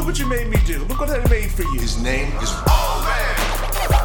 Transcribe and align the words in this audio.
Look 0.00 0.06
what 0.06 0.18
you 0.18 0.24
made 0.24 0.48
me 0.48 0.56
do. 0.64 0.78
Look 0.86 0.98
what 0.98 1.10
I 1.10 1.18
made 1.28 1.50
for 1.50 1.60
you. 1.60 1.78
His 1.78 2.00
name 2.00 2.32
is 2.38 2.50
Old 2.50 3.04
man, 3.04 3.36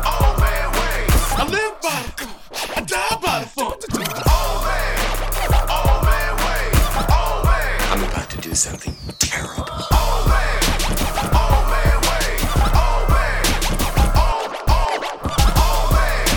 old 0.04 0.38
man 0.42 0.68
Wayne. 0.75 1.08
I 1.40 1.48
live 1.50 1.82
by 1.82 2.04
the 2.04 2.12
code. 2.20 2.36
I 2.75 2.82
die 2.82 3.18
by 3.24 3.40
the 3.40 3.48
phone. 3.48 3.71
Old 3.71 4.59
man, 4.67 5.00
old 5.71 6.03
man 6.03 6.35
Wayne. 6.43 6.75
Old 7.16 7.45
man, 7.45 7.79
I'm 7.93 8.04
about 8.04 8.29
to 8.29 8.38
do 8.41 8.54
something 8.54 8.93
terrible. 9.20 9.63
old 9.63 10.27
man, 10.27 10.59
old 11.31 11.63
man 11.71 11.96
Wayne. 12.04 12.43
Old 12.75 13.07
man, 13.16 13.39
old, 14.20 14.52
old, 14.75 15.00
old 15.64 15.88
man, 15.96 16.27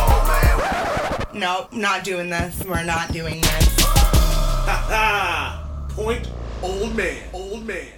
old 0.00 0.22
man. 0.32 1.38
Nope, 1.38 1.74
not 1.74 2.04
doing 2.04 2.30
this. 2.30 2.64
We're 2.64 2.84
not 2.84 3.12
doing 3.12 3.42
this. 3.42 3.80
Ha 4.64 4.76
ha. 4.88 5.68
Point. 5.90 6.26
Old 6.62 6.96
man. 6.96 7.18
Old 7.34 7.66
man. 7.66 7.97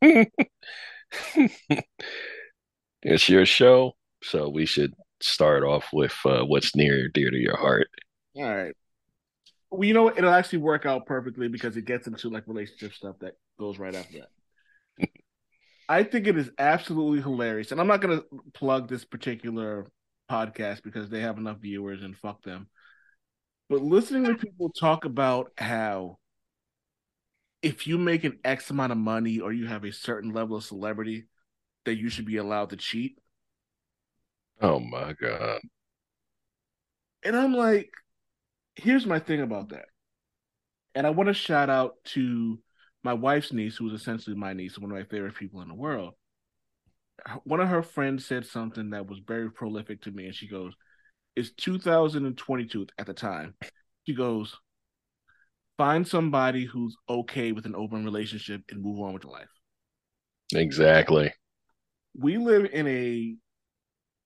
It's 3.02 3.28
your 3.28 3.46
show, 3.46 3.96
so 4.22 4.48
we 4.48 4.66
should 4.66 4.92
start 5.22 5.64
off 5.64 5.88
with 5.92 6.14
uh, 6.24 6.44
what's 6.44 6.76
near 6.76 7.04
and 7.04 7.12
dear 7.12 7.30
to 7.30 7.36
your 7.36 7.56
heart. 7.56 7.88
All 8.36 8.42
right. 8.42 8.74
Well, 9.70 9.84
you 9.84 9.94
know 9.94 10.02
what? 10.02 10.18
It'll 10.18 10.30
actually 10.30 10.58
work 10.58 10.84
out 10.84 11.06
perfectly 11.06 11.48
because 11.48 11.76
it 11.76 11.86
gets 11.86 12.06
into 12.06 12.28
like 12.28 12.46
relationship 12.46 12.92
stuff 12.92 13.16
that 13.20 13.34
goes 13.58 13.78
right 13.78 13.94
after 13.94 14.18
that. 14.18 15.08
I 15.88 16.02
think 16.02 16.26
it 16.26 16.36
is 16.36 16.50
absolutely 16.58 17.22
hilarious, 17.22 17.72
and 17.72 17.80
I'm 17.80 17.86
not 17.86 18.00
gonna 18.00 18.22
plug 18.52 18.88
this 18.88 19.04
particular 19.04 19.90
podcast 20.30 20.82
because 20.82 21.08
they 21.08 21.20
have 21.20 21.38
enough 21.38 21.58
viewers 21.58 22.02
and 22.02 22.16
fuck 22.16 22.42
them. 22.42 22.68
But 23.68 23.82
listening 23.82 24.24
to 24.24 24.34
people 24.34 24.70
talk 24.70 25.04
about 25.04 25.52
how 25.56 26.18
if 27.62 27.86
you 27.86 27.98
make 27.98 28.24
an 28.24 28.38
X 28.44 28.70
amount 28.70 28.92
of 28.92 28.98
money 28.98 29.40
or 29.40 29.52
you 29.52 29.66
have 29.66 29.84
a 29.84 29.92
certain 29.92 30.32
level 30.32 30.56
of 30.56 30.64
celebrity, 30.64 31.26
that 31.84 31.96
you 31.96 32.08
should 32.08 32.26
be 32.26 32.36
allowed 32.36 32.70
to 32.70 32.76
cheat. 32.76 33.18
Oh 34.60 34.80
my 34.80 35.14
god! 35.14 35.60
And 37.22 37.36
I'm 37.36 37.54
like, 37.54 37.90
here's 38.76 39.06
my 39.06 39.18
thing 39.18 39.40
about 39.40 39.70
that. 39.70 39.86
And 40.94 41.06
I 41.06 41.10
want 41.10 41.28
to 41.28 41.34
shout 41.34 41.70
out 41.70 41.94
to 42.06 42.58
my 43.02 43.14
wife's 43.14 43.52
niece, 43.52 43.76
who 43.76 43.88
is 43.88 44.00
essentially 44.00 44.36
my 44.36 44.52
niece, 44.52 44.78
one 44.78 44.90
of 44.90 44.96
my 44.96 45.04
favorite 45.04 45.36
people 45.36 45.60
in 45.62 45.68
the 45.68 45.74
world. 45.74 46.14
One 47.44 47.60
of 47.60 47.68
her 47.68 47.82
friends 47.82 48.26
said 48.26 48.46
something 48.46 48.90
that 48.90 49.06
was 49.06 49.18
very 49.18 49.50
prolific 49.50 50.02
to 50.02 50.10
me, 50.10 50.26
and 50.26 50.34
she 50.34 50.48
goes, 50.48 50.74
It's 51.36 51.50
2022 51.52 52.86
at 52.98 53.06
the 53.06 53.14
time. 53.14 53.54
She 54.06 54.14
goes, 54.14 54.56
Find 55.80 56.06
somebody 56.06 56.66
who's 56.66 56.94
okay 57.08 57.52
with 57.52 57.64
an 57.64 57.74
open 57.74 58.04
relationship 58.04 58.62
and 58.70 58.82
move 58.82 59.00
on 59.00 59.14
with 59.14 59.24
your 59.24 59.32
life. 59.32 59.48
Exactly. 60.54 61.32
we 62.16 62.38
live 62.38 62.66
in 62.72 62.86
a 62.86 63.36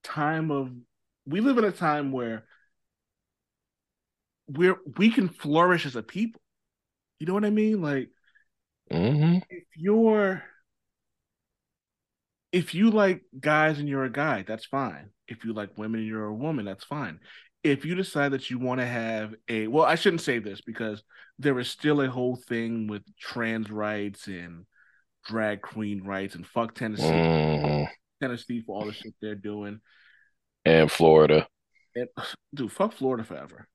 time 0.03 0.51
of 0.51 0.71
we 1.27 1.41
live 1.41 1.59
in 1.59 1.65
a 1.65 1.73
time 1.73 2.13
where 2.13 2.45
we're 4.49 4.77
we 4.97 5.11
can 5.11 5.29
flourish 5.29 5.87
as 5.87 5.97
a 5.97 6.03
people. 6.03 6.41
You 7.21 7.27
know 7.27 7.35
what 7.35 7.45
i 7.45 7.51
mean? 7.51 7.83
Like 7.83 8.11
hmm 8.91 9.39
if 9.49 9.65
you're 9.77 10.43
if 12.53 12.75
you 12.75 12.91
like 12.91 13.23
guys 13.39 13.79
and 13.79 13.89
you're 13.89 14.05
a 14.05 14.11
guy 14.13 14.45
that's 14.47 14.67
fine. 14.67 15.11
If 15.27 15.45
you 15.45 15.53
like 15.53 15.77
women 15.77 16.01
and 16.01 16.09
you're 16.09 16.27
a 16.27 16.35
woman 16.35 16.65
that's 16.65 16.85
fine. 16.85 17.21
If 17.63 17.85
you 17.85 17.95
decide 17.95 18.33
that 18.33 18.51
you 18.51 18.59
want 18.59 18.81
to 18.81 18.87
have 18.87 19.35
a 19.49 19.67
well 19.69 19.85
i 19.85 19.95
shouldn't 19.95 20.23
say 20.23 20.39
this 20.39 20.61
because 20.61 21.03
there 21.39 21.59
is 21.59 21.69
still 21.69 22.01
a 22.01 22.09
whole 22.11 22.37
thing 22.37 22.87
with 22.87 23.03
trans 23.19 23.71
rights 23.71 24.27
and 24.29 24.67
drag 25.27 25.63
queen 25.63 26.05
rights 26.05 26.35
and 26.35 26.47
fuck 26.47 26.75
tennessee 26.75 27.23
hmm 27.61 27.85
tennessee 28.23 28.63
for 28.67 28.77
all 28.77 28.87
the 28.87 28.95
shit 28.95 29.15
they're 29.21 29.35
doing 29.35 29.81
And 30.67 30.91
Florida. 30.91 31.49
And 31.95 32.09
dude, 32.55 32.73
fuck 32.73 32.93
Florida 32.93 33.25
forever. 33.25 33.69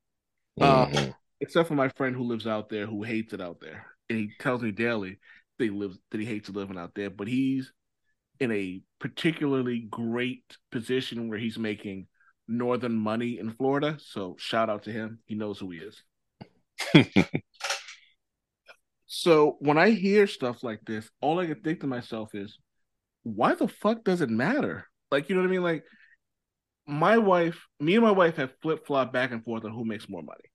Uh, 0.62 0.88
Mhm. 0.88 1.14
except 1.42 1.68
for 1.68 1.76
my 1.76 1.90
friend 1.90 2.16
who 2.16 2.24
lives 2.24 2.48
out 2.48 2.70
there 2.70 2.86
who 2.88 3.04
hates 3.04 3.34
it 3.34 3.42
out 3.42 3.60
there. 3.62 3.86
And 4.10 4.20
he 4.20 4.32
tells 4.40 4.62
me 4.62 4.72
daily 4.72 5.20
that 5.58 5.66
he 5.66 5.72
lives 5.72 6.00
that 6.12 6.20
he 6.20 6.26
hates 6.26 6.50
living 6.50 6.78
out 6.78 6.96
there, 6.96 7.10
but 7.10 7.28
he's 7.28 7.72
in 8.40 8.52
a 8.52 8.82
particularly 9.00 9.82
great 9.82 10.58
position 10.72 11.30
where 11.30 11.40
he's 11.40 11.60
making 11.60 12.08
northern 12.48 12.96
money 12.96 13.40
in 13.40 13.52
Florida. 13.54 13.98
So 14.02 14.36
shout 14.40 14.70
out 14.70 14.84
to 14.84 14.92
him. 14.92 15.20
He 15.26 15.36
knows 15.36 15.60
who 15.60 15.72
he 15.72 15.80
is. 15.80 16.04
So 19.12 19.58
when 19.60 19.78
I 19.78 19.90
hear 19.90 20.28
stuff 20.28 20.64
like 20.64 20.82
this, 20.86 21.10
all 21.20 21.40
I 21.40 21.48
can 21.48 21.62
think 21.62 21.82
to 21.82 21.88
myself 21.88 22.30
is, 22.34 22.58
why 23.24 23.56
the 23.56 23.68
fuck 23.68 24.04
does 24.04 24.22
it 24.22 24.30
matter? 24.30 24.86
Like, 25.12 25.30
you 25.30 25.36
know 25.36 25.42
what 25.42 25.48
I 25.48 25.52
mean? 25.52 25.64
Like, 25.64 25.84
my 26.88 27.18
wife, 27.18 27.68
me 27.80 27.96
and 27.96 28.04
my 28.04 28.12
wife 28.12 28.38
have 28.38 28.54
flip 28.62 28.86
flop 28.88 29.12
back 29.12 29.32
and 29.32 29.44
forth 29.44 29.66
on 29.66 29.72
who 29.72 29.84
makes 29.84 30.08
more 30.08 30.22
money. 30.22 30.46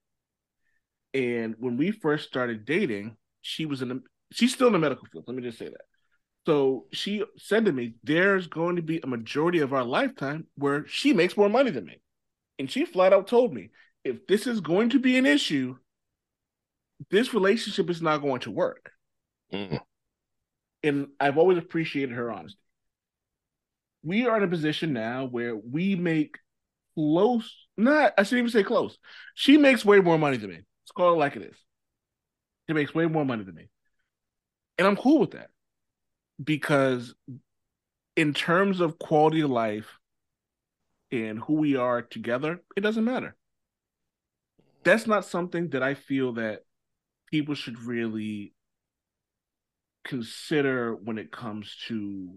And 1.12 1.56
when 1.58 1.76
we 1.76 1.90
first 1.90 2.26
started 2.26 2.64
dating, 2.64 3.16
she 3.42 3.66
was 3.66 3.82
in 3.82 3.88
the, 3.88 4.02
she's 4.32 4.54
still 4.54 4.68
in 4.68 4.72
the 4.72 4.78
medical 4.78 5.06
field. 5.12 5.24
Let 5.26 5.36
me 5.36 5.42
just 5.42 5.58
say 5.58 5.66
that. 5.66 5.84
So 6.46 6.86
she 6.92 7.24
said 7.36 7.64
to 7.66 7.72
me, 7.72 7.94
there's 8.02 8.46
going 8.46 8.76
to 8.76 8.82
be 8.82 9.00
a 9.02 9.06
majority 9.06 9.60
of 9.60 9.72
our 9.72 9.84
lifetime 9.84 10.46
where 10.56 10.86
she 10.86 11.12
makes 11.12 11.36
more 11.36 11.48
money 11.48 11.70
than 11.70 11.86
me. 11.86 12.00
And 12.58 12.70
she 12.70 12.84
flat 12.84 13.12
out 13.12 13.26
told 13.26 13.52
me, 13.52 13.70
if 14.04 14.26
this 14.26 14.46
is 14.46 14.60
going 14.60 14.90
to 14.90 14.98
be 14.98 15.18
an 15.18 15.26
issue, 15.26 15.76
this 17.10 17.34
relationship 17.34 17.90
is 17.90 18.02
not 18.02 18.18
going 18.18 18.40
to 18.40 18.50
work. 18.50 18.92
Mhm. 19.52 19.80
And 20.82 21.08
I've 21.18 21.38
always 21.38 21.58
appreciated 21.58 22.14
her 22.14 22.30
honesty. 22.30 22.60
We 24.02 24.26
are 24.26 24.36
in 24.36 24.42
a 24.42 24.48
position 24.48 24.92
now 24.92 25.24
where 25.24 25.56
we 25.56 25.96
make 25.96 26.38
close, 26.94 27.54
not, 27.76 28.12
I 28.18 28.22
shouldn't 28.22 28.48
even 28.48 28.50
say 28.50 28.64
close. 28.64 28.98
She 29.34 29.56
makes 29.56 29.84
way 29.84 30.00
more 30.00 30.18
money 30.18 30.36
than 30.36 30.50
me. 30.50 30.56
Let's 30.56 30.92
call 30.94 31.14
it 31.14 31.18
like 31.18 31.36
it 31.36 31.42
is. 31.42 31.56
She 32.68 32.74
makes 32.74 32.94
way 32.94 33.06
more 33.06 33.24
money 33.24 33.44
than 33.44 33.54
me. 33.54 33.68
And 34.78 34.86
I'm 34.86 34.96
cool 34.96 35.20
with 35.20 35.32
that 35.32 35.50
because, 36.42 37.14
in 38.16 38.34
terms 38.34 38.80
of 38.80 38.98
quality 38.98 39.40
of 39.40 39.50
life 39.50 39.98
and 41.10 41.38
who 41.38 41.54
we 41.54 41.76
are 41.76 42.02
together, 42.02 42.62
it 42.76 42.80
doesn't 42.80 43.04
matter. 43.04 43.36
That's 44.82 45.06
not 45.06 45.24
something 45.24 45.70
that 45.70 45.82
I 45.82 45.94
feel 45.94 46.34
that 46.34 46.60
people 47.30 47.54
should 47.54 47.78
really 47.80 48.54
consider 50.04 50.94
when 50.94 51.18
it 51.18 51.32
comes 51.32 51.76
to 51.88 52.28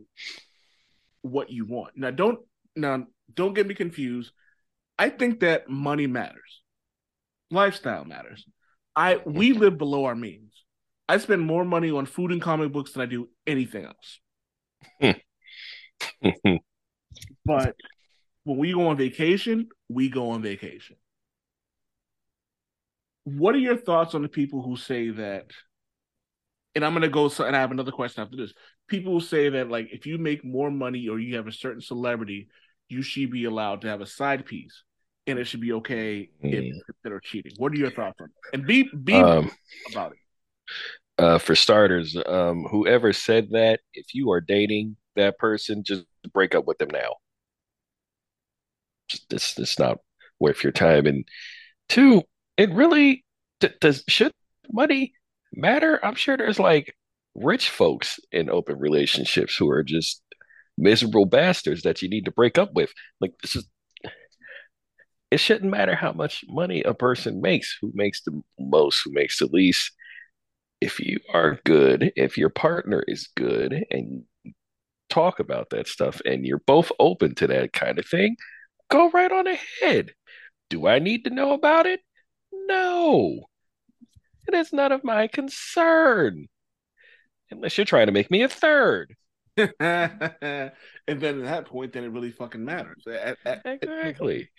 what 1.21 1.49
you 1.49 1.65
want. 1.65 1.97
Now 1.97 2.11
don't 2.11 2.39
now 2.75 3.05
don't 3.33 3.53
get 3.53 3.67
me 3.67 3.75
confused. 3.75 4.31
I 4.97 5.09
think 5.09 5.41
that 5.41 5.69
money 5.69 6.07
matters. 6.07 6.61
Lifestyle 7.51 8.05
matters. 8.05 8.45
I 8.95 9.21
we 9.25 9.53
live 9.53 9.77
below 9.77 10.05
our 10.05 10.15
means. 10.15 10.53
I 11.09 11.17
spend 11.17 11.41
more 11.41 11.63
money 11.63 11.91
on 11.91 12.05
food 12.05 12.31
and 12.31 12.41
comic 12.41 12.71
books 12.71 12.91
than 12.91 13.01
I 13.01 13.05
do 13.05 13.29
anything 13.45 13.85
else. 13.85 14.19
But 17.45 17.75
when 18.43 18.57
we 18.57 18.73
go 18.73 18.87
on 18.87 18.97
vacation, 18.97 19.69
we 19.89 20.09
go 20.09 20.31
on 20.31 20.41
vacation. 20.41 20.97
What 23.27 23.55
are 23.55 23.59
your 23.59 23.75
thoughts 23.75 24.15
on 24.15 24.21
the 24.21 24.29
people 24.29 24.61
who 24.61 24.77
say 24.77 25.09
that? 25.09 25.47
And 26.75 26.85
I'm 26.85 26.93
gonna 26.93 27.09
go. 27.09 27.27
So, 27.27 27.43
and 27.43 27.57
I 27.57 27.59
have 27.59 27.71
another 27.71 27.91
question 27.91 28.23
after 28.23 28.37
this. 28.37 28.53
People 28.87 29.11
who 29.11 29.19
say 29.19 29.49
that, 29.49 29.69
like, 29.69 29.89
if 29.91 30.05
you 30.05 30.17
make 30.17 30.45
more 30.45 30.71
money 30.71 31.09
or 31.09 31.19
you 31.19 31.35
have 31.35 31.45
a 31.47 31.51
certain 31.51 31.81
celebrity, 31.81 32.47
you 32.87 33.01
should 33.01 33.29
be 33.29 33.43
allowed 33.43 33.81
to 33.81 33.89
have 33.89 33.99
a 33.99 34.05
side 34.05 34.45
piece, 34.45 34.81
and 35.25 35.37
it 35.37 35.43
should 35.43 35.59
be 35.59 35.73
okay 35.73 36.29
if 36.41 36.63
Mm. 36.63 36.67
you 36.67 36.81
consider 36.85 37.19
cheating. 37.19 37.51
What 37.57 37.73
are 37.73 37.75
your 37.75 37.91
thoughts 37.91 38.21
on? 38.21 38.29
That? 38.29 38.59
And 38.59 38.65
be 38.65 38.83
be 39.03 39.11
Um, 39.19 39.51
about 39.85 40.13
it. 40.13 40.19
uh, 41.21 41.37
for 41.37 41.53
starters, 41.53 42.15
um, 42.27 42.63
whoever 42.63 43.11
said 43.11 43.49
that, 43.51 43.81
if 43.93 44.13
you 44.13 44.31
are 44.31 44.39
dating 44.39 44.95
that 45.17 45.37
person, 45.37 45.83
just 45.83 46.05
break 46.31 46.55
up 46.55 46.65
with 46.65 46.77
them 46.77 46.91
now. 46.93 47.15
Just, 49.09 49.33
it's, 49.33 49.59
it's 49.59 49.79
not 49.79 49.97
worth 50.39 50.63
your 50.63 50.71
time. 50.71 51.07
And 51.07 51.25
two, 51.89 52.23
it 52.57 52.71
really 52.73 53.23
d 53.59 53.69
does 53.81 54.03
should 54.07 54.31
money 54.71 55.13
matter? 55.53 56.03
I'm 56.03 56.15
sure 56.15 56.37
there's 56.37 56.59
like 56.59 56.95
rich 57.35 57.69
folks 57.69 58.19
in 58.31 58.49
open 58.49 58.79
relationships 58.79 59.55
who 59.55 59.69
are 59.69 59.83
just 59.83 60.21
miserable 60.77 61.25
bastards 61.25 61.83
that 61.83 62.01
you 62.01 62.09
need 62.09 62.25
to 62.25 62.31
break 62.31 62.57
up 62.57 62.73
with. 62.73 62.91
Like 63.21 63.33
this 63.41 63.55
is 63.55 63.67
it 65.31 65.39
shouldn't 65.39 65.71
matter 65.71 65.95
how 65.95 66.13
much 66.13 66.43
money 66.47 66.83
a 66.83 66.93
person 66.93 67.41
makes, 67.41 67.77
who 67.81 67.91
makes 67.93 68.23
the 68.23 68.41
most, 68.59 69.01
who 69.03 69.11
makes 69.11 69.39
the 69.39 69.47
least. 69.47 69.91
If 70.79 70.99
you 70.99 71.19
are 71.33 71.59
good, 71.65 72.11
if 72.15 72.37
your 72.37 72.49
partner 72.49 73.03
is 73.07 73.29
good 73.35 73.83
and 73.89 74.23
talk 75.09 75.39
about 75.39 75.69
that 75.71 75.87
stuff 75.87 76.21
and 76.25 76.45
you're 76.45 76.61
both 76.65 76.91
open 76.99 77.35
to 77.35 77.47
that 77.47 77.73
kind 77.73 77.99
of 77.99 78.05
thing, 78.05 78.37
go 78.89 79.09
right 79.09 79.31
on 79.31 79.47
ahead. 79.47 80.11
Do 80.69 80.87
I 80.87 80.99
need 80.99 81.23
to 81.25 81.29
know 81.29 81.53
about 81.53 81.87
it? 81.87 82.01
No. 82.67 83.45
It 84.47 84.53
is 84.53 84.71
none 84.73 84.91
of 84.91 85.03
my 85.03 85.27
concern. 85.27 86.47
unless 87.51 87.77
you're 87.77 87.85
trying 87.85 88.07
to 88.07 88.11
make 88.11 88.29
me 88.31 88.43
a 88.43 88.49
third. 88.49 89.15
and 89.57 89.71
then 89.79 90.71
at 91.07 91.43
that 91.45 91.65
point, 91.67 91.93
then 91.93 92.03
it 92.03 92.11
really 92.11 92.31
fucking 92.31 92.63
matters. 92.63 93.03
At- 93.07 93.37
at- 93.45 93.61
Exactly. 93.65 94.49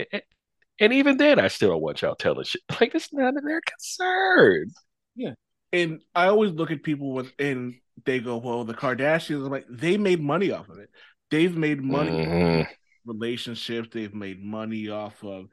And 0.80 0.92
even 0.92 1.16
then, 1.16 1.38
I 1.38 1.48
still 1.48 1.70
don't 1.70 1.82
want 1.82 2.02
y'all 2.02 2.14
telling 2.14 2.44
shit. 2.44 2.62
Like, 2.80 2.94
it's 2.94 3.12
none 3.12 3.36
of 3.36 3.44
their 3.44 3.60
concern. 3.60 4.70
Yeah. 5.16 5.34
And 5.72 6.00
I 6.14 6.26
always 6.26 6.52
look 6.52 6.70
at 6.70 6.82
people 6.82 7.12
with, 7.12 7.32
and 7.38 7.74
they 8.06 8.20
go, 8.20 8.38
"Well, 8.38 8.64
the 8.64 8.74
Kardashians." 8.74 9.44
I'm 9.44 9.50
like, 9.50 9.66
they 9.68 9.98
made 9.98 10.20
money 10.22 10.50
off 10.52 10.68
of 10.68 10.78
it. 10.78 10.88
They've 11.30 11.54
made 11.54 11.82
money 11.82 12.10
Mhm. 12.24 12.66
relationships. 13.04 13.88
They've 13.92 14.14
made 14.14 14.42
money 14.42 14.88
off 14.88 15.22
of 15.24 15.46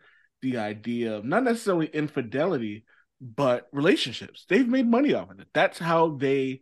the 0.51 0.59
idea 0.59 1.15
of 1.15 1.25
not 1.25 1.43
necessarily 1.43 1.87
infidelity, 1.87 2.85
but 3.19 3.67
relationships. 3.71 4.45
They've 4.47 4.67
made 4.67 4.87
money 4.87 5.13
off 5.13 5.31
of 5.31 5.39
it. 5.39 5.47
That's 5.53 5.79
how 5.79 6.17
they 6.17 6.61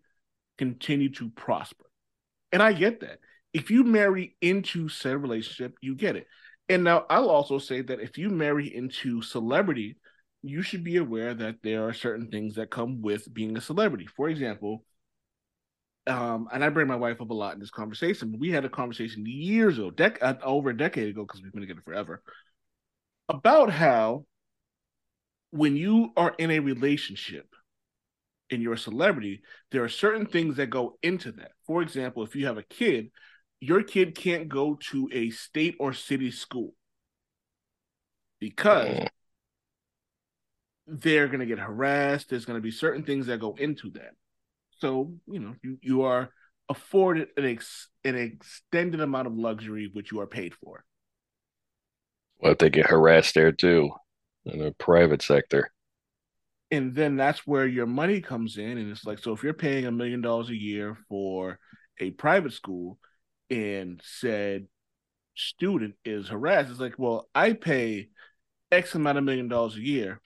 continue 0.57 1.11
to 1.13 1.29
prosper. 1.29 1.85
And 2.51 2.61
I 2.61 2.73
get 2.73 3.01
that. 3.01 3.19
If 3.53 3.69
you 3.69 3.83
marry 3.83 4.35
into 4.41 4.89
said 4.89 5.21
relationship, 5.21 5.75
you 5.81 5.95
get 5.95 6.15
it. 6.15 6.27
And 6.69 6.83
now 6.83 7.05
I'll 7.09 7.29
also 7.29 7.57
say 7.59 7.81
that 7.81 7.99
if 7.99 8.17
you 8.17 8.29
marry 8.29 8.73
into 8.73 9.21
celebrity, 9.21 9.97
you 10.41 10.61
should 10.61 10.83
be 10.83 10.97
aware 10.97 11.33
that 11.33 11.57
there 11.61 11.87
are 11.87 11.93
certain 11.93 12.29
things 12.29 12.55
that 12.55 12.71
come 12.71 13.01
with 13.01 13.31
being 13.33 13.57
a 13.57 13.61
celebrity. 13.61 14.07
For 14.07 14.29
example, 14.29 14.85
um, 16.07 16.47
and 16.51 16.63
I 16.63 16.69
bring 16.69 16.87
my 16.87 16.95
wife 16.95 17.21
up 17.21 17.29
a 17.29 17.33
lot 17.33 17.53
in 17.53 17.59
this 17.59 17.69
conversation. 17.69 18.35
We 18.39 18.51
had 18.51 18.65
a 18.65 18.69
conversation 18.69 19.25
years 19.25 19.77
ago, 19.77 19.91
dec- 19.91 20.21
uh, 20.21 20.35
over 20.43 20.69
a 20.69 20.77
decade 20.77 21.09
ago, 21.09 21.23
because 21.23 21.41
we've 21.41 21.51
been 21.51 21.61
together 21.61 21.83
forever, 21.85 22.21
about 23.29 23.69
how 23.71 24.25
when 25.51 25.75
you 25.75 26.11
are 26.17 26.33
in 26.37 26.51
a 26.51 26.59
relationship 26.59 27.47
and 28.49 28.61
you're 28.61 28.73
a 28.73 28.77
celebrity, 28.77 29.41
there 29.71 29.83
are 29.83 29.89
certain 29.89 30.25
things 30.25 30.57
that 30.57 30.69
go 30.69 30.97
into 31.03 31.31
that. 31.33 31.51
For 31.65 31.81
example, 31.81 32.23
if 32.23 32.35
you 32.35 32.47
have 32.47 32.57
a 32.57 32.63
kid, 32.63 33.11
your 33.59 33.83
kid 33.83 34.15
can't 34.15 34.49
go 34.49 34.77
to 34.91 35.09
a 35.11 35.29
state 35.29 35.75
or 35.79 35.93
city 35.93 36.31
school 36.31 36.73
because 38.39 38.97
Mm. 38.97 39.07
they're 40.87 41.27
going 41.27 41.39
to 41.39 41.45
get 41.45 41.59
harassed. 41.59 42.29
There's 42.29 42.45
going 42.45 42.57
to 42.57 42.63
be 42.63 42.71
certain 42.71 43.03
things 43.03 43.27
that 43.27 43.39
go 43.39 43.55
into 43.57 43.91
that. 43.91 44.15
So, 44.79 45.13
you 45.27 45.39
know, 45.39 45.55
you, 45.63 45.77
you 45.81 46.01
are 46.01 46.29
afforded 46.67 47.29
an, 47.37 47.45
ex, 47.45 47.89
an 48.03 48.15
extended 48.15 48.99
amount 48.99 49.27
of 49.27 49.37
luxury, 49.37 49.89
which 49.93 50.11
you 50.11 50.19
are 50.19 50.27
paid 50.27 50.53
for. 50.55 50.83
If 52.43 52.57
they 52.57 52.69
get 52.69 52.87
harassed 52.87 53.35
there 53.35 53.51
too 53.51 53.91
in 54.45 54.59
the 54.59 54.71
private 54.73 55.21
sector? 55.21 55.71
And 56.71 56.93
then 56.93 57.15
that's 57.15 57.45
where 57.45 57.67
your 57.67 57.85
money 57.85 58.19
comes 58.19 58.57
in. 58.57 58.77
And 58.77 58.91
it's 58.91 59.05
like, 59.05 59.19
so 59.19 59.31
if 59.31 59.43
you're 59.43 59.53
paying 59.53 59.85
a 59.85 59.91
million 59.91 60.21
dollars 60.21 60.49
a 60.49 60.55
year 60.55 60.97
for 61.07 61.59
a 61.99 62.11
private 62.11 62.53
school 62.53 62.97
and 63.49 64.01
said 64.03 64.67
student 65.35 65.95
is 66.03 66.27
harassed, 66.27 66.71
it's 66.71 66.79
like, 66.79 66.97
well, 66.97 67.29
I 67.33 67.53
pay 67.53 68.09
X 68.71 68.95
amount 68.95 69.19
of 69.19 69.23
million 69.23 69.47
dollars 69.47 69.75
a 69.75 69.81
year. 69.81 70.19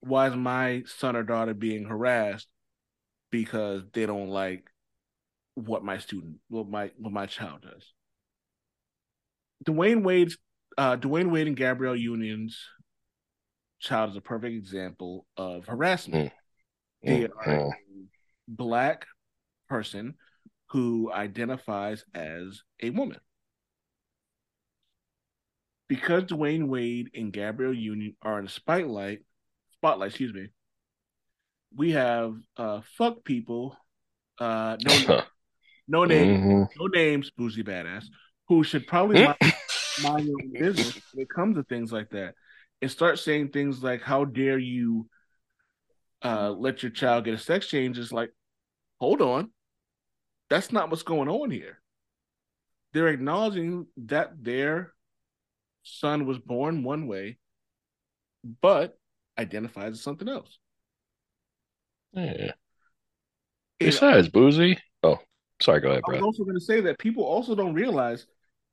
Why 0.00 0.28
is 0.28 0.36
my 0.36 0.82
son 0.86 1.16
or 1.16 1.22
daughter 1.22 1.54
being 1.54 1.84
harassed 1.84 2.48
because 3.30 3.82
they 3.92 4.06
don't 4.06 4.28
like 4.28 4.68
what 5.54 5.84
my 5.84 5.98
student, 5.98 6.36
what 6.48 6.68
my 6.68 6.90
what 6.98 7.12
my 7.12 7.26
child 7.26 7.62
does? 7.62 7.92
Dwyane 9.64 10.02
Wade's 10.02 10.36
uh 10.78 10.96
Dwyane 10.96 11.30
Wade 11.30 11.48
and 11.48 11.56
Gabrielle 11.56 11.96
Union's 11.96 12.58
child 13.80 14.10
is 14.10 14.16
a 14.16 14.20
perfect 14.20 14.54
example 14.54 15.26
of 15.36 15.66
harassment. 15.66 16.32
They 17.02 17.24
are 17.24 17.30
Mhm. 17.44 17.72
a 17.72 18.06
black 18.48 19.06
person 19.68 20.14
who 20.70 21.12
identifies 21.12 22.04
as 22.14 22.62
a 22.82 22.90
woman. 22.90 23.20
Because 25.88 26.24
Dwyane 26.24 26.68
Wade 26.68 27.10
and 27.14 27.32
Gabrielle 27.32 27.74
Union 27.74 28.16
are 28.22 28.38
in 28.38 28.44
the 28.44 28.50
spotlight, 28.50 29.20
spotlight, 29.72 30.10
excuse 30.10 30.32
me, 30.34 30.48
we 31.74 31.92
have 31.92 32.34
uh 32.56 32.82
fuck 32.96 33.24
people, 33.24 33.76
uh 34.38 34.76
no 34.80 34.92
no 35.88 36.04
name, 36.04 36.42
Mhm. 36.42 36.68
no 36.78 36.86
names, 36.86 37.30
Boosie 37.38 37.64
Badazz, 37.66 38.04
who 38.48 38.62
should 38.64 38.86
probably 38.86 39.16
mind, 40.02 40.26
your 40.26 40.36
own 40.40 40.52
business 40.52 41.00
when 41.12 41.22
it 41.22 41.30
comes 41.30 41.56
to 41.56 41.62
things 41.64 41.92
like 41.92 42.10
that. 42.10 42.34
And 42.80 42.90
start 42.90 43.18
saying 43.18 43.48
things 43.48 43.82
like, 43.82 44.02
How 44.02 44.24
dare 44.24 44.58
you 44.58 45.08
uh 46.22 46.50
let 46.50 46.82
your 46.82 46.90
child 46.90 47.24
get 47.24 47.34
a 47.34 47.38
sex 47.38 47.66
change? 47.66 47.98
It's 47.98 48.12
like, 48.12 48.30
hold 49.00 49.20
on. 49.20 49.50
That's 50.50 50.72
not 50.72 50.90
what's 50.90 51.02
going 51.02 51.28
on 51.28 51.50
here. 51.50 51.80
They're 52.92 53.08
acknowledging 53.08 53.86
that 53.98 54.42
their 54.42 54.94
son 55.82 56.26
was 56.26 56.38
born 56.38 56.84
one 56.84 57.06
way, 57.06 57.38
but 58.62 58.96
identifies 59.38 59.92
as 59.92 60.02
something 60.02 60.28
else. 60.28 60.58
Yeah. 62.12 62.52
And 63.80 63.90
Besides, 63.90 64.28
Boosie. 64.28 64.78
Oh, 65.02 65.18
sorry. 65.60 65.80
Go 65.80 65.90
ahead, 65.90 66.02
I 66.08 66.12
was 66.12 66.22
also 66.22 66.44
going 66.44 66.56
to 66.58 66.64
say 66.64 66.80
that 66.80 66.98
people 66.98 67.24
also 67.24 67.54
don't 67.54 67.74
realize 67.74 68.26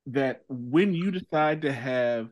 that 0.07 0.41
when 0.47 0.93
you 0.93 1.11
decide 1.11 1.63
to 1.63 1.71
have 1.71 2.29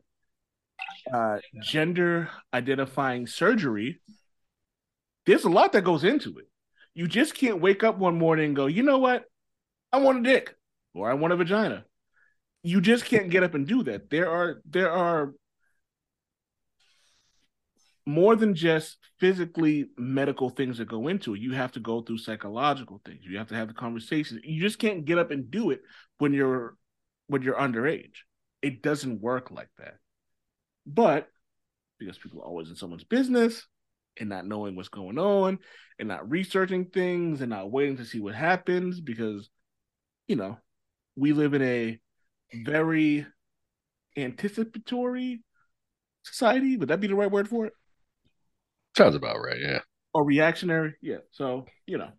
uh, 1.12 1.40
gender 1.62 2.30
identifying 2.54 3.28
surgery, 3.28 4.00
there's 5.26 5.44
a 5.44 5.50
lot 5.50 5.72
that 5.74 5.84
goes 5.84 6.04
into 6.04 6.38
it. 6.38 6.48
You 6.94 7.08
just 7.08 7.34
can't 7.34 7.62
wake 7.62 7.84
up 7.84 7.98
one 7.98 8.18
morning 8.18 8.48
and 8.48 8.56
go, 8.56 8.68
you 8.68 8.84
know 8.84 9.00
what? 9.00 9.26
I 9.92 9.98
want 9.98 10.20
a 10.20 10.24
dick 10.30 10.56
or 10.94 11.10
I 11.10 11.14
want 11.16 11.34
a 11.34 11.36
vagina. 11.36 11.86
You 12.62 12.82
just 12.82 13.06
can't 13.06 13.30
get 13.30 13.44
up 13.44 13.56
and 13.56 13.68
do 13.68 13.84
that. 13.84 14.10
There 14.10 14.30
are 14.30 14.62
there 14.66 14.92
are 14.92 15.34
more 18.06 18.36
than 18.36 18.54
just 18.54 18.98
physically 19.20 19.86
medical 19.98 20.50
things 20.50 20.78
that 20.78 20.88
go 20.88 21.08
into 21.08 21.34
it. 21.34 21.40
You 21.40 21.54
have 21.54 21.72
to 21.74 21.80
go 21.80 22.02
through 22.02 22.18
psychological 22.18 23.02
things. 23.06 23.22
You 23.24 23.38
have 23.38 23.48
to 23.50 23.56
have 23.56 23.70
the 23.70 23.74
conversation. 23.74 24.42
You 24.44 24.62
just 24.62 24.80
can't 24.80 25.06
get 25.06 25.18
up 25.18 25.32
and 25.32 25.50
do 25.50 25.72
it 25.72 25.82
when 26.18 26.34
you're 26.34 26.76
when 27.28 27.42
you're 27.42 27.56
underage. 27.56 28.16
It 28.62 28.82
doesn't 28.82 29.22
work 29.22 29.52
like 29.52 29.70
that. 29.78 29.96
But 30.86 31.28
because 32.00 32.18
people 32.18 32.42
are 32.42 32.46
always 32.46 32.70
in 32.70 32.76
someone's 32.76 33.04
business 33.04 33.66
and 34.20 34.30
not 34.30 34.46
knowing 34.46 34.76
what's 34.76 34.90
going 34.90 35.18
on 35.18 35.60
and 36.00 36.08
not 36.08 36.30
researching 36.30 36.86
things 36.86 37.42
and 37.42 37.50
not 37.50 37.72
waiting 37.72 37.98
to 37.98 38.06
see 38.06 38.20
what 38.20 38.36
happens 38.36 39.00
because 39.00 39.50
you 40.28 40.36
know, 40.36 40.58
we 41.16 41.34
live 41.34 41.54
in 41.54 41.62
a 41.62 42.00
very 42.54 43.26
anticipatory 44.18 45.44
society. 46.24 46.78
Would 46.78 46.90
that 46.90 47.02
be 47.02 47.08
the 47.08 47.16
right 47.16 47.32
word 47.32 47.50
for 47.50 47.66
it? 47.66 47.74
Sounds 48.98 49.16
about 49.16 49.38
right. 49.38 49.60
Yeah. 49.60 49.80
Or 50.14 50.24
reactionary? 50.24 50.96
Yeah. 51.02 51.18
So, 51.32 51.66
you 51.86 51.98
know. 51.98 52.10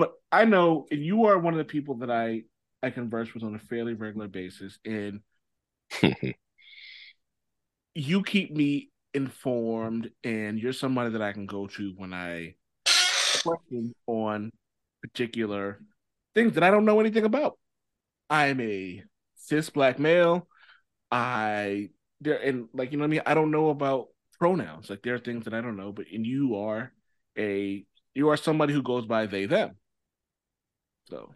But 0.00 0.14
I 0.32 0.46
know 0.46 0.86
and 0.90 1.04
you 1.04 1.26
are 1.26 1.38
one 1.38 1.52
of 1.52 1.58
the 1.58 1.64
people 1.64 1.96
that 1.96 2.10
I 2.10 2.44
I 2.82 2.88
converse 2.88 3.34
with 3.34 3.42
on 3.42 3.54
a 3.54 3.58
fairly 3.58 3.92
regular 3.92 4.28
basis 4.28 4.78
and 4.86 5.20
you 7.94 8.22
keep 8.22 8.50
me 8.50 8.88
informed 9.12 10.10
and 10.24 10.58
you're 10.58 10.72
somebody 10.72 11.10
that 11.10 11.20
I 11.20 11.32
can 11.32 11.44
go 11.44 11.66
to 11.66 11.92
when 11.98 12.14
I 12.14 12.54
question 13.42 13.94
on 14.06 14.50
particular 15.02 15.80
things 16.34 16.54
that 16.54 16.62
I 16.62 16.70
don't 16.70 16.86
know 16.86 17.00
anything 17.00 17.24
about. 17.24 17.58
I'm 18.30 18.58
a 18.62 19.02
cis 19.36 19.68
black 19.68 19.98
male. 19.98 20.48
I 21.10 21.90
there 22.22 22.38
and 22.38 22.68
like 22.72 22.92
you 22.92 22.96
know 22.96 23.02
what 23.02 23.08
I 23.08 23.10
mean. 23.10 23.22
I 23.26 23.34
don't 23.34 23.50
know 23.50 23.68
about 23.68 24.06
pronouns. 24.38 24.88
Like 24.88 25.02
there 25.02 25.14
are 25.14 25.18
things 25.18 25.44
that 25.44 25.52
I 25.52 25.60
don't 25.60 25.76
know, 25.76 25.92
but 25.92 26.06
and 26.10 26.24
you 26.24 26.56
are 26.56 26.90
a 27.36 27.84
you 28.14 28.30
are 28.30 28.38
somebody 28.38 28.72
who 28.72 28.82
goes 28.82 29.04
by 29.04 29.26
they 29.26 29.44
them. 29.44 29.76
So, 31.10 31.34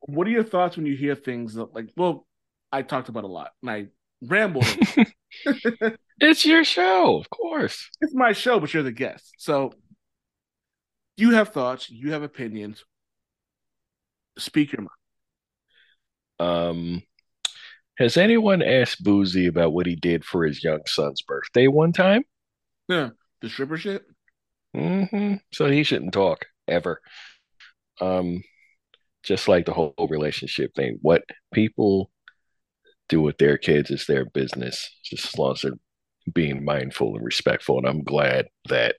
what 0.00 0.26
are 0.26 0.30
your 0.30 0.44
thoughts 0.44 0.76
when 0.76 0.86
you 0.86 0.96
hear 0.96 1.14
things 1.14 1.54
that, 1.54 1.74
like? 1.74 1.88
Well, 1.96 2.26
I 2.70 2.82
talked 2.82 3.08
about 3.08 3.24
a 3.24 3.28
lot 3.28 3.50
and 3.62 3.70
I 3.70 3.86
rambled. 4.22 4.66
It's 6.20 6.46
your 6.46 6.62
show, 6.62 7.16
of 7.16 7.28
course. 7.30 7.90
it's 8.00 8.14
my 8.14 8.32
show, 8.32 8.60
but 8.60 8.72
you're 8.72 8.84
the 8.84 8.92
guest. 8.92 9.32
So 9.38 9.72
you 11.16 11.32
have 11.32 11.48
thoughts, 11.48 11.90
you 11.90 12.12
have 12.12 12.22
opinions. 12.22 12.84
Speak 14.38 14.72
your 14.72 14.82
mind. 14.82 14.90
Um, 16.38 17.02
has 17.98 18.16
anyone 18.16 18.62
asked 18.62 19.02
Boosie 19.02 19.48
about 19.48 19.72
what 19.72 19.86
he 19.86 19.96
did 19.96 20.24
for 20.24 20.44
his 20.44 20.62
young 20.62 20.82
son's 20.86 21.22
birthday 21.22 21.66
one 21.66 21.92
time? 21.92 22.22
Yeah, 22.88 23.10
the 23.40 23.48
stripper 23.48 23.76
shit. 23.76 24.04
Mm-hmm. 24.76 25.34
So 25.52 25.68
he 25.68 25.82
shouldn't 25.82 26.12
talk 26.12 26.46
ever. 26.68 27.00
Um, 28.02 28.42
just 29.22 29.46
like 29.46 29.66
the 29.66 29.72
whole 29.72 29.94
relationship 30.10 30.74
thing. 30.74 30.98
What 31.00 31.22
people 31.54 32.10
do 33.08 33.20
with 33.20 33.38
their 33.38 33.56
kids 33.56 33.90
is 33.90 34.06
their 34.06 34.24
business, 34.24 34.90
just 35.04 35.26
as 35.26 35.38
long 35.38 35.52
as 35.52 35.62
they're 35.62 35.72
being 36.32 36.64
mindful 36.64 37.14
and 37.14 37.24
respectful. 37.24 37.78
And 37.78 37.86
I'm 37.86 38.02
glad 38.02 38.48
that 38.68 38.96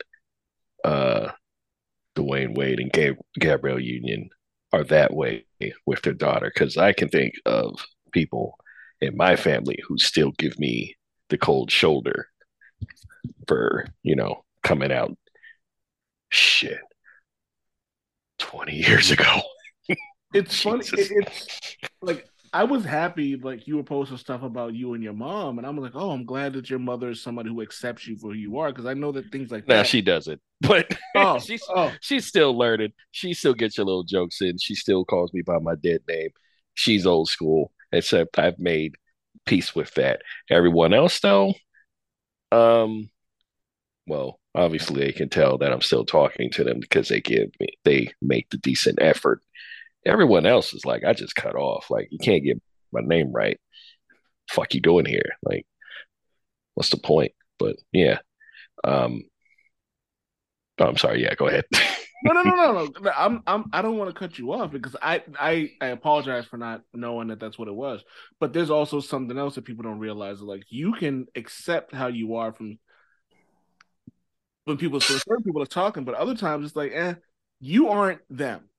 uh, 0.85 1.31
Dwyane 2.15 2.55
Wade 2.55 2.79
and 2.79 2.91
Gab- 2.91 3.17
Gabrielle 3.37 3.79
Union 3.79 4.29
are 4.71 4.85
that 4.85 5.13
way 5.13 5.45
with 5.85 6.01
their 6.03 6.13
daughter. 6.13 6.49
Because 6.53 6.77
I 6.77 6.93
can 6.93 7.09
think 7.09 7.33
of 7.45 7.85
people 8.13 8.55
in 9.01 9.17
my 9.17 9.35
family 9.35 9.79
who 9.85 9.97
still 9.97 10.31
give 10.37 10.57
me 10.57 10.95
the 11.29 11.37
cold 11.37 11.69
shoulder 11.69 12.27
for, 13.47 13.87
you 14.03 14.15
know, 14.15 14.45
coming 14.63 14.91
out 14.93 15.17
shit 16.29 16.79
20 18.43 18.73
years 18.75 19.11
ago. 19.11 19.41
It's 20.33 20.55
funny. 20.61 20.85
It, 20.95 21.11
it's 21.11 21.77
like 22.01 22.27
I 22.51 22.63
was 22.63 22.83
happy, 22.83 23.35
like 23.35 23.67
you 23.67 23.77
were 23.77 23.83
posting 23.83 24.17
stuff 24.17 24.43
about 24.43 24.73
you 24.73 24.93
and 24.95 25.03
your 25.03 25.13
mom, 25.13 25.59
and 25.59 25.67
I'm 25.67 25.77
like, 25.77 25.91
oh, 25.95 26.11
I'm 26.11 26.25
glad 26.25 26.53
that 26.53 26.69
your 26.69 26.79
mother 26.79 27.09
is 27.11 27.21
somebody 27.21 27.49
who 27.49 27.61
accepts 27.61 28.07
you 28.07 28.17
for 28.17 28.29
who 28.31 28.37
you 28.37 28.57
are, 28.57 28.69
because 28.69 28.85
I 28.87 28.95
know 28.95 29.11
that 29.11 29.31
things 29.31 29.51
like 29.51 29.67
Now 29.67 29.83
that. 29.83 29.87
she 29.87 30.01
doesn't, 30.01 30.41
but 30.61 30.91
oh, 31.15 31.39
she's 31.45 31.63
oh, 31.69 31.93
she's 32.01 32.25
still 32.25 32.57
learning. 32.57 32.93
She 33.11 33.33
still 33.33 33.53
gets 33.53 33.77
your 33.77 33.85
little 33.85 34.03
jokes 34.03 34.41
in. 34.41 34.57
She 34.57 34.75
still 34.75 35.05
calls 35.05 35.33
me 35.33 35.41
by 35.41 35.59
my 35.59 35.75
dead 35.75 36.01
name. 36.07 36.29
She's 36.73 37.05
old 37.05 37.29
school, 37.29 37.71
except 37.91 38.39
I've 38.39 38.59
made 38.59 38.95
peace 39.45 39.75
with 39.75 39.93
that. 39.95 40.21
Everyone 40.49 40.93
else, 40.93 41.19
though, 41.19 41.53
um, 42.51 43.09
well, 44.07 44.39
obviously 44.55 45.05
they 45.05 45.11
can 45.11 45.29
tell 45.29 45.57
that 45.57 45.71
I'm 45.71 45.81
still 45.81 46.05
talking 46.05 46.49
to 46.51 46.63
them 46.63 46.79
because 46.79 47.09
they 47.09 47.21
give 47.21 47.49
me 47.59 47.67
they 47.83 48.13
make 48.21 48.49
the 48.49 48.57
decent 48.57 49.01
effort. 49.01 49.41
Everyone 50.05 50.45
else 50.45 50.73
is 50.73 50.85
like, 50.85 51.03
I 51.03 51.13
just 51.13 51.35
cut 51.35 51.55
off. 51.55 51.89
Like, 51.89 52.09
you 52.11 52.19
can't 52.19 52.43
get 52.43 52.61
my 52.91 53.01
name 53.01 53.31
right. 53.31 53.59
Fuck 54.49 54.73
you 54.73 54.81
doing 54.81 55.05
here? 55.05 55.37
Like, 55.41 55.65
what's 56.73 56.89
the 56.89 56.97
point? 56.97 57.31
But 57.57 57.77
yeah. 57.91 58.19
Um 58.83 59.23
oh, 60.79 60.85
I'm 60.85 60.97
sorry, 60.97 61.23
yeah, 61.23 61.35
go 61.35 61.47
ahead. 61.47 61.65
no, 62.23 62.33
no, 62.33 62.43
no, 62.43 62.55
no, 62.55 62.85
no. 62.85 63.11
I'm, 63.15 63.41
I'm, 63.47 63.65
I 63.71 63.81
don't 63.81 63.97
want 63.97 64.09
to 64.09 64.19
cut 64.19 64.37
you 64.37 64.53
off 64.53 64.71
because 64.71 64.95
I, 65.01 65.23
I, 65.39 65.71
I 65.79 65.87
apologize 65.87 66.45
for 66.45 66.57
not 66.57 66.81
knowing 66.93 67.29
that 67.29 67.39
that's 67.39 67.57
what 67.57 67.67
it 67.67 67.75
was. 67.75 68.03
But 68.39 68.53
there's 68.53 68.69
also 68.69 68.99
something 68.99 69.37
else 69.37 69.55
that 69.55 69.65
people 69.65 69.83
don't 69.83 69.99
realize. 69.99 70.41
Like 70.41 70.63
you 70.69 70.93
can 70.93 71.27
accept 71.35 71.93
how 71.93 72.07
you 72.07 72.35
are 72.35 72.51
from 72.53 72.79
when 74.65 74.77
people, 74.77 74.99
so 74.99 75.17
certain 75.27 75.43
people 75.43 75.61
are 75.61 75.67
talking, 75.67 76.03
but 76.03 76.15
other 76.15 76.35
times 76.35 76.67
it's 76.67 76.75
like, 76.75 76.91
eh, 76.93 77.15
you 77.59 77.89
aren't 77.89 78.21
them. 78.29 78.69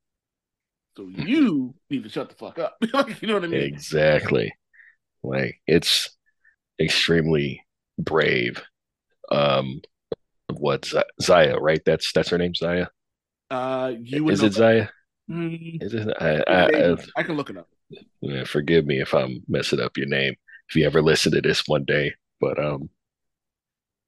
So 0.97 1.09
you 1.09 1.75
need 1.91 2.05
to 2.05 2.09
shut 2.09 2.29
the 2.29 2.37
fuck 2.37 2.59
up. 2.59 2.77
You 3.21 3.29
know 3.29 3.35
what 3.35 3.45
I 3.45 3.49
mean? 3.49 3.63
Exactly. 3.63 4.55
Like 5.23 5.61
it's 5.67 6.11
extremely 6.81 7.65
brave. 7.99 8.63
Um 9.31 9.81
what 10.53 10.93
Zaya, 11.21 11.59
right? 11.59 11.81
That's 11.85 12.13
that's 12.13 12.29
her 12.29 12.39
name, 12.39 12.55
Zaya. 12.55 12.87
Uh, 13.51 13.93
you 14.01 14.29
Is 14.29 14.43
it 14.43 14.53
Zaya? 14.53 14.89
Mm, 15.31 15.83
Is 15.83 15.95
it? 15.95 16.09
I, 16.21 16.43
I. 16.47 16.93
I, 16.93 16.97
I 17.17 17.23
can 17.23 17.37
look 17.37 17.51
it 17.51 17.57
up. 17.57 17.69
yeah, 18.21 18.45
forgive 18.45 18.85
me 18.85 19.01
if 19.01 19.15
I'm 19.15 19.43
messing 19.49 19.81
up 19.81 19.97
your 19.97 20.07
name. 20.07 20.35
If 20.69 20.77
you 20.77 20.87
ever 20.87 21.03
listen 21.03 21.33
to 21.33 21.41
this 21.41 21.67
one 21.67 21.85
day, 21.85 22.13
but 22.41 22.59
um, 22.63 22.89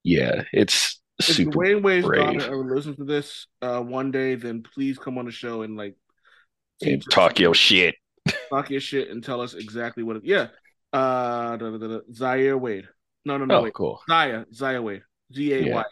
yeah, 0.04 0.44
it's 0.52 1.00
If 1.18 1.24
super 1.26 1.50
Dwyane 1.50 1.82
Wade's 1.82 2.06
brave. 2.06 2.20
daughter 2.38 2.46
ever 2.46 2.74
listens 2.74 2.96
to 2.96 3.04
this 3.04 3.46
uh 3.62 3.80
one 3.80 4.10
day, 4.10 4.34
then 4.34 4.62
please 4.62 4.98
come 4.98 5.18
on 5.18 5.24
the 5.24 5.30
show 5.30 5.62
and 5.62 5.76
like 5.76 5.96
and 6.82 7.02
talk 7.10 7.38
your 7.40 7.54
shit. 7.54 7.94
talk 8.50 8.70
your 8.70 8.80
shit 8.80 9.08
and 9.10 9.22
tell 9.24 9.40
us 9.40 9.54
exactly 9.54 10.02
what 10.02 10.16
it 10.16 10.24
yeah. 10.24 10.48
Uh 10.92 11.56
da, 11.56 11.70
da, 11.70 11.78
da, 11.78 11.98
Zaire 12.12 12.58
Wade. 12.58 12.88
No, 13.24 13.38
no, 13.38 13.44
no, 13.44 13.56
Oh, 13.58 13.62
wait. 13.64 13.74
cool. 13.74 14.00
Zaya, 14.08 14.44
Zaya 14.52 14.80
Wade. 14.82 15.02
Z 15.34 15.52
A 15.52 15.74
Y. 15.74 15.84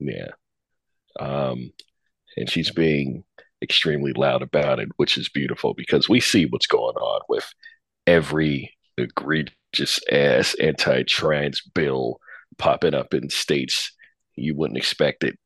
Yeah. 0.00 0.28
Um, 1.18 1.72
and 2.36 2.48
she's 2.48 2.70
being 2.70 3.24
extremely 3.62 4.12
loud 4.12 4.40
about 4.42 4.78
it, 4.78 4.88
which 4.96 5.18
is 5.18 5.28
beautiful 5.28 5.74
because 5.74 6.08
we 6.08 6.20
see 6.20 6.46
what's 6.46 6.66
going 6.68 6.94
on 6.96 7.20
with 7.28 7.52
every 8.06 8.72
egregious 8.96 9.98
ass 10.10 10.54
anti-trans 10.60 11.62
bill 11.74 12.20
popping 12.58 12.94
up 12.94 13.12
in 13.12 13.28
states 13.28 13.92
you 14.36 14.54
wouldn't 14.54 14.78
expect 14.78 15.24
it. 15.24 15.38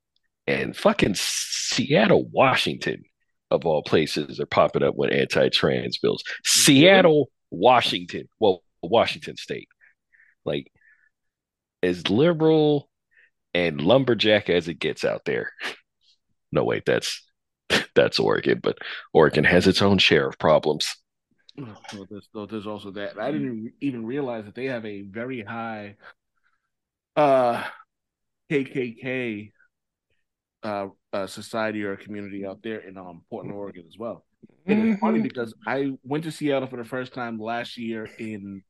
And 0.47 0.77
fucking 0.77 1.15
Seattle, 1.17 2.29
Washington, 2.31 3.05
of 3.51 3.65
all 3.67 3.83
places, 3.83 4.41
are 4.41 4.47
popping 4.47 4.83
up 4.83 4.95
with 4.97 5.13
anti-trans 5.13 5.99
bills. 5.99 6.23
Seattle, 6.45 7.31
Washington, 7.51 8.29
well, 8.39 8.63
Washington 8.83 9.37
State, 9.37 9.69
like 10.45 10.71
as 11.83 12.09
liberal 12.11 12.89
and 13.53 13.81
lumberjack 13.81 14.51
as 14.51 14.69
it 14.69 14.79
gets 14.79 15.05
out 15.05 15.25
there. 15.25 15.53
No, 16.53 16.63
wait, 16.63 16.85
that's 16.87 17.21
that's 17.97 18.21
Oregon, 18.21 18.61
but 18.63 18.79
Oregon 19.13 19.43
has 19.43 19.67
its 19.67 19.83
own 19.83 19.99
share 19.99 20.29
of 20.29 20.39
problems. 20.39 20.87
Oh, 21.61 21.77
well, 21.93 22.07
there's, 22.09 22.29
oh, 22.33 22.47
there's 22.47 22.67
also 22.69 22.93
that. 22.93 23.19
I 23.19 23.33
didn't 23.33 23.73
even 23.81 24.07
realize 24.07 24.45
that 24.45 24.55
they 24.55 24.67
have 24.67 24.87
a 24.87 25.03
very 25.03 25.43
high 25.43 25.97
uh 27.17 27.65
KKK 28.51 29.53
uh, 30.63 30.89
uh 31.13 31.27
society 31.27 31.83
or 31.85 31.97
community 31.97 32.47
out 32.47 32.63
there 32.63 32.79
in 32.79 32.97
um 32.97 33.23
Portland, 33.31 33.57
Oregon 33.57 33.85
as 33.87 33.99
well. 33.99 34.25
And 34.67 34.81
it's 34.81 34.99
funny 34.99 35.21
because 35.21 35.55
I 35.67 35.93
went 36.03 36.25
to 36.25 36.33
Seattle 36.33 36.69
for 36.69 36.77
the 36.77 36.85
first 36.89 37.13
time 37.13 37.39
last 37.39 37.77
year 37.77 38.11
in 38.19 38.63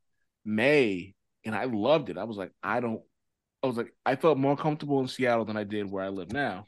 May 0.44 1.14
and 1.44 1.54
I 1.54 1.64
loved 1.64 2.10
it. 2.10 2.18
I 2.18 2.24
was 2.24 2.36
like, 2.36 2.50
I 2.62 2.80
don't 2.80 3.00
I 3.62 3.66
was 3.66 3.76
like, 3.76 3.92
I 4.04 4.16
felt 4.16 4.38
more 4.38 4.56
comfortable 4.56 5.00
in 5.00 5.08
Seattle 5.08 5.44
than 5.44 5.56
I 5.56 5.64
did 5.64 5.90
where 5.90 6.04
I 6.04 6.08
live 6.08 6.32
now. 6.32 6.66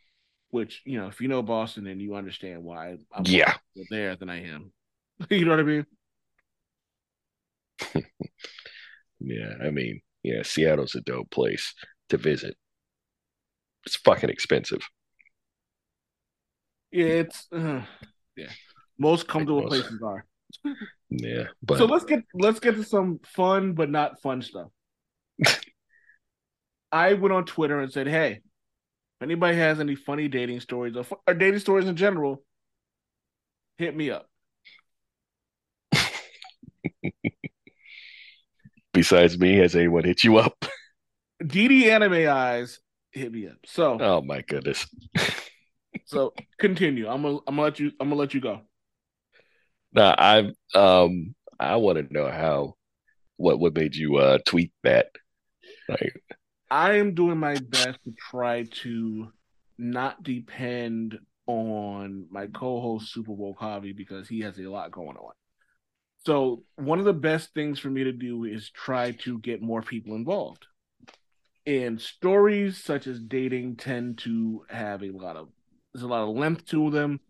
Which, 0.51 0.81
you 0.87 0.99
know, 0.99 1.09
if 1.09 1.21
you 1.21 1.29
know 1.29 1.43
Boston 1.43 1.85
then 1.85 2.01
you 2.01 2.15
understand 2.15 2.63
why 2.63 2.97
I'm 3.13 3.25
Yeah. 3.25 3.55
there 3.91 4.17
than 4.17 4.31
I 4.31 4.45
am. 4.45 4.73
you 5.31 5.45
know 5.45 5.51
what 5.53 5.61
I 5.61 5.65
mean? 5.65 5.87
Yeah, 9.21 9.55
I 9.63 9.71
mean, 9.71 10.01
yeah, 10.23 10.43
Seattle's 10.43 10.95
a 10.95 11.01
dope 11.01 11.31
place 11.31 11.75
to 12.11 12.17
visit. 12.19 12.57
It's 13.87 13.97
fucking 13.97 14.31
expensive. 14.31 14.81
Yeah, 16.91 17.07
it's 17.07 17.47
uh, 17.53 17.83
yeah. 18.37 18.51
Most 18.99 19.29
comfortable 19.29 19.67
places 19.69 20.03
are. 20.03 20.27
Yeah, 21.11 21.45
but 21.63 21.79
so 21.79 21.87
let's 21.87 22.05
get 22.05 22.25
let's 22.35 22.59
get 22.59 22.75
to 22.75 22.83
some 22.83 23.21
fun 23.25 23.75
but 23.75 23.89
not 23.91 24.21
fun 24.21 24.43
stuff. 24.43 24.69
I 26.93 27.13
went 27.15 27.33
on 27.33 27.45
Twitter 27.45 27.81
and 27.81 27.93
said, 27.93 28.09
"Hey, 28.09 28.33
if 28.33 28.43
anybody 29.23 29.57
has 29.57 29.79
any 29.79 29.95
funny 29.95 30.29
dating 30.29 30.61
stories 30.61 30.97
or, 30.97 31.05
fu- 31.05 31.21
or 31.27 31.35
dating 31.35 31.61
stories 31.61 31.87
in 31.87 31.97
general, 31.97 32.43
hit 33.79 33.97
me 33.97 34.11
up." 34.11 34.29
besides 38.93 39.39
me, 39.39 39.57
has 39.59 39.77
anyone 39.77 40.05
hit 40.05 40.25
you 40.25 40.39
up? 40.39 40.65
DD 41.43 41.91
Anime 41.91 42.29
Eyes 42.29 42.81
hit 43.17 43.33
me 43.33 43.49
up. 43.49 43.57
So 43.65 43.99
Oh 44.01 44.21
my 44.23 44.43
goodness. 44.43 44.87
so 46.05 46.35
continue. 46.59 47.09
I'm 47.09 47.23
gonna 47.23 47.39
I'm 47.47 47.57
gonna 47.57 47.63
let 47.63 47.81
you 47.81 47.93
I'm 48.01 48.09
gonna 48.09 48.21
let 48.21 48.35
you 48.35 48.41
go. 48.41 48.61
Nah, 49.93 50.15
I 50.19 50.53
um 50.75 51.35
I 51.59 51.77
want 51.77 51.99
to 51.99 52.13
know 52.13 52.31
how 52.31 52.75
what 53.37 53.59
what 53.59 53.75
made 53.75 53.95
you 53.95 54.17
uh 54.17 54.39
tweet 54.47 54.73
that? 54.83 55.09
Like 55.89 56.23
I 56.71 56.95
am 56.95 57.15
doing 57.15 57.39
my 57.39 57.59
best 57.59 57.99
to 58.05 58.13
try 58.31 58.65
to 58.83 59.29
not 59.79 60.23
depend 60.23 61.19
on 61.47 62.27
my 62.31 62.49
co-host 62.49 63.13
Super 63.13 63.35
Bowl 63.35 63.57
Harvey 63.59 63.93
because 63.93 64.29
he 64.29 64.41
has 64.41 64.59
a 64.59 64.63
lot 64.63 64.91
going 64.91 65.17
on. 65.17 65.33
So 66.25 66.65
one 66.75 66.99
of 66.99 67.05
the 67.05 67.13
best 67.13 67.55
things 67.55 67.79
for 67.79 67.89
me 67.89 68.05
to 68.05 68.13
do 68.13 68.45
is 68.45 68.69
try 68.71 69.13
to 69.13 69.39
get 69.39 69.63
more 69.63 69.81
people 69.81 70.17
involved. 70.17 70.67
And 71.67 72.01
stories 72.01 72.83
such 72.83 73.07
as 73.07 73.19
dating 73.21 73.77
tend 73.77 74.19
to 74.19 74.65
have 74.69 75.03
a 75.03 75.11
lot 75.11 75.37
of 75.37 75.49
there's 75.93 76.05
a 76.05 76.09
lot 76.09 76.29
of 76.29 76.37
length 76.37 76.67
to 76.67 76.91
them. 76.91 77.21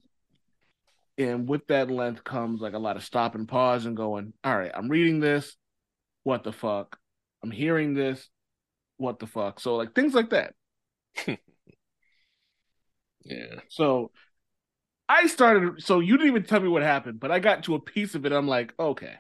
And 1.19 1.49
with 1.49 1.67
that 1.69 1.91
length 1.91 2.25
comes 2.25 2.61
like 2.61 2.75
a 2.75 2.79
lot 2.79 2.97
of 2.97 3.05
stop 3.05 3.35
and 3.35 3.49
pause 3.49 3.87
and 3.87 3.97
going, 3.97 4.35
all 4.45 4.59
right, 4.59 4.73
I'm 4.75 4.89
reading 4.89 5.21
this. 5.21 5.57
What 6.25 6.45
the 6.45 6.53
fuck? 6.53 6.99
I'm 7.43 7.51
hearing 7.51 7.95
this. 7.95 8.29
What 8.99 9.19
the 9.19 9.27
fuck? 9.27 9.61
So 9.61 9.77
like 9.77 9.95
things 9.95 10.15
like 10.15 10.31
that. 10.31 10.55
yeah. 13.25 13.61
So 13.69 14.11
I 15.09 15.27
started. 15.29 15.83
So 15.83 16.01
you 16.01 16.17
didn't 16.17 16.29
even 16.29 16.45
tell 16.45 16.61
me 16.61 16.69
what 16.69 16.83
happened, 16.83 17.21
but 17.21 17.31
I 17.31 17.39
got 17.39 17.65
to 17.65 17.77
a 17.77 17.81
piece 17.81 18.15
of 18.15 18.27
it. 18.27 18.33
I'm 18.33 18.49
like, 18.49 18.75
okay, 18.79 19.15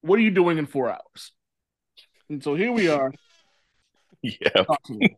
what 0.00 0.18
are 0.18 0.22
you 0.22 0.30
doing 0.30 0.58
in 0.58 0.66
four 0.66 0.90
hours? 0.90 1.32
And 2.30 2.42
so 2.42 2.54
here 2.54 2.72
we 2.72 2.88
are. 2.88 3.12
Yeah. 4.24 4.64
Talk 4.66 4.82
to 4.84 4.94
me. 4.94 5.16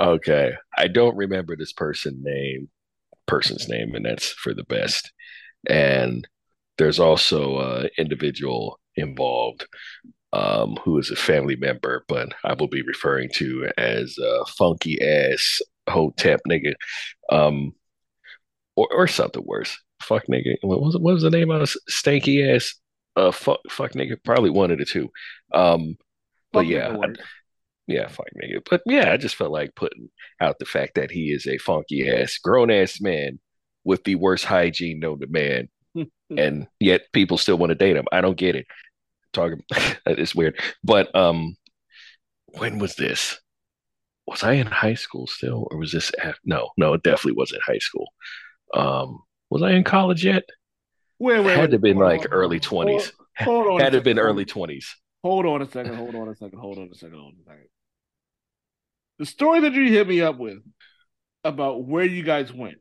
Okay. 0.00 0.52
I 0.76 0.88
don't 0.88 1.16
remember 1.16 1.56
this 1.56 1.72
person 1.72 2.22
name 2.22 2.68
person's 3.26 3.68
name, 3.68 3.94
and 3.94 4.04
that's 4.06 4.30
for 4.30 4.54
the 4.54 4.64
best. 4.64 5.12
And 5.68 6.26
there's 6.78 7.00
also 7.00 7.56
uh 7.56 7.88
individual 7.98 8.80
involved 8.96 9.66
um, 10.32 10.76
who 10.84 10.98
is 10.98 11.10
a 11.10 11.16
family 11.16 11.56
member, 11.56 12.04
but 12.08 12.32
I 12.44 12.54
will 12.54 12.68
be 12.68 12.82
referring 12.82 13.30
to 13.34 13.70
as 13.78 14.16
a 14.18 14.44
funky 14.46 15.00
ass 15.02 15.60
hotep 15.88 16.40
nigga, 16.48 16.74
um, 17.30 17.72
or 18.76 18.88
or 18.92 19.06
something 19.06 19.44
worse. 19.44 19.76
Fuck 20.02 20.26
nigga. 20.26 20.56
What 20.62 20.80
was 20.80 20.94
what 20.94 21.14
was 21.14 21.22
the 21.22 21.30
name 21.30 21.50
of 21.50 21.60
this 21.60 21.76
stanky 21.90 22.54
ass? 22.54 22.74
Uh, 23.16 23.32
fuck 23.32 23.60
fuck 23.70 23.92
nigga. 23.92 24.16
Probably 24.24 24.50
one 24.50 24.70
of 24.70 24.78
the 24.78 24.84
two. 24.84 25.10
Um, 25.52 25.96
but 26.52 26.60
Fuck 26.60 26.68
yeah. 26.68 26.96
Yeah, 27.88 28.06
fuck 28.08 28.26
nigga. 28.40 28.60
But 28.68 28.82
yeah, 28.86 29.12
I 29.12 29.16
just 29.16 29.34
felt 29.34 29.50
like 29.50 29.74
putting 29.74 30.10
out 30.40 30.58
the 30.58 30.64
fact 30.64 30.94
that 30.94 31.10
he 31.10 31.32
is 31.32 31.46
a 31.46 31.58
funky 31.58 32.08
ass, 32.08 32.38
grown 32.38 32.70
ass 32.70 33.00
man 33.00 33.40
with 33.84 34.04
the 34.04 34.14
worst 34.14 34.44
hygiene 34.44 35.00
known 35.00 35.20
to 35.20 35.26
man, 35.26 35.68
and 36.36 36.66
yet 36.78 37.02
people 37.12 37.38
still 37.38 37.56
want 37.56 37.70
to 37.70 37.74
date 37.74 37.96
him. 37.96 38.06
I 38.12 38.20
don't 38.20 38.36
get 38.36 38.56
it. 38.56 38.66
Talking, 39.32 39.62
it's 40.06 40.34
weird. 40.34 40.60
But 40.84 41.14
um, 41.16 41.56
when 42.58 42.78
was 42.78 42.94
this? 42.94 43.38
Was 44.26 44.42
I 44.42 44.52
in 44.52 44.66
high 44.66 44.94
school 44.94 45.26
still, 45.26 45.66
or 45.70 45.78
was 45.78 45.92
this? 45.92 46.12
After? 46.22 46.38
No, 46.44 46.68
no, 46.76 46.92
it 46.92 47.02
definitely 47.02 47.38
wasn't 47.38 47.62
high 47.62 47.78
school. 47.78 48.06
Um, 48.74 49.22
was 49.48 49.62
I 49.62 49.70
in 49.70 49.84
college 49.84 50.24
yet? 50.24 50.44
Wait, 51.18 51.40
wait, 51.40 51.56
Had 51.56 51.70
to 51.70 51.78
been 51.78 51.96
like 51.96 52.20
on, 52.20 52.26
early 52.28 52.60
20s. 52.60 53.12
Hold 53.40 53.66
on. 53.66 53.80
Had 53.80 53.92
to 53.92 54.00
been 54.00 54.18
early 54.18 54.44
twenties. 54.44 54.94
Hold 55.22 55.46
on 55.46 55.62
a 55.62 55.70
second. 55.70 55.94
Hold 55.94 56.14
on 56.14 56.28
a 56.28 56.34
second. 56.34 56.58
Hold 56.58 56.78
on 56.78 56.88
a 56.90 56.94
second. 56.94 57.18
Hold 57.18 57.34
on 57.34 57.40
a 57.40 57.44
second. 57.44 57.68
The 59.18 59.26
story 59.26 59.60
that 59.60 59.72
you 59.72 59.88
hit 59.88 60.06
me 60.08 60.20
up 60.20 60.38
with 60.38 60.58
about 61.44 61.84
where 61.84 62.04
you 62.04 62.22
guys 62.22 62.52
went. 62.52 62.78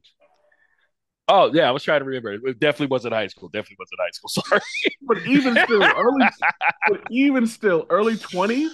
Oh 1.28 1.52
yeah, 1.54 1.68
I 1.68 1.72
was 1.72 1.84
trying 1.84 2.00
to 2.00 2.06
remember. 2.06 2.34
It 2.34 2.60
definitely 2.60 2.88
wasn't 2.88 3.14
high 3.14 3.28
school. 3.28 3.50
Definitely 3.50 3.78
wasn't 3.80 4.00
high 4.00 4.12
school. 4.12 4.30
Sorry. 4.30 4.62
But 5.02 5.18
even 5.28 5.58
still, 5.66 5.84
early. 5.84 6.26
But 6.90 7.02
even 7.12 7.48
still, 7.48 7.86
early 7.90 8.18
twenties. 8.18 8.72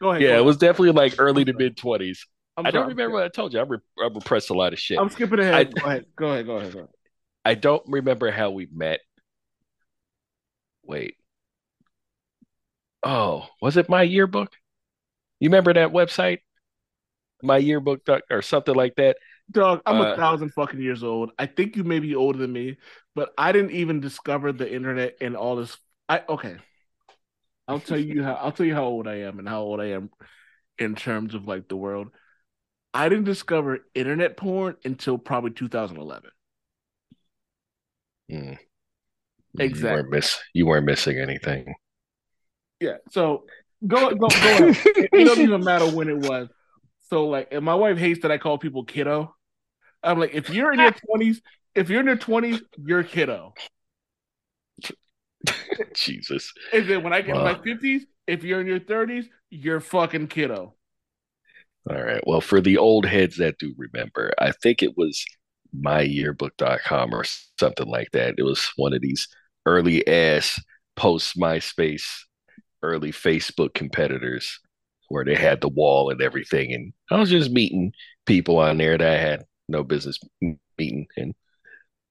Go 0.00 0.10
ahead. 0.10 0.20
go 0.20 0.24
yeah, 0.26 0.30
it 0.30 0.32
ahead. 0.34 0.46
was 0.46 0.56
definitely 0.56 0.92
like 0.92 1.14
early 1.18 1.44
to 1.44 1.52
mid 1.52 1.76
twenties. 1.76 2.26
I 2.64 2.70
don't 2.70 2.72
sorry. 2.72 2.88
remember 2.88 3.14
what 3.16 3.24
I 3.24 3.28
told 3.28 3.52
you. 3.52 3.60
I, 3.60 3.62
re- 3.62 3.78
I 4.02 4.06
repressed 4.06 4.50
a 4.50 4.54
lot 4.54 4.72
of 4.72 4.78
shit. 4.78 4.98
I'm 4.98 5.10
skipping 5.10 5.38
ahead. 5.38 5.54
I- 5.54 5.64
go 5.64 5.86
ahead. 5.86 6.04
Go 6.16 6.26
ahead. 6.28 6.46
Go 6.46 6.56
ahead. 6.56 6.72
Go 6.72 6.78
ahead. 6.80 6.90
I 7.44 7.54
don't 7.54 7.82
remember 7.86 8.30
how 8.30 8.50
we 8.50 8.66
met. 8.72 9.00
Wait. 10.82 11.16
Oh, 13.02 13.46
was 13.62 13.76
it 13.76 13.88
my 13.88 14.02
yearbook? 14.02 14.52
You 15.38 15.48
remember 15.50 15.72
that 15.74 15.92
website? 15.92 16.38
My 17.46 17.58
yearbook 17.58 18.04
doc- 18.04 18.24
or 18.30 18.42
something 18.42 18.74
like 18.74 18.96
that. 18.96 19.16
Dog, 19.50 19.82
I'm 19.86 20.00
Uh, 20.00 20.12
a 20.12 20.16
thousand 20.16 20.50
fucking 20.54 20.80
years 20.80 21.04
old. 21.04 21.30
I 21.38 21.46
think 21.46 21.76
you 21.76 21.84
may 21.84 22.00
be 22.00 22.14
older 22.16 22.38
than 22.38 22.52
me, 22.52 22.78
but 23.14 23.32
I 23.38 23.52
didn't 23.52 23.70
even 23.72 24.00
discover 24.00 24.52
the 24.52 24.72
internet 24.72 25.16
and 25.20 25.36
all 25.36 25.56
this. 25.56 25.76
I 26.08 26.22
okay. 26.28 26.56
I'll 27.68 27.80
tell 27.80 27.98
you 27.98 28.22
how 28.22 28.34
I'll 28.34 28.52
tell 28.52 28.66
you 28.66 28.74
how 28.74 28.84
old 28.84 29.06
I 29.08 29.16
am 29.20 29.38
and 29.38 29.48
how 29.48 29.62
old 29.62 29.80
I 29.80 29.86
am 29.86 30.10
in 30.78 30.94
terms 30.96 31.34
of 31.34 31.46
like 31.48 31.68
the 31.68 31.76
world. 31.76 32.10
I 32.94 33.08
didn't 33.08 33.24
discover 33.24 33.86
internet 33.94 34.36
porn 34.36 34.76
until 34.84 35.18
probably 35.18 35.52
2011. 35.52 36.30
Hmm. 38.28 38.54
You 39.52 39.64
Exactly. 39.64 39.90
weren't 39.90 40.10
miss. 40.10 40.38
You 40.54 40.66
weren't 40.66 40.86
missing 40.86 41.18
anything. 41.18 41.74
Yeah. 42.80 42.96
So 43.10 43.44
go 43.86 44.14
go 44.14 44.34
go. 44.40 44.68
It, 44.96 45.10
it 45.14 45.24
doesn't 45.24 45.42
even 45.44 45.64
matter 45.64 45.86
when 45.86 46.08
it 46.08 46.18
was. 46.18 46.48
So 47.08 47.28
like, 47.28 47.48
and 47.52 47.64
my 47.64 47.74
wife 47.74 47.98
hates 47.98 48.22
that 48.22 48.30
I 48.30 48.38
call 48.38 48.58
people 48.58 48.84
kiddo. 48.84 49.34
I'm 50.02 50.18
like, 50.18 50.34
if 50.34 50.50
you're 50.50 50.72
in 50.72 50.80
your 50.80 50.92
20s, 50.92 51.38
if 51.74 51.90
you're 51.90 52.00
in 52.00 52.06
your 52.06 52.16
20s, 52.16 52.60
you're 52.84 53.02
kiddo. 53.02 53.54
Jesus. 55.94 56.52
And 56.72 56.88
then 56.88 57.02
when 57.02 57.12
I 57.12 57.20
get 57.20 57.36
in 57.36 57.42
my 57.42 57.54
50s, 57.54 58.02
if 58.26 58.44
you're 58.44 58.60
in 58.60 58.66
your 58.66 58.80
30s, 58.80 59.26
you're 59.50 59.80
fucking 59.80 60.28
kiddo. 60.28 60.74
All 61.88 62.02
right. 62.02 62.22
Well, 62.26 62.40
for 62.40 62.60
the 62.60 62.78
old 62.78 63.06
heads 63.06 63.36
that 63.36 63.58
do 63.58 63.74
remember, 63.76 64.32
I 64.38 64.52
think 64.52 64.82
it 64.82 64.96
was 64.96 65.24
myyearbook.com 65.78 67.14
or 67.14 67.24
something 67.58 67.88
like 67.88 68.10
that. 68.12 68.34
It 68.38 68.42
was 68.42 68.68
one 68.76 68.92
of 68.92 69.00
these 69.00 69.28
early 69.66 70.06
ass 70.06 70.60
post 70.96 71.36
MySpace, 71.36 72.06
early 72.82 73.12
Facebook 73.12 73.74
competitors 73.74 74.58
where 75.08 75.24
they 75.24 75.34
had 75.34 75.60
the 75.60 75.68
wall 75.68 76.10
and 76.10 76.20
everything. 76.20 76.72
And 76.72 76.92
I 77.10 77.18
was 77.20 77.30
just 77.30 77.50
meeting 77.50 77.92
people 78.26 78.58
on 78.58 78.78
there 78.78 78.98
that 78.98 79.08
I 79.08 79.18
had 79.18 79.44
no 79.68 79.82
business 79.82 80.18
meeting. 80.78 81.06
And 81.16 81.34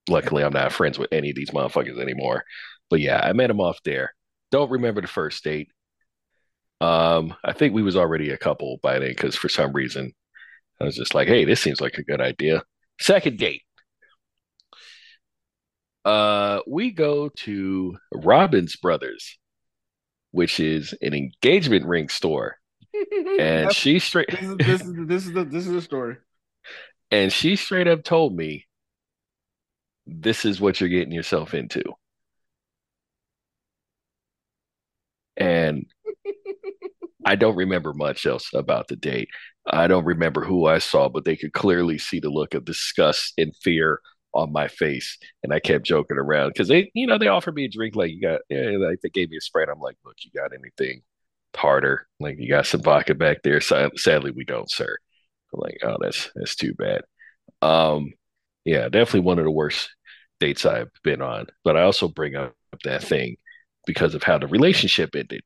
luckily, 0.10 0.44
I'm 0.44 0.54
not 0.54 0.74
friends 0.74 0.98
with 0.98 1.12
any 1.12 1.30
of 1.30 1.36
these 1.36 1.52
motherfuckers 1.52 2.00
anymore. 2.00 2.44
But 2.90 3.00
yeah, 3.00 3.20
I 3.20 3.34
met 3.34 3.50
him 3.50 3.62
off 3.62 3.80
there. 3.84 4.14
Don't 4.52 4.72
remember 4.72 5.02
the 5.02 5.08
first 5.08 5.44
date. 5.44 5.70
Um, 6.82 7.34
I 7.44 7.54
think 7.54 7.74
we 7.74 7.84
was 7.84 7.96
already 7.96 8.32
a 8.32 8.38
couple 8.38 8.80
by 8.84 9.00
then 9.00 9.10
because 9.10 9.36
for 9.36 9.50
some 9.50 9.72
reason 9.74 10.14
I 10.80 10.84
was 10.84 10.96
just 10.96 11.16
like, 11.16 11.28
hey, 11.28 11.46
this 11.46 11.62
seems 11.62 11.82
like 11.82 11.96
a 11.96 12.04
good 12.04 12.22
idea. 12.22 12.64
Second 13.00 13.38
date. 13.38 13.62
Uh, 16.04 16.60
we 16.68 16.92
go 16.92 17.30
to 17.30 17.98
Robbins 18.14 18.76
Brothers, 18.76 19.40
which 20.32 20.60
is 20.60 20.94
an 21.02 21.14
engagement 21.14 21.86
ring 21.86 22.10
store, 22.10 22.58
and 23.40 23.74
she 23.74 24.00
straight 24.00 24.30
this 24.32 24.42
is 24.42 24.58
this 24.58 24.82
is 24.82 24.94
this 25.08 25.26
is 25.26 25.34
the 25.34 25.44
this 25.44 25.68
is 25.68 25.74
the 25.74 25.82
story. 25.82 26.18
and 27.12 27.32
she 27.32 27.56
straight 27.56 27.88
up 27.88 28.04
told 28.04 28.36
me, 28.36 28.66
"This 30.06 30.46
is 30.46 30.62
what 30.62 30.80
you're 30.80 30.90
getting 30.90 31.14
yourself 31.14 31.54
into." 31.54 31.84
And 35.38 35.86
I 37.26 37.36
don't 37.36 37.56
remember 37.56 37.94
much 37.94 38.26
else 38.26 38.50
about 38.54 38.88
the 38.88 38.96
date. 38.96 39.30
I 39.68 39.88
don't 39.88 40.06
remember 40.06 40.44
who 40.44 40.68
I 40.68 40.78
saw, 40.78 41.10
but 41.10 41.26
they 41.26 41.36
could 41.36 41.54
clearly 41.54 41.98
see 41.98 42.20
the 42.20 42.30
look 42.30 42.54
of 42.54 42.66
disgust 42.66 43.34
and 43.38 43.56
fear 43.64 44.00
on 44.34 44.52
my 44.52 44.68
face. 44.68 45.18
And 45.44 45.54
I 45.54 45.60
kept 45.60 45.86
joking 45.86 46.18
around 46.18 46.50
because 46.50 46.68
they, 46.68 46.92
you 46.94 47.08
know, 47.08 47.18
they 47.18 47.28
offered 47.28 47.56
me 47.56 47.66
a 47.66 47.70
drink. 47.70 47.96
Like 47.96 48.12
you 48.12 48.22
got, 48.22 48.42
yeah, 48.50 48.78
like 48.78 49.00
they 49.02 49.10
gave 49.10 49.32
me 49.32 49.38
a 49.38 49.42
Sprite. 49.42 49.70
I'm 49.70 49.80
like, 49.80 49.98
look, 50.06 50.18
you 50.24 50.32
got 50.36 50.52
anything 50.54 51.02
harder? 51.56 52.08
Like 52.20 52.38
you 52.40 52.50
got 52.50 52.66
some 52.68 52.82
vodka 52.82 53.16
back 53.16 53.44
there? 53.44 53.62
Sadly, 53.62 54.32
we 54.32 54.46
don't, 54.46 54.70
sir. 54.72 54.98
I'm 55.54 55.60
like, 55.62 55.78
oh, 55.84 55.98
that's 56.02 56.32
that's 56.36 56.56
too 56.56 56.74
bad. 56.76 57.02
Um, 57.62 58.14
yeah, 58.66 58.90
definitely 58.90 59.22
one 59.22 59.40
of 59.40 59.46
the 59.46 59.52
worst 59.52 59.90
dates 60.40 60.66
I've 60.66 60.92
been 61.04 61.22
on. 61.22 61.48
But 61.64 61.78
I 61.78 61.84
also 61.84 62.08
bring 62.10 62.36
up 62.36 62.56
that 62.86 63.04
thing 63.04 63.38
because 63.88 64.16
of 64.16 64.24
how 64.24 64.38
the 64.40 64.48
relationship 64.48 65.16
ended. 65.16 65.44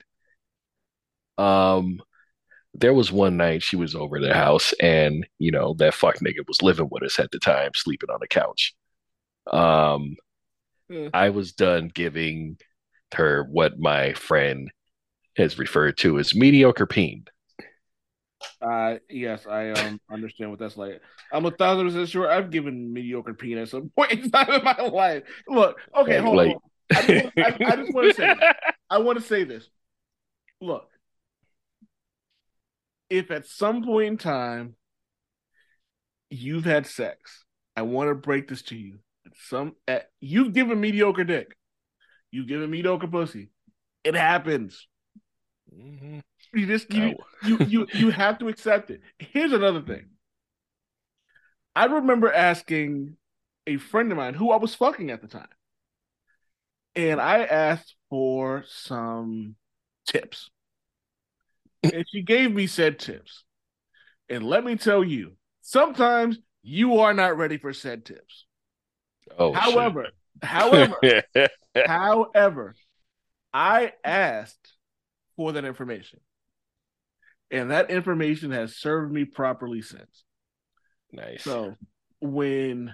Um, 1.38 2.02
there 2.74 2.94
was 2.94 3.12
one 3.12 3.38
night 3.38 3.64
she 3.64 3.78
was 3.78 3.96
over 3.96 4.20
the 4.20 4.34
house, 4.36 4.74
and 4.82 5.28
you 5.40 5.52
know 5.52 5.76
that 5.76 5.94
fuck 5.96 6.18
nigga 6.20 6.48
was 6.48 6.62
living 6.62 6.90
with 6.92 7.04
us 7.04 7.20
at 7.20 7.32
the 7.32 7.40
time, 7.40 7.72
sleeping 7.76 8.10
on 8.10 8.20
the 8.22 8.28
couch. 8.30 8.76
Um, 9.52 10.16
Yeah. 10.90 11.10
I 11.14 11.30
was 11.32 11.54
done 11.54 11.90
giving 11.94 12.58
her 13.16 13.44
what 13.44 13.80
my 13.80 14.14
friend 14.14 14.72
has 15.40 15.58
referred 15.58 15.98
to 16.00 16.20
as 16.20 16.36
mediocre 16.36 16.86
peen. 16.86 17.26
Uh 18.62 18.96
yes, 19.10 19.46
I 19.48 19.70
um 19.72 20.00
understand 20.12 20.52
what 20.52 20.60
that's 20.60 20.78
like. 20.78 21.02
I'm 21.32 21.46
a 21.46 21.52
thousand 21.52 21.88
percent 21.88 22.10
sure 22.10 22.30
I've 22.30 22.52
given 22.52 22.94
mediocre 22.94 23.34
penis 23.34 23.70
at 23.70 23.82
some 23.82 23.90
point 23.96 24.12
in 24.12 24.32
time 24.32 24.52
in 24.52 24.64
my 24.64 24.78
life. 24.82 25.24
Look, 25.48 25.78
okay, 25.96 26.20
hold 26.20 26.38
like- 26.38 26.52
on. 26.52 26.62
I 26.92 27.02
just, 27.04 27.28
I, 27.38 27.58
I 27.68 27.76
just 27.76 27.94
want 27.94 28.08
to 28.08 28.14
say 28.16 28.34
this. 28.34 28.54
I 28.90 28.98
want 28.98 29.20
to 29.20 29.24
say 29.26 29.44
this. 29.44 29.70
Look, 30.60 30.88
if 33.12 33.30
at 33.30 33.46
some 33.46 33.84
point 33.84 34.08
in 34.08 34.18
time 34.18 34.76
you've 36.32 36.66
had 36.66 36.88
sex, 36.88 37.46
I 37.76 37.84
want 37.84 38.10
to 38.10 38.16
break 38.16 38.48
this 38.48 38.64
to 38.64 38.76
you. 38.76 39.00
At 39.26 39.34
some 39.50 39.76
at, 39.88 40.10
you've 40.20 40.54
given 40.54 40.82
mediocre 40.82 41.24
dick, 41.24 41.56
you've 42.32 42.48
given 42.48 42.72
mediocre 42.72 43.08
pussy. 43.08 43.52
It 44.04 44.16
happens. 44.16 44.88
Mhm. 45.74 46.22
You 46.54 46.66
just 46.66 46.92
you, 46.94 47.16
you 47.44 47.58
you 47.68 47.88
you 47.94 48.10
have 48.10 48.40
to 48.40 48.48
accept 48.48 48.90
it. 48.90 49.02
Here's 49.20 49.52
another 49.52 49.82
thing. 49.82 50.10
I 51.76 51.86
remember 51.86 52.32
asking 52.32 53.18
a 53.68 53.78
friend 53.78 54.12
of 54.12 54.18
mine 54.18 54.34
who 54.34 54.52
I 54.52 54.58
was 54.58 54.74
fucking 54.76 55.12
at 55.12 55.22
the 55.22 55.28
time, 55.28 55.48
and 56.96 57.22
I 57.22 57.44
asked 57.44 57.96
for 58.10 58.64
some 58.68 59.56
tips, 60.08 60.50
and 61.84 62.06
she 62.10 62.22
gave 62.22 62.54
me 62.54 62.68
said 62.68 63.00
tips. 63.00 63.44
And 64.28 64.44
let 64.44 64.64
me 64.64 64.76
tell 64.76 65.04
you, 65.04 65.34
sometimes 65.62 66.38
you 66.62 67.00
are 67.00 67.14
not 67.14 67.38
ready 67.38 67.58
for 67.58 67.74
said 67.74 68.06
tips. 68.06 68.46
Oh, 69.38 69.54
shit. 69.54 69.64
however, 69.64 70.08
however, 70.42 71.24
However, 71.76 72.76
I 73.54 73.94
asked 74.04 74.74
for 75.40 75.54
that 75.54 75.64
information, 75.64 76.20
and 77.50 77.72
that 77.72 77.90
information 77.90 78.52
has 78.52 78.76
served 78.76 79.10
me 79.10 79.24
properly 79.24 79.82
since. 79.82 80.26
nice. 81.14 81.46
So, 81.46 81.76
when 82.20 82.92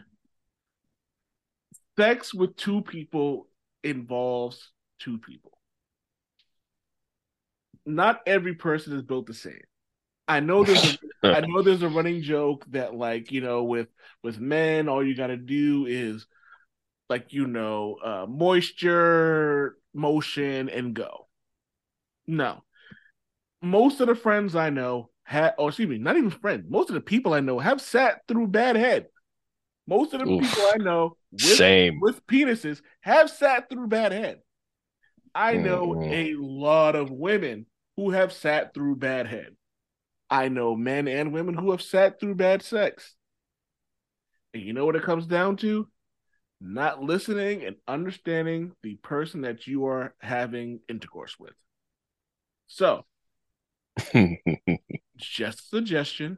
sex 1.98 2.36
with 2.36 2.56
two 2.56 2.84
people 2.84 3.48
involves 3.84 4.72
two 5.00 5.18
people, 5.18 5.58
not 7.84 8.22
every 8.28 8.54
person 8.54 8.96
is 8.96 9.02
built 9.02 9.26
the 9.26 9.34
same. 9.34 9.64
I 10.28 10.40
know 10.40 10.64
there's 10.64 10.86
a, 10.86 10.98
I 11.24 11.40
know 11.40 11.64
there's 11.64 11.82
a 11.82 11.90
running 11.90 12.22
joke 12.22 12.64
that 12.70 12.94
like 12.94 13.32
you 13.32 13.42
know 13.42 13.64
with 13.64 13.88
with 14.22 14.40
men 14.40 14.88
all 14.88 15.04
you 15.04 15.16
got 15.16 15.28
to 15.28 15.38
do 15.38 15.88
is 15.88 16.28
like 17.10 17.34
you 17.34 17.48
know 17.48 17.96
uh 18.06 18.28
moisture 18.30 19.78
motion 19.96 20.70
and 20.70 20.94
go. 20.94 21.25
No. 22.28 22.64
Most 23.62 24.02
of 24.02 24.08
the 24.08 24.16
friends 24.16 24.56
I 24.56 24.70
know 24.70 25.10
had 25.24 25.56
or 25.58 25.66
oh, 25.66 25.68
excuse 25.70 25.90
me, 25.90 25.98
not 25.98 26.18
even 26.18 26.30
friends, 26.30 26.66
most 26.70 26.90
of 26.90 26.96
the 26.96 27.02
people 27.02 27.34
I 27.34 27.40
know 27.40 27.60
have 27.60 27.82
sat 27.82 28.22
through 28.28 28.48
bad 28.48 28.76
head. 28.76 29.08
Most 29.88 30.14
of 30.14 30.20
the 30.20 30.28
Oof. 30.28 30.42
people 30.42 30.64
I 30.74 30.78
know 30.78 31.18
with, 31.32 31.42
Same. 31.42 32.00
with 32.00 32.26
penises 32.28 32.82
have 33.02 33.30
sat 33.30 33.70
through 33.70 33.88
bad 33.88 34.12
head. 34.12 34.40
I 35.34 35.58
know 35.58 35.88
Mm-mm. 35.88 36.12
a 36.12 36.42
lot 36.42 36.96
of 36.96 37.12
women 37.12 37.66
who 37.98 38.12
have 38.12 38.32
sat 38.32 38.74
through 38.74 38.96
bad 38.96 39.28
head. 39.28 39.56
I 40.30 40.48
know 40.48 40.76
men 40.76 41.08
and 41.08 41.34
women 41.34 41.56
who 41.56 41.72
have 41.72 41.82
sat 41.82 42.20
through 42.20 42.36
bad 42.36 42.64
sex. 42.64 43.16
And 44.54 44.64
you 44.64 44.74
know 44.74 44.86
what 44.86 44.96
it 44.96 45.04
comes 45.04 45.28
down 45.28 45.58
to? 45.58 45.88
Not 46.62 47.04
listening 47.04 47.66
and 47.66 47.76
understanding 47.88 48.72
the 48.82 48.96
person 48.96 49.42
that 49.42 49.68
you 49.68 49.86
are 49.88 50.16
having 50.20 50.80
intercourse 50.90 51.38
with. 51.38 51.54
So, 52.68 53.06
just 55.18 55.60
a 55.60 55.64
suggestion. 55.64 56.38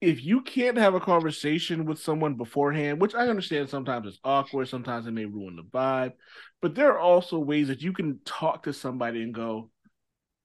If 0.00 0.22
you 0.22 0.42
can't 0.42 0.76
have 0.76 0.94
a 0.94 1.00
conversation 1.00 1.86
with 1.86 1.98
someone 1.98 2.34
beforehand, 2.34 3.00
which 3.00 3.14
I 3.14 3.28
understand 3.28 3.70
sometimes 3.70 4.06
it's 4.06 4.18
awkward, 4.22 4.68
sometimes 4.68 5.06
it 5.06 5.12
may 5.12 5.24
ruin 5.24 5.56
the 5.56 5.62
vibe, 5.62 6.12
but 6.60 6.74
there 6.74 6.92
are 6.92 6.98
also 6.98 7.38
ways 7.38 7.68
that 7.68 7.80
you 7.80 7.92
can 7.92 8.20
talk 8.24 8.64
to 8.64 8.72
somebody 8.72 9.22
and 9.22 9.32
go, 9.32 9.70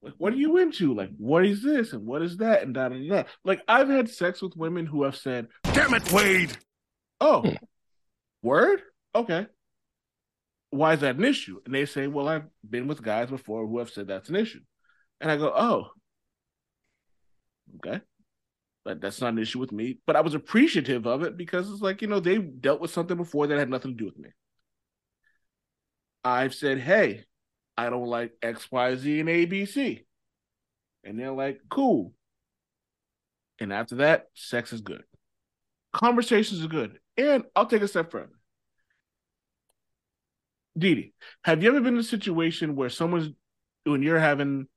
like, 0.01 0.13
what 0.17 0.31
are 0.31 0.37
you 0.37 0.57
into? 0.57 0.93
Like, 0.93 1.09
what 1.17 1.45
is 1.45 1.61
this 1.61 1.91
and 1.91 2.05
what 2.05 2.21
is 2.21 2.37
that? 2.37 2.63
And 2.63 2.73
da 2.73 2.87
da 2.87 3.07
da. 3.09 3.23
Like, 3.43 3.61
I've 3.67 3.89
had 3.89 4.09
sex 4.09 4.41
with 4.41 4.55
women 4.55 4.85
who 4.85 5.03
have 5.03 5.17
said, 5.17 5.47
Damn 5.73 5.93
it, 5.93 6.09
Wade. 6.13 6.57
Oh, 7.19 7.43
word? 8.41 8.81
Okay. 9.13 9.47
Why 10.71 10.93
is 10.93 10.99
that 11.01 11.15
an 11.15 11.25
issue? 11.25 11.59
And 11.65 11.73
they 11.73 11.85
say, 11.85 12.07
Well, 12.07 12.27
I've 12.27 12.45
been 12.67 12.87
with 12.87 13.01
guys 13.01 13.29
before 13.29 13.65
who 13.65 13.79
have 13.79 13.89
said 13.89 14.07
that's 14.07 14.29
an 14.29 14.35
issue. 14.35 14.61
And 15.19 15.31
I 15.31 15.37
go, 15.37 15.51
Oh, 15.55 15.91
okay. 17.77 18.01
But 18.85 19.01
that's 19.01 19.21
not 19.21 19.33
an 19.33 19.39
issue 19.39 19.59
with 19.59 19.71
me. 19.71 19.99
But 20.05 20.15
I 20.15 20.21
was 20.21 20.33
appreciative 20.33 21.05
of 21.05 21.23
it 21.23 21.37
because 21.37 21.69
it's 21.71 21.81
like, 21.81 22.01
you 22.01 22.07
know, 22.07 22.19
they 22.19 22.37
dealt 22.37 22.81
with 22.81 22.91
something 22.91 23.17
before 23.17 23.47
that 23.47 23.59
had 23.59 23.69
nothing 23.69 23.91
to 23.91 23.97
do 23.97 24.05
with 24.05 24.17
me. 24.17 24.29
I've 26.23 26.53
said, 26.53 26.79
Hey, 26.79 27.25
I 27.77 27.89
don't 27.89 28.07
like 28.07 28.33
X, 28.41 28.71
Y, 28.71 28.95
Z, 28.95 29.19
and 29.19 29.29
ABC. 29.29 30.05
And 31.03 31.19
they're 31.19 31.31
like, 31.31 31.61
Cool. 31.69 32.13
And 33.59 33.73
after 33.73 33.95
that, 33.95 34.27
sex 34.35 34.71
is 34.71 34.81
good. 34.81 35.03
Conversations 35.91 36.63
are 36.63 36.69
good. 36.69 36.99
And 37.17 37.43
I'll 37.55 37.65
take 37.65 37.81
a 37.81 37.87
step 37.87 38.11
further. 38.11 38.38
DeeDee, 40.79 41.13
have 41.43 41.63
you 41.63 41.69
ever 41.69 41.81
been 41.81 41.95
in 41.95 41.99
a 41.99 42.03
situation 42.03 42.75
where 42.75 42.89
someone's 42.89 43.29
when 43.85 44.01
you're 44.03 44.19
having 44.19 44.67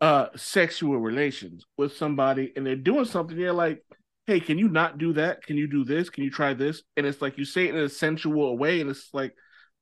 uh 0.00 0.28
sexual 0.36 0.98
relations 0.98 1.64
with 1.78 1.96
somebody 1.96 2.52
and 2.56 2.66
they're 2.66 2.76
doing 2.76 3.04
something, 3.04 3.38
you're 3.38 3.52
like, 3.52 3.82
hey, 4.26 4.40
can 4.40 4.58
you 4.58 4.68
not 4.68 4.98
do 4.98 5.12
that? 5.14 5.42
Can 5.44 5.56
you 5.56 5.66
do 5.68 5.84
this? 5.84 6.10
Can 6.10 6.24
you 6.24 6.30
try 6.30 6.54
this? 6.54 6.82
And 6.96 7.06
it's 7.06 7.22
like 7.22 7.38
you 7.38 7.44
say 7.44 7.66
it 7.68 7.74
in 7.74 7.82
a 7.82 7.88
sensual 7.88 8.56
way, 8.58 8.80
and 8.80 8.90
it's 8.90 9.10
like, 9.14 9.34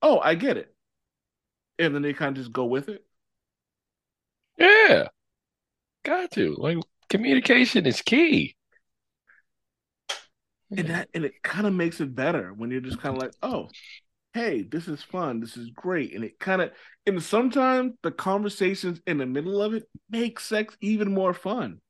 oh, 0.02 0.20
I 0.20 0.34
get 0.34 0.56
it. 0.56 0.74
And 1.78 1.94
then 1.94 2.02
they 2.02 2.12
kind 2.14 2.36
of 2.36 2.42
just 2.42 2.52
go 2.52 2.64
with 2.66 2.88
it. 2.88 3.04
yeah. 4.58 5.08
Got 6.04 6.30
to. 6.32 6.54
Like 6.58 6.78
communication 7.08 7.86
is 7.86 8.02
key. 8.02 8.56
and 10.76 10.88
that 10.88 11.08
and 11.14 11.24
it 11.24 11.42
kind 11.42 11.66
of 11.66 11.72
makes 11.72 12.00
it 12.00 12.14
better 12.14 12.52
when 12.54 12.70
you're 12.70 12.80
just 12.80 13.00
kind 13.00 13.14
of 13.16 13.22
like 13.22 13.32
oh 13.42 13.68
hey 14.34 14.62
this 14.62 14.88
is 14.88 15.02
fun 15.02 15.40
this 15.40 15.56
is 15.56 15.70
great. 15.70 16.14
And 16.14 16.24
it 16.24 16.38
kind 16.38 16.62
of 16.62 16.70
and 17.06 17.22
sometimes 17.22 17.92
the 18.02 18.10
conversations 18.10 19.00
in 19.06 19.18
the 19.18 19.26
middle 19.26 19.60
of 19.60 19.74
it 19.74 19.88
make 20.10 20.40
sex 20.40 20.76
even 20.80 21.12
more 21.12 21.34
fun. 21.34 21.80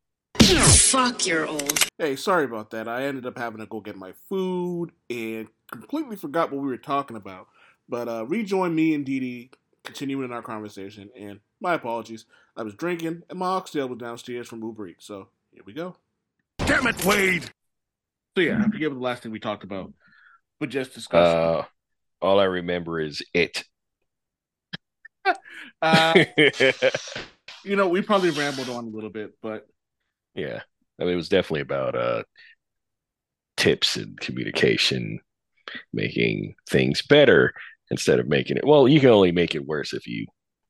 Fuck, 0.40 1.26
you're 1.26 1.46
old. 1.46 1.78
hey 1.98 2.16
sorry 2.16 2.44
about 2.44 2.70
that. 2.70 2.88
I 2.88 3.04
ended 3.04 3.26
up 3.26 3.38
having 3.38 3.60
to 3.60 3.66
go 3.66 3.80
get 3.80 3.96
my 3.96 4.12
food 4.28 4.90
and 5.08 5.48
completely 5.70 6.16
forgot 6.16 6.50
what 6.52 6.60
we 6.62 6.68
were 6.68 6.76
talking 6.76 7.16
about. 7.16 7.46
But 7.88 8.08
uh 8.08 8.26
rejoin 8.26 8.74
me 8.74 8.94
and 8.94 9.06
DeeDee 9.06 9.52
continuing 9.84 10.32
our 10.32 10.42
conversation. 10.42 11.10
And 11.18 11.40
my 11.60 11.74
apologies. 11.74 12.24
I 12.56 12.62
was 12.62 12.74
drinking 12.74 13.22
and 13.30 13.38
my 13.38 13.46
oxtail 13.46 13.88
was 13.88 13.98
downstairs 13.98 14.48
from 14.48 14.62
uber 14.62 14.88
eats. 14.88 15.06
So 15.06 15.28
here 15.52 15.62
we 15.64 15.72
go. 15.72 15.96
Damn 16.58 16.86
it, 16.86 17.04
Wade. 17.04 17.44
so 18.36 18.40
yeah 18.42 18.58
i 18.58 18.62
forget 18.70 18.88
what 18.90 18.94
the 18.96 19.04
last 19.04 19.22
thing 19.22 19.32
we 19.32 19.38
talked 19.40 19.64
about 19.64 19.92
but 20.60 20.68
just 20.68 20.94
discussing 20.94 21.38
Uh 21.38 21.64
all 22.22 22.40
I 22.40 22.44
remember 22.44 23.00
is 23.00 23.22
it. 23.34 23.64
uh 25.82 26.24
you 27.64 27.76
know, 27.76 27.88
we 27.88 28.02
probably 28.02 28.30
rambled 28.30 28.68
on 28.68 28.84
a 28.84 28.88
little 28.88 29.10
bit, 29.10 29.32
but 29.42 29.66
Yeah. 30.34 30.60
I 31.00 31.04
mean, 31.04 31.14
it 31.14 31.16
was 31.16 31.28
definitely 31.28 31.62
about 31.62 31.94
uh 31.96 32.22
tips 33.56 33.96
and 33.96 34.18
communication, 34.20 35.20
making 35.92 36.54
things 36.68 37.02
better 37.02 37.52
instead 37.90 38.18
of 38.18 38.28
making 38.28 38.56
it 38.56 38.66
well, 38.66 38.88
you 38.88 39.00
can 39.00 39.10
only 39.10 39.32
make 39.32 39.54
it 39.54 39.66
worse 39.66 39.92
if 39.92 40.06
you 40.06 40.26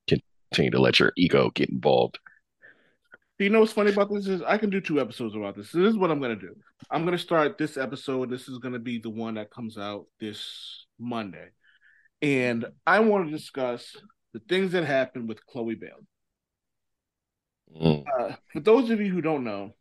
continue 0.08 0.70
to 0.70 0.80
let 0.80 0.98
your 1.00 1.12
ego 1.16 1.50
get 1.54 1.70
involved. 1.70 2.18
you 3.38 3.50
know 3.50 3.60
what's 3.60 3.72
funny 3.72 3.90
about 3.90 4.08
this 4.12 4.28
is 4.28 4.42
I 4.42 4.56
can 4.58 4.70
do 4.70 4.80
two 4.80 5.00
episodes 5.00 5.34
about 5.34 5.56
this. 5.56 5.70
So 5.70 5.78
this 5.78 5.90
is 5.90 5.96
what 5.96 6.10
I'm 6.10 6.20
gonna 6.20 6.36
do. 6.36 6.54
I'm 6.90 7.04
gonna 7.04 7.18
start 7.18 7.58
this 7.58 7.76
episode. 7.76 8.30
This 8.30 8.48
is 8.48 8.58
gonna 8.58 8.78
be 8.78 8.98
the 8.98 9.10
one 9.10 9.34
that 9.34 9.50
comes 9.50 9.76
out 9.78 10.06
this 10.20 10.81
Monday, 11.02 11.48
and 12.20 12.66
I 12.86 13.00
want 13.00 13.26
to 13.26 13.36
discuss 13.36 13.96
the 14.32 14.40
things 14.48 14.72
that 14.72 14.84
happened 14.84 15.28
with 15.28 15.44
Chloe 15.46 15.74
Bailey. 15.74 16.06
Mm. 17.80 18.04
Uh, 18.18 18.34
for 18.52 18.60
those 18.60 18.90
of 18.90 19.00
you 19.00 19.10
who 19.10 19.20
don't 19.20 19.44
know, 19.44 19.74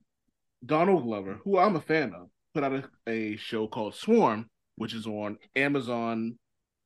Donald 0.66 1.04
Glover, 1.04 1.40
who 1.44 1.58
I'm 1.58 1.76
a 1.76 1.82
fan 1.82 2.14
of, 2.14 2.30
put 2.54 2.64
out 2.64 2.74
a, 3.08 3.10
a 3.10 3.36
show 3.38 3.68
called 3.68 3.96
Swarm, 3.96 4.50
which 4.76 4.94
is 4.94 5.08
on 5.08 5.38
Amazon 5.56 6.38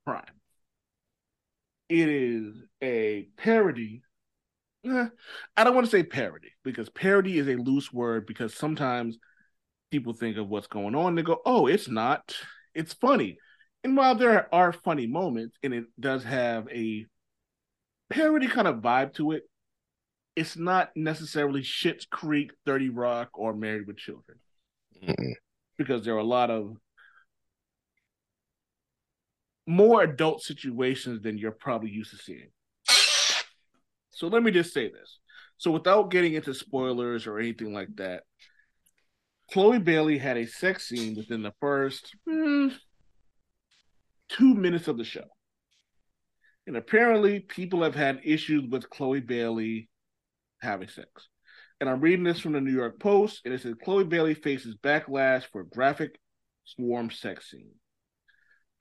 Prime. 0.06 0.24
It 1.90 2.10
is 2.10 2.56
a 2.82 3.28
parody. 3.38 4.02
Eh, 4.86 5.08
I 5.58 5.64
don't 5.64 5.76
want 5.76 5.86
to 5.86 5.92
say 5.92 6.04
parody 6.04 6.52
because 6.64 6.90
parody 6.90 7.38
is 7.38 7.48
a 7.48 7.56
loose 7.56 7.92
word 7.92 8.26
because 8.26 8.56
sometimes 8.56 9.18
people 9.92 10.14
think 10.14 10.38
of 10.38 10.50
what's 10.50 10.68
going 10.68 10.96
on. 10.96 11.16
They 11.16 11.22
go, 11.22 11.42
oh, 11.46 11.68
it's 11.68 11.88
not. 11.88 12.36
It's 12.74 12.94
funny. 12.94 13.38
And 13.86 13.96
while 13.96 14.16
there 14.16 14.48
are 14.52 14.74
funny 14.74 15.06
moments 15.06 15.60
and 15.62 15.72
it 15.72 15.84
does 16.00 16.24
have 16.24 16.68
a 16.70 17.06
parody 18.10 18.48
kind 18.48 18.68
of 18.68 18.78
vibe 18.78 19.14
to 19.18 19.34
it, 19.34 19.44
it's 20.36 20.58
not 20.58 20.90
necessarily 20.96 21.62
Schitt's 21.62 22.08
Creek, 22.08 22.52
30 22.66 22.90
Rock, 22.90 23.30
or 23.36 23.54
Married 23.54 23.86
with 23.86 23.98
Children 23.98 24.40
Mm-mm. 25.08 25.34
because 25.78 26.04
there 26.04 26.16
are 26.16 26.18
a 26.18 26.24
lot 26.24 26.50
of 26.50 26.78
more 29.68 30.02
adult 30.02 30.42
situations 30.42 31.22
than 31.22 31.38
you're 31.38 31.52
probably 31.52 31.92
used 31.92 32.10
to 32.10 32.18
seeing. 32.18 32.50
So 34.10 34.26
let 34.30 34.42
me 34.42 34.50
just 34.50 34.74
say 34.74 34.90
this. 34.90 35.20
So 35.58 35.70
without 35.70 36.10
getting 36.10 36.34
into 36.34 36.56
spoilers 36.56 37.28
or 37.28 37.38
anything 37.38 37.72
like 37.72 37.96
that, 37.98 38.24
Chloe 39.52 39.78
Bailey 39.78 40.18
had 40.18 40.38
a 40.38 40.48
sex 40.48 40.88
scene 40.88 41.16
within 41.16 41.44
the 41.44 41.54
first 41.62 42.16
hmm, 42.28 42.70
two 44.38 44.54
minutes 44.54 44.88
of 44.88 44.98
the 44.98 45.04
show. 45.04 45.26
And 46.68 46.76
apparently 46.76 47.40
people 47.40 47.84
have 47.84 47.96
had 47.96 48.22
issues 48.24 48.68
with 48.70 48.90
Chloe 48.90 49.20
Bailey 49.22 49.90
having 50.62 50.88
sex. 50.88 51.10
And 51.80 51.90
I'm 51.90 52.02
reading 52.02 52.24
this 52.24 52.40
from 52.40 52.54
the 52.54 52.62
New 52.62 52.72
York 52.72 53.00
Post, 53.00 53.42
and 53.46 53.54
it 53.54 53.62
says 53.62 53.76
Chloe 53.84 54.06
Bailey 54.06 54.34
faces 54.34 54.76
backlash 54.76 55.44
for 55.52 55.64
graphic 55.64 56.18
swarm 56.64 57.12
sex 57.12 57.52
scene. 57.52 57.72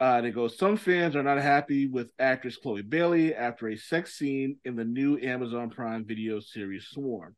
Uh, 0.00 0.16
and 0.18 0.26
it 0.26 0.32
goes, 0.32 0.58
some 0.58 0.76
fans 0.76 1.14
are 1.14 1.22
not 1.22 1.38
happy 1.38 1.86
with 1.86 2.10
actress 2.18 2.56
Chloe 2.56 2.82
Bailey 2.82 3.34
after 3.34 3.68
a 3.68 3.76
sex 3.76 4.14
scene 4.14 4.56
in 4.64 4.76
the 4.76 4.84
new 4.84 5.18
Amazon 5.18 5.70
Prime 5.70 6.04
video 6.04 6.40
series 6.40 6.86
Swarm. 6.90 7.36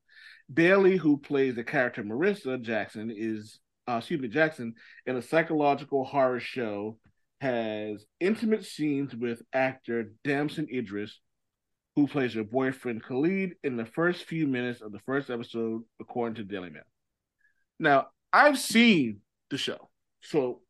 Bailey, 0.53 0.97
who 0.97 1.19
plays 1.19 1.55
the 1.55 1.65
character 1.65 2.03
Marissa 2.03 2.61
Jackson, 2.61 3.13
is 3.15 3.59
uh, 3.89 3.97
excuse 3.99 4.21
me 4.21 4.29
Jackson 4.29 4.75
in 5.07 5.17
a 5.17 5.23
psychological 5.23 6.05
horror 6.05 6.41
show, 6.41 6.99
has 7.41 8.05
intimate 8.21 8.65
scenes 8.65 9.15
with 9.15 9.43
actor 9.53 10.13
Damson 10.25 10.69
Idris, 10.73 11.21
who 11.95 12.07
plays 12.07 12.35
her 12.35 12.45
boyfriend 12.45 13.03
Khalid 13.03 13.57
in 13.63 13.77
the 13.77 13.85
first 13.87 14.25
few 14.25 14.47
minutes 14.47 14.81
of 14.81 14.93
the 14.93 15.01
first 15.01 15.31
episode, 15.31 15.83
according 16.01 16.37
to 16.37 16.45
Daily 16.45 16.71
Mail. 16.71 16.83
Now, 17.79 18.09
I've 18.33 18.59
seen 18.59 19.21
the 19.51 19.59
show, 19.59 19.91
so 20.23 20.61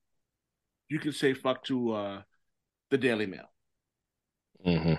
you 0.89 0.99
can 0.99 1.13
say 1.13 1.35
fuck 1.35 1.65
to 1.65 1.93
uh, 1.93 2.23
the 2.91 2.99
Daily 2.99 3.27
Mail. 3.27 3.49
Mhm. 4.67 4.99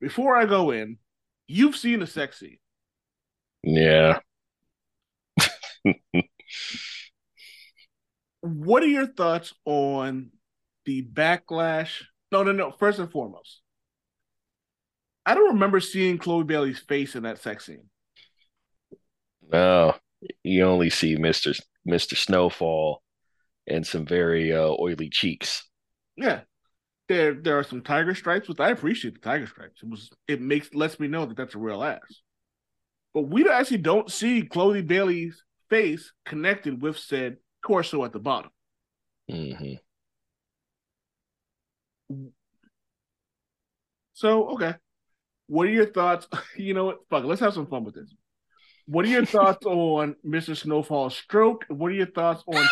before 0.00 0.36
I 0.36 0.44
go 0.46 0.70
in, 0.70 0.98
you've 1.48 1.76
seen 1.76 2.00
the 2.00 2.06
sex 2.06 2.38
scene. 2.38 2.58
Yeah. 3.62 4.20
What 8.40 8.82
are 8.82 8.88
your 8.88 9.06
thoughts 9.06 9.52
on 9.64 10.30
the 10.86 11.02
backlash? 11.02 12.02
No, 12.32 12.42
no, 12.42 12.52
no. 12.52 12.72
First 12.72 12.98
and 12.98 13.10
foremost, 13.10 13.60
I 15.26 15.34
don't 15.34 15.54
remember 15.54 15.80
seeing 15.80 16.18
Chloe 16.18 16.44
Bailey's 16.44 16.78
face 16.78 17.14
in 17.14 17.24
that 17.24 17.38
sex 17.42 17.66
scene. 17.66 17.88
No, 19.52 19.94
you 20.42 20.64
only 20.64 20.90
see 20.90 21.16
Mr. 21.16 21.60
Mr. 21.86 22.16
Snowfall 22.16 23.02
and 23.66 23.86
some 23.86 24.06
very 24.06 24.52
uh, 24.52 24.74
oily 24.78 25.08
cheeks. 25.08 25.68
Yeah. 26.16 26.40
There 27.08 27.34
there 27.34 27.58
are 27.58 27.64
some 27.64 27.82
tiger 27.82 28.14
stripes, 28.14 28.48
which 28.48 28.60
I 28.60 28.70
appreciate 28.70 29.14
the 29.14 29.20
tiger 29.20 29.46
stripes. 29.46 29.82
It 29.82 29.88
was 29.88 30.10
it 30.28 30.40
makes 30.40 30.72
lets 30.72 31.00
me 31.00 31.08
know 31.08 31.26
that 31.26 31.36
that's 31.36 31.56
a 31.56 31.58
real 31.58 31.82
ass. 31.82 32.22
But 33.12 33.22
we 33.22 33.48
actually 33.48 33.78
don't 33.78 34.10
see 34.10 34.42
Chloe 34.42 34.82
Bailey's 34.82 35.42
face 35.68 36.12
connected 36.24 36.80
with 36.80 36.98
said 36.98 37.38
torso 37.64 38.04
at 38.04 38.12
the 38.12 38.18
bottom. 38.18 38.50
hmm 39.28 39.74
So 44.12 44.48
okay. 44.50 44.74
What 45.46 45.66
are 45.66 45.70
your 45.70 45.86
thoughts? 45.86 46.28
You 46.56 46.74
know 46.74 46.84
what? 46.84 46.98
Fuck, 47.08 47.24
let's 47.24 47.40
have 47.40 47.54
some 47.54 47.66
fun 47.66 47.84
with 47.84 47.94
this. 47.94 48.14
What 48.86 49.04
are 49.04 49.08
your 49.08 49.24
thoughts 49.36 49.64
on 49.66 50.16
Mr. 50.26 50.56
Snowfall's 50.56 51.16
stroke? 51.16 51.64
What 51.68 51.92
are 51.92 51.94
your 51.94 52.06
thoughts 52.06 52.42
on 52.46 52.66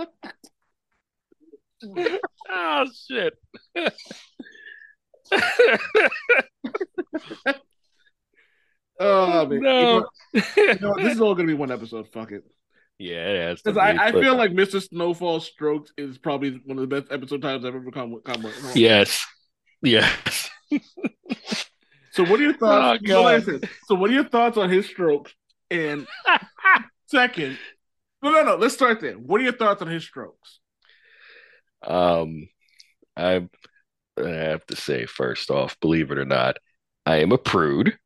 Oh 2.50 2.86
shit. 3.08 3.34
Oh 9.00 9.46
man. 9.46 9.60
No. 9.60 9.80
You 9.80 10.42
know, 10.42 10.52
you 10.56 10.78
know 10.80 10.94
this 10.96 11.14
is 11.14 11.20
all 11.20 11.34
gonna 11.34 11.46
be 11.46 11.54
one 11.54 11.70
episode. 11.70 12.08
Fuck 12.08 12.32
it. 12.32 12.44
Yeah, 12.98 13.26
it 13.28 13.48
has 13.48 13.62
Because 13.62 13.78
I, 13.78 14.08
I 14.08 14.12
feel 14.12 14.36
like 14.36 14.52
Mr. 14.52 14.82
Snowfall 14.82 15.40
strokes 15.40 15.92
is 15.96 16.18
probably 16.18 16.60
one 16.64 16.78
of 16.78 16.88
the 16.88 17.00
best 17.00 17.12
episode 17.12 17.42
titles 17.42 17.64
I've 17.64 17.74
ever 17.74 17.90
come 17.90 18.20
come 18.24 18.42
with. 18.42 18.76
Yes. 18.76 19.24
Yes. 19.82 20.50
So 22.10 22.24
what 22.24 22.40
are 22.40 22.42
your 22.42 22.54
thoughts? 22.54 23.00
Oh, 23.08 23.40
so, 23.40 23.60
so 23.86 23.94
what 23.94 24.10
are 24.10 24.14
your 24.14 24.28
thoughts 24.28 24.58
on 24.58 24.70
his 24.70 24.86
strokes? 24.86 25.32
And 25.70 26.06
second, 27.06 27.58
no, 28.22 28.32
no, 28.32 28.42
no. 28.42 28.56
Let's 28.56 28.74
start 28.74 29.00
there. 29.00 29.14
What 29.14 29.40
are 29.40 29.44
your 29.44 29.52
thoughts 29.52 29.82
on 29.82 29.88
his 29.88 30.02
strokes? 30.02 30.58
Um, 31.86 32.48
I, 33.16 33.48
I 34.20 34.28
have 34.28 34.66
to 34.66 34.76
say, 34.76 35.06
first 35.06 35.50
off, 35.50 35.78
believe 35.80 36.10
it 36.10 36.18
or 36.18 36.24
not, 36.24 36.56
I 37.06 37.18
am 37.18 37.30
a 37.30 37.38
prude, 37.38 37.96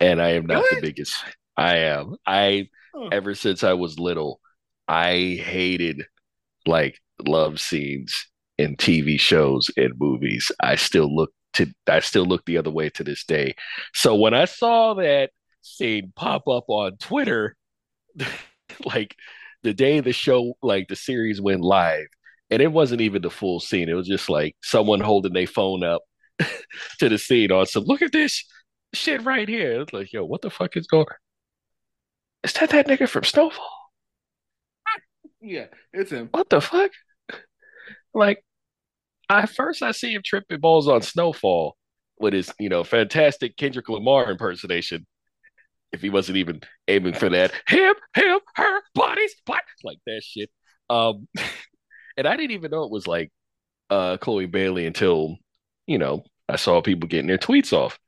and 0.00 0.20
I 0.20 0.32
am 0.32 0.44
not 0.44 0.62
Really? 0.64 0.74
the 0.76 0.82
biggest. 0.82 1.14
I 1.56 1.78
am. 1.78 2.16
I 2.26 2.68
Ever 3.12 3.34
since 3.34 3.62
I 3.64 3.74
was 3.74 3.98
little, 3.98 4.40
I 4.86 5.38
hated 5.42 6.04
like 6.66 6.98
love 7.24 7.60
scenes 7.60 8.26
in 8.56 8.76
TV 8.76 9.18
shows 9.20 9.70
and 9.76 9.92
movies. 9.98 10.50
I 10.60 10.76
still 10.76 11.14
look 11.14 11.32
to. 11.54 11.66
I 11.86 12.00
still 12.00 12.24
look 12.24 12.44
the 12.44 12.58
other 12.58 12.70
way 12.70 12.90
to 12.90 13.04
this 13.04 13.24
day. 13.24 13.54
So 13.94 14.14
when 14.14 14.34
I 14.34 14.46
saw 14.46 14.94
that 14.94 15.30
scene 15.62 16.12
pop 16.16 16.48
up 16.48 16.64
on 16.68 16.96
Twitter, 16.98 17.56
like 18.84 19.14
the 19.62 19.74
day 19.74 20.00
the 20.00 20.12
show, 20.12 20.54
like 20.62 20.88
the 20.88 20.96
series 20.96 21.40
went 21.40 21.60
live 21.60 22.06
and 22.50 22.62
it 22.62 22.72
wasn't 22.72 23.00
even 23.00 23.22
the 23.22 23.30
full 23.30 23.60
scene. 23.60 23.88
It 23.88 23.94
was 23.94 24.08
just 24.08 24.28
like 24.28 24.56
someone 24.62 25.00
holding 25.00 25.32
their 25.32 25.46
phone 25.46 25.84
up 25.84 26.02
to 26.98 27.08
the 27.08 27.18
scene 27.18 27.52
on 27.52 27.66
some. 27.66 27.84
Look 27.84 28.02
at 28.02 28.12
this 28.12 28.44
shit 28.94 29.22
right 29.24 29.48
here. 29.48 29.80
It's 29.82 29.92
like, 29.92 30.12
yo, 30.12 30.24
what 30.24 30.42
the 30.42 30.50
fuck 30.50 30.76
is 30.76 30.86
going? 30.86 31.06
Is 32.44 32.52
that 32.54 32.70
that 32.70 32.86
nigga 32.86 33.08
from 33.08 33.24
Snowfall? 33.24 33.78
Yeah, 35.40 35.66
it's 35.92 36.10
him. 36.10 36.28
What 36.30 36.48
the 36.48 36.60
fuck? 36.60 36.90
Like, 38.14 38.44
I 39.28 39.46
first 39.46 39.82
I 39.82 39.92
see 39.92 40.12
him 40.12 40.22
tripping 40.24 40.60
balls 40.60 40.88
on 40.88 41.02
Snowfall 41.02 41.76
with 42.18 42.32
his, 42.32 42.52
you 42.58 42.68
know, 42.68 42.84
fantastic 42.84 43.56
Kendrick 43.56 43.88
Lamar 43.88 44.30
impersonation. 44.30 45.06
If 45.92 46.02
he 46.02 46.10
wasn't 46.10 46.38
even 46.38 46.60
aiming 46.86 47.14
for 47.14 47.30
that, 47.30 47.52
him, 47.66 47.94
him, 48.14 48.40
her, 48.56 48.82
bodies, 48.94 49.34
black, 49.46 49.64
like 49.84 49.98
that 50.06 50.22
shit. 50.22 50.50
Um, 50.90 51.28
and 52.16 52.26
I 52.26 52.36
didn't 52.36 52.52
even 52.52 52.70
know 52.70 52.84
it 52.84 52.90
was 52.90 53.06
like 53.06 53.30
uh 53.90 54.16
Chloe 54.18 54.46
Bailey 54.46 54.86
until, 54.86 55.36
you 55.86 55.98
know, 55.98 56.24
I 56.48 56.56
saw 56.56 56.82
people 56.82 57.08
getting 57.08 57.26
their 57.28 57.38
tweets 57.38 57.72
off. 57.72 57.98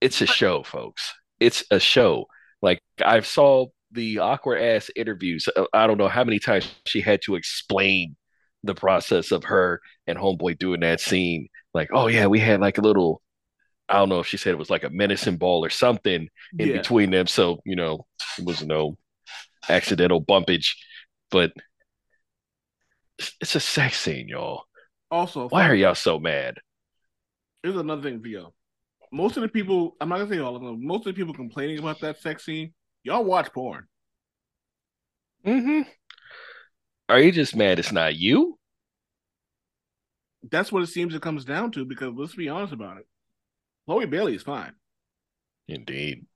It's 0.00 0.20
a 0.20 0.26
show, 0.26 0.62
folks. 0.62 1.14
It's 1.40 1.64
a 1.70 1.78
show. 1.80 2.26
Like 2.62 2.80
I 3.04 3.20
saw 3.20 3.66
the 3.92 4.18
awkward 4.18 4.60
ass 4.60 4.90
interviews. 4.96 5.48
uh, 5.54 5.64
I 5.72 5.86
don't 5.86 5.98
know 5.98 6.08
how 6.08 6.24
many 6.24 6.38
times 6.38 6.68
she 6.86 7.00
had 7.00 7.22
to 7.22 7.36
explain 7.36 8.16
the 8.62 8.74
process 8.74 9.30
of 9.30 9.44
her 9.44 9.80
and 10.06 10.18
Homeboy 10.18 10.58
doing 10.58 10.80
that 10.80 11.00
scene. 11.00 11.48
Like, 11.74 11.90
oh 11.92 12.06
yeah, 12.06 12.26
we 12.26 12.40
had 12.40 12.60
like 12.60 12.78
a 12.78 12.82
little. 12.82 13.20
I 13.88 13.98
don't 13.98 14.08
know 14.08 14.20
if 14.20 14.26
she 14.26 14.38
said 14.38 14.52
it 14.52 14.58
was 14.58 14.70
like 14.70 14.84
a 14.84 14.90
medicine 14.90 15.36
ball 15.36 15.64
or 15.64 15.70
something 15.70 16.28
in 16.58 16.68
Yeah. 16.68 16.78
between 16.78 17.10
them. 17.10 17.26
So 17.26 17.60
you 17.64 17.76
know, 17.76 18.06
it 18.38 18.44
was 18.44 18.64
no 18.64 18.96
accidental 19.68 20.20
bumpage, 20.20 20.76
but 21.30 21.52
it's, 23.18 23.54
a 23.54 23.60
sex 23.60 24.00
scene, 24.00 24.28
y'all. 24.28 24.64
Also, 25.10 25.48
Why 25.48 25.68
are 25.68 25.74
y'all 25.74 25.94
so 25.94 26.18
mad? 26.18 26.56
Here's 27.62 27.76
another 27.76 28.02
thing 28.02 28.22
y'all. 28.24 28.54
Most 29.14 29.36
of 29.36 29.42
the 29.44 29.48
people, 29.48 29.96
I'm 30.00 30.08
not 30.08 30.18
gonna 30.18 30.28
say 30.28 30.40
all 30.40 30.56
of 30.56 30.62
them. 30.62 30.84
Most 30.84 31.06
of 31.06 31.14
the 31.14 31.20
people 31.20 31.32
complaining 31.32 31.78
about 31.78 32.00
that 32.00 32.20
sex 32.20 32.44
scene, 32.44 32.74
y'all 33.04 33.24
watch 33.24 33.52
porn. 33.52 33.86
hmm 35.44 35.82
Are 37.08 37.20
you 37.20 37.30
just 37.30 37.54
mad 37.54 37.78
it's 37.78 37.92
not 37.92 38.16
you? 38.16 38.58
That's 40.50 40.72
what 40.72 40.82
it 40.82 40.88
seems 40.88 41.14
it 41.14 41.22
comes 41.22 41.44
down 41.44 41.70
to. 41.72 41.84
Because 41.84 42.12
let's 42.16 42.34
be 42.34 42.48
honest 42.48 42.72
about 42.72 42.98
it, 42.98 43.06
Chloe 43.86 44.06
Bailey 44.06 44.34
is 44.34 44.42
fine. 44.42 44.72
Indeed. 45.68 46.26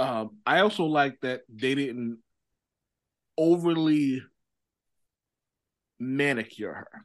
Um, 0.00 0.38
I 0.44 0.60
also 0.60 0.86
like 0.86 1.20
that 1.20 1.42
they 1.48 1.76
didn't 1.76 2.18
overly 3.38 4.20
manicure 6.00 6.74
her. 6.74 7.04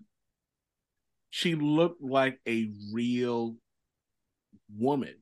She 1.30 1.54
looked 1.54 2.02
like 2.02 2.40
a 2.48 2.72
real 2.92 3.56
woman. 4.78 5.16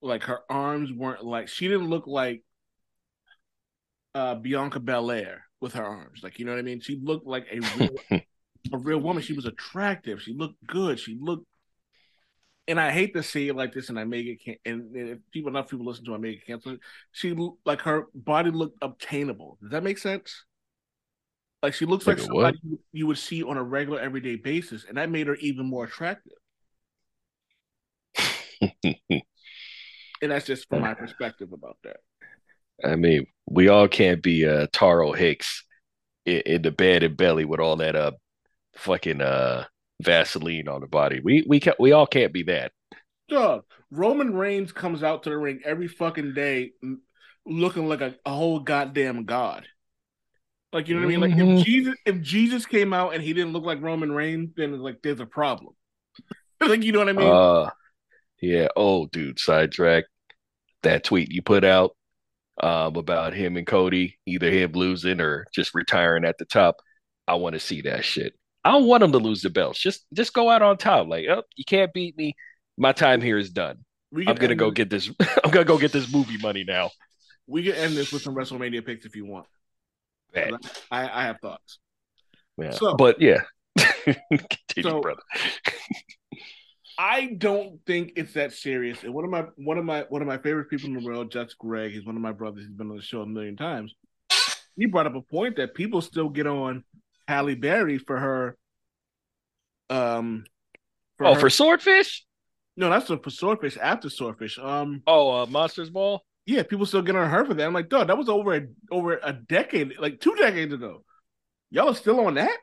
Like 0.00 0.24
her 0.24 0.40
arms 0.50 0.92
weren't 0.92 1.24
like 1.24 1.48
she 1.48 1.68
didn't 1.68 1.88
look 1.88 2.06
like 2.06 2.42
uh 4.14 4.34
Bianca 4.34 4.80
Belair 4.80 5.44
with 5.60 5.74
her 5.74 5.84
arms. 5.84 6.20
Like 6.22 6.38
you 6.38 6.44
know 6.44 6.52
what 6.52 6.58
I 6.58 6.62
mean? 6.62 6.80
She 6.80 7.00
looked 7.02 7.26
like 7.26 7.46
a 7.50 7.60
real 7.60 7.90
a 8.72 8.78
real 8.78 8.98
woman. 8.98 9.22
She 9.22 9.32
was 9.32 9.46
attractive. 9.46 10.20
She 10.22 10.34
looked 10.34 10.56
good. 10.66 10.98
She 10.98 11.16
looked 11.20 11.46
and 12.68 12.80
I 12.80 12.92
hate 12.92 13.14
to 13.14 13.22
say 13.22 13.48
it 13.48 13.56
like 13.56 13.72
this, 13.72 13.88
and 13.88 13.98
I 13.98 14.04
make 14.04 14.26
it 14.26 14.42
can 14.44 14.56
and, 14.64 14.94
and 14.94 15.08
if 15.10 15.18
people 15.32 15.50
enough 15.50 15.68
people 15.68 15.86
listen 15.86 16.04
to, 16.06 16.14
I 16.14 16.18
make 16.18 16.38
it 16.38 16.46
cancel. 16.46 16.76
She 17.10 17.36
like 17.64 17.80
her 17.82 18.06
body 18.14 18.50
looked 18.50 18.78
obtainable. 18.82 19.58
Does 19.60 19.70
that 19.70 19.82
make 19.82 19.98
sense? 19.98 20.44
Like 21.62 21.74
she 21.74 21.86
looks 21.86 22.06
like, 22.06 22.18
Like 22.18 22.26
what? 22.28 22.54
somebody 22.54 22.58
you, 22.64 22.80
you 22.92 23.06
would 23.06 23.18
see 23.18 23.42
on 23.42 23.56
a 23.56 23.62
regular 23.62 24.00
everyday 24.00 24.36
basis, 24.36 24.84
and 24.88 24.96
that 24.96 25.10
made 25.10 25.26
her 25.26 25.36
even 25.36 25.66
more 25.66 25.84
attractive. 25.84 26.32
And 30.22 30.30
that's 30.30 30.46
just 30.46 30.68
from 30.68 30.82
my 30.82 30.94
perspective 30.98 31.52
about 31.52 31.76
that. 31.82 31.96
I 32.84 32.96
mean, 32.96 33.26
we 33.50 33.68
all 33.68 33.88
can't 33.88 34.22
be 34.22 34.46
uh 34.46 34.68
Taral 34.68 35.16
Hicks 35.16 35.64
in, 36.24 36.42
in 36.46 36.62
the 36.62 36.70
bed 36.70 37.02
and 37.02 37.16
belly 37.16 37.44
with 37.44 37.60
all 37.60 37.76
that 37.76 37.96
uh 37.96 38.12
fucking 38.76 39.20
uh 39.20 39.64
Vaseline 40.00 40.68
on 40.68 40.80
the 40.80 40.86
body. 40.86 41.20
We 41.22 41.44
we 41.46 41.60
can 41.60 41.74
we 41.78 41.92
all 41.92 42.06
can't 42.06 42.32
be 42.32 42.44
that. 42.44 42.72
Dog, 43.28 43.64
Roman 43.90 44.34
Reigns 44.34 44.72
comes 44.72 45.02
out 45.02 45.24
to 45.24 45.30
the 45.30 45.38
ring 45.38 45.60
every 45.64 45.88
fucking 45.88 46.34
day 46.34 46.72
looking 47.44 47.88
like 47.88 48.00
a, 48.00 48.14
a 48.24 48.32
whole 48.32 48.60
goddamn 48.60 49.24
god. 49.24 49.66
Like 50.72 50.88
you 50.88 50.94
know 50.94 51.02
what 51.06 51.14
I 51.14 51.16
mean? 51.16 51.20
Like 51.20 51.60
if 51.60 51.66
Jesus 51.66 51.94
if 52.06 52.20
Jesus 52.20 52.66
came 52.66 52.92
out 52.92 53.14
and 53.14 53.22
he 53.22 53.32
didn't 53.32 53.52
look 53.52 53.64
like 53.64 53.82
Roman 53.82 54.12
Reigns, 54.12 54.50
then 54.56 54.78
like 54.80 55.02
there's 55.02 55.20
a 55.20 55.26
problem. 55.26 55.74
like 56.60 56.82
you 56.82 56.92
know 56.92 57.00
what 57.00 57.08
I 57.08 57.12
mean? 57.12 57.28
Uh 57.28 57.70
yeah. 58.42 58.68
Oh, 58.76 59.06
dude, 59.06 59.38
sidetrack. 59.38 60.04
That 60.82 61.04
tweet 61.04 61.32
you 61.32 61.40
put 61.42 61.64
out 61.64 61.96
um 62.62 62.96
about 62.96 63.32
him 63.32 63.56
and 63.56 63.66
Cody, 63.66 64.18
either 64.26 64.50
him 64.50 64.72
losing 64.72 65.20
or 65.22 65.46
just 65.54 65.74
retiring 65.74 66.24
at 66.26 66.36
the 66.38 66.44
top. 66.44 66.76
I 67.26 67.34
want 67.36 67.54
to 67.54 67.60
see 67.60 67.80
that 67.82 68.04
shit. 68.04 68.34
I 68.64 68.72
don't 68.72 68.86
want 68.86 69.02
him 69.02 69.12
to 69.12 69.18
lose 69.18 69.40
the 69.42 69.50
belts. 69.50 69.80
Just 69.80 70.04
just 70.12 70.34
go 70.34 70.50
out 70.50 70.60
on 70.62 70.76
top. 70.76 71.08
Like, 71.08 71.26
oh, 71.30 71.42
you 71.56 71.64
can't 71.64 71.92
beat 71.94 72.16
me. 72.18 72.34
My 72.76 72.92
time 72.92 73.20
here 73.20 73.38
is 73.38 73.50
done. 73.50 73.84
I'm 74.14 74.34
gonna 74.34 74.54
go 74.54 74.70
this- 74.70 74.74
get 74.76 74.90
this. 74.90 75.10
I'm 75.44 75.50
gonna 75.50 75.64
go 75.64 75.78
get 75.78 75.92
this 75.92 76.12
movie 76.12 76.36
money 76.38 76.64
now. 76.64 76.90
we 77.46 77.62
can 77.64 77.72
end 77.74 77.96
this 77.96 78.12
with 78.12 78.22
some 78.22 78.34
WrestleMania 78.34 78.84
picks 78.84 79.06
if 79.06 79.16
you 79.16 79.24
want. 79.24 79.46
I, 80.34 80.50
I 80.90 81.24
have 81.24 81.38
thoughts. 81.40 81.78
Yeah. 82.58 82.70
So- 82.72 82.94
but 82.96 83.20
yeah, 83.20 83.40
Continue, 84.04 84.90
So- 84.90 85.00
brother. 85.00 85.22
I 87.04 87.34
don't 87.36 87.80
think 87.84 88.12
it's 88.14 88.34
that 88.34 88.52
serious. 88.52 89.02
And 89.02 89.12
one 89.12 89.24
of 89.24 89.30
my 89.30 89.44
one 89.56 89.76
of 89.76 89.84
my 89.84 90.02
one 90.08 90.22
of 90.22 90.28
my 90.28 90.38
favorite 90.38 90.70
people 90.70 90.86
in 90.88 90.94
the 90.94 91.04
world, 91.04 91.32
Judge 91.32 91.56
Greg, 91.58 91.90
he's 91.92 92.04
one 92.06 92.14
of 92.14 92.22
my 92.22 92.30
brothers. 92.30 92.62
He's 92.64 92.72
been 92.76 92.90
on 92.90 92.96
the 92.96 93.02
show 93.02 93.22
a 93.22 93.26
million 93.26 93.56
times. 93.56 93.92
He 94.76 94.86
brought 94.86 95.06
up 95.06 95.16
a 95.16 95.20
point 95.20 95.56
that 95.56 95.74
people 95.74 96.00
still 96.00 96.28
get 96.28 96.46
on 96.46 96.84
Halle 97.26 97.56
Berry 97.56 97.98
for 97.98 98.18
her. 98.18 98.56
Um, 99.90 100.44
for 101.18 101.26
Oh, 101.26 101.34
her- 101.34 101.40
for 101.40 101.50
swordfish? 101.50 102.24
no, 102.76 102.88
that's 102.88 103.08
for 103.08 103.30
Swordfish 103.30 103.76
after 103.76 104.08
Swordfish. 104.08 104.58
Um, 104.58 105.02
Oh, 105.06 105.42
uh, 105.42 105.46
Monsters 105.46 105.90
Ball. 105.90 106.24
yeah, 106.46 106.62
people 106.62 106.86
still 106.86 107.02
get 107.02 107.16
on 107.16 107.28
her 107.28 107.44
for 107.44 107.52
that. 107.54 107.66
I'm 107.66 107.74
like, 107.74 107.88
dog, 107.90 108.06
that 108.06 108.16
was 108.16 108.28
over 108.30 108.54
a, 108.54 108.62
over 108.90 109.20
a 109.22 109.32
decade, 109.32 109.98
like 109.98 110.20
two 110.20 110.34
decades 110.36 110.72
ago. 110.72 111.04
Y'all 111.70 111.88
are 111.90 111.94
still 111.94 112.20
on 112.20 112.34
that? 112.34 112.56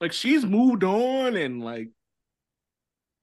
Like 0.00 0.12
she's 0.12 0.44
moved 0.44 0.82
on 0.84 1.36
and 1.36 1.62
like 1.62 1.90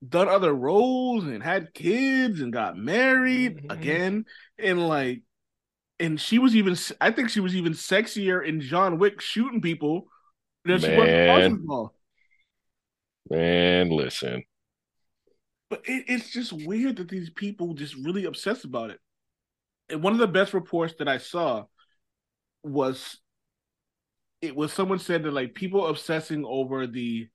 done 0.06 0.28
other 0.28 0.52
roles 0.52 1.24
and 1.24 1.42
had 1.42 1.74
kids 1.74 2.40
and 2.40 2.52
got 2.52 2.76
married 2.76 3.58
Mhm. 3.58 3.72
again 3.72 4.24
and 4.58 4.86
like 4.88 5.22
and 6.00 6.20
she 6.20 6.38
was 6.38 6.56
even 6.56 6.76
I 7.00 7.12
think 7.12 7.30
she 7.30 7.40
was 7.40 7.54
even 7.54 7.72
sexier 7.72 8.44
in 8.44 8.60
John 8.60 8.98
Wick 8.98 9.20
shooting 9.20 9.60
people 9.60 10.08
than 10.64 10.80
she 10.80 10.88
was 10.96 11.08
in 11.08 11.14
Man. 11.28 11.88
Man, 13.30 13.90
listen. 13.90 14.44
But 15.70 15.82
it, 15.86 16.04
it's 16.08 16.30
just 16.30 16.52
weird 16.52 16.96
that 16.96 17.08
these 17.08 17.30
people 17.30 17.74
just 17.74 17.94
really 17.94 18.24
obsessed 18.24 18.64
about 18.64 18.90
it. 18.90 19.00
And 19.88 20.02
one 20.02 20.12
of 20.12 20.18
the 20.18 20.26
best 20.26 20.54
reports 20.54 20.94
that 20.98 21.08
I 21.08 21.18
saw 21.18 21.66
was 22.64 23.18
it 24.40 24.56
was 24.56 24.72
someone 24.72 24.98
said 24.98 25.22
that 25.22 25.32
like 25.32 25.54
people 25.54 25.86
obsessing 25.86 26.44
over 26.44 26.86
the 26.86 27.28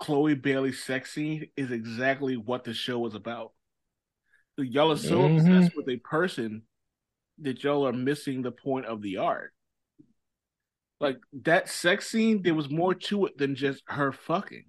Chloe 0.00 0.34
Bailey 0.34 0.72
sex 0.72 1.12
scene 1.12 1.48
is 1.56 1.70
exactly 1.70 2.36
what 2.36 2.64
the 2.64 2.74
show 2.74 2.98
was 2.98 3.14
about. 3.14 3.52
Y'all 4.56 4.92
are 4.92 4.96
so 4.96 5.22
Mhm. 5.22 5.36
obsessed 5.38 5.76
with 5.76 5.88
a 5.88 5.96
person 5.98 6.66
that 7.38 7.62
y'all 7.62 7.86
are 7.86 7.92
missing 7.92 8.42
the 8.42 8.52
point 8.52 8.86
of 8.86 9.00
the 9.00 9.18
art. 9.18 9.54
Like 11.00 11.18
that 11.44 11.68
sex 11.68 12.08
scene, 12.08 12.42
there 12.42 12.54
was 12.54 12.68
more 12.68 12.94
to 12.94 13.26
it 13.26 13.38
than 13.38 13.54
just 13.54 13.82
her 13.86 14.12
fucking 14.12 14.64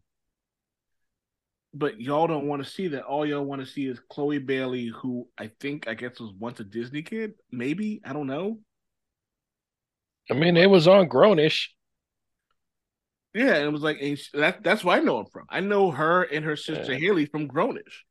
but 1.73 2.01
y'all 2.01 2.27
don't 2.27 2.47
want 2.47 2.63
to 2.63 2.69
see 2.69 2.89
that. 2.89 3.03
All 3.03 3.25
y'all 3.25 3.45
want 3.45 3.61
to 3.61 3.65
see 3.65 3.85
is 3.85 3.99
Chloe 4.09 4.39
Bailey, 4.39 4.87
who 4.87 5.29
I 5.37 5.51
think 5.59 5.87
I 5.87 5.93
guess 5.93 6.19
was 6.19 6.33
once 6.37 6.59
a 6.59 6.63
Disney 6.63 7.01
kid. 7.01 7.33
Maybe 7.51 8.01
I 8.03 8.13
don't 8.13 8.27
know. 8.27 8.59
I 10.29 10.33
mean, 10.33 10.57
it 10.57 10.69
was 10.69 10.87
on 10.87 11.09
Grownish. 11.09 11.69
Yeah, 13.33 13.55
and 13.55 13.65
it 13.65 13.71
was 13.71 13.81
like 13.81 13.97
and 14.01 14.17
she- 14.17 14.37
that. 14.37 14.63
That's 14.63 14.83
where 14.83 14.97
I 14.97 15.01
know 15.01 15.19
him 15.19 15.27
from. 15.31 15.45
I 15.49 15.61
know 15.61 15.91
her 15.91 16.23
and 16.23 16.43
her 16.43 16.55
sister 16.55 16.93
Yeah. 16.93 16.99
Halle 16.99 17.25
from 17.25 17.47
Grownish. 17.47 18.03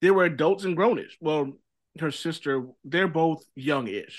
They 0.00 0.10
were 0.10 0.24
adults 0.24 0.64
in 0.64 0.76
Grownish. 0.76 1.16
Well, 1.20 1.52
her 1.98 2.10
sister, 2.10 2.66
they're 2.84 3.08
both 3.08 3.42
young-ish. 3.54 4.18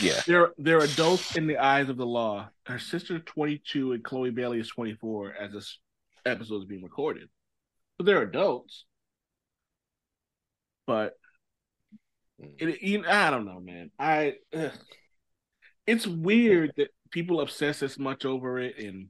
Yeah. 0.00 0.20
They're 0.26 0.52
they're 0.58 0.80
adults 0.80 1.36
in 1.36 1.46
the 1.46 1.58
eyes 1.58 1.88
of 1.88 1.96
the 1.96 2.06
law. 2.06 2.50
Her 2.66 2.78
sister 2.78 3.18
twenty 3.18 3.62
two 3.64 3.92
and 3.92 4.04
Chloe 4.04 4.30
Bailey 4.30 4.60
is 4.60 4.68
twenty 4.68 4.94
four 4.94 5.32
as 5.32 5.52
this 5.52 5.78
episode 6.24 6.62
is 6.62 6.64
being 6.64 6.82
recorded. 6.82 7.28
So 7.98 8.04
they're 8.04 8.22
adults. 8.22 8.84
But 10.86 11.14
hmm. 12.40 12.48
it, 12.58 12.82
you 12.82 13.04
I 13.06 13.30
don't 13.30 13.46
know, 13.46 13.60
man. 13.60 13.90
I 13.98 14.34
ugh. 14.54 14.72
it's 15.86 16.06
weird 16.06 16.72
that 16.76 16.88
people 17.10 17.40
obsess 17.40 17.82
as 17.82 17.98
much 17.98 18.24
over 18.24 18.58
it, 18.58 18.78
and 18.78 19.08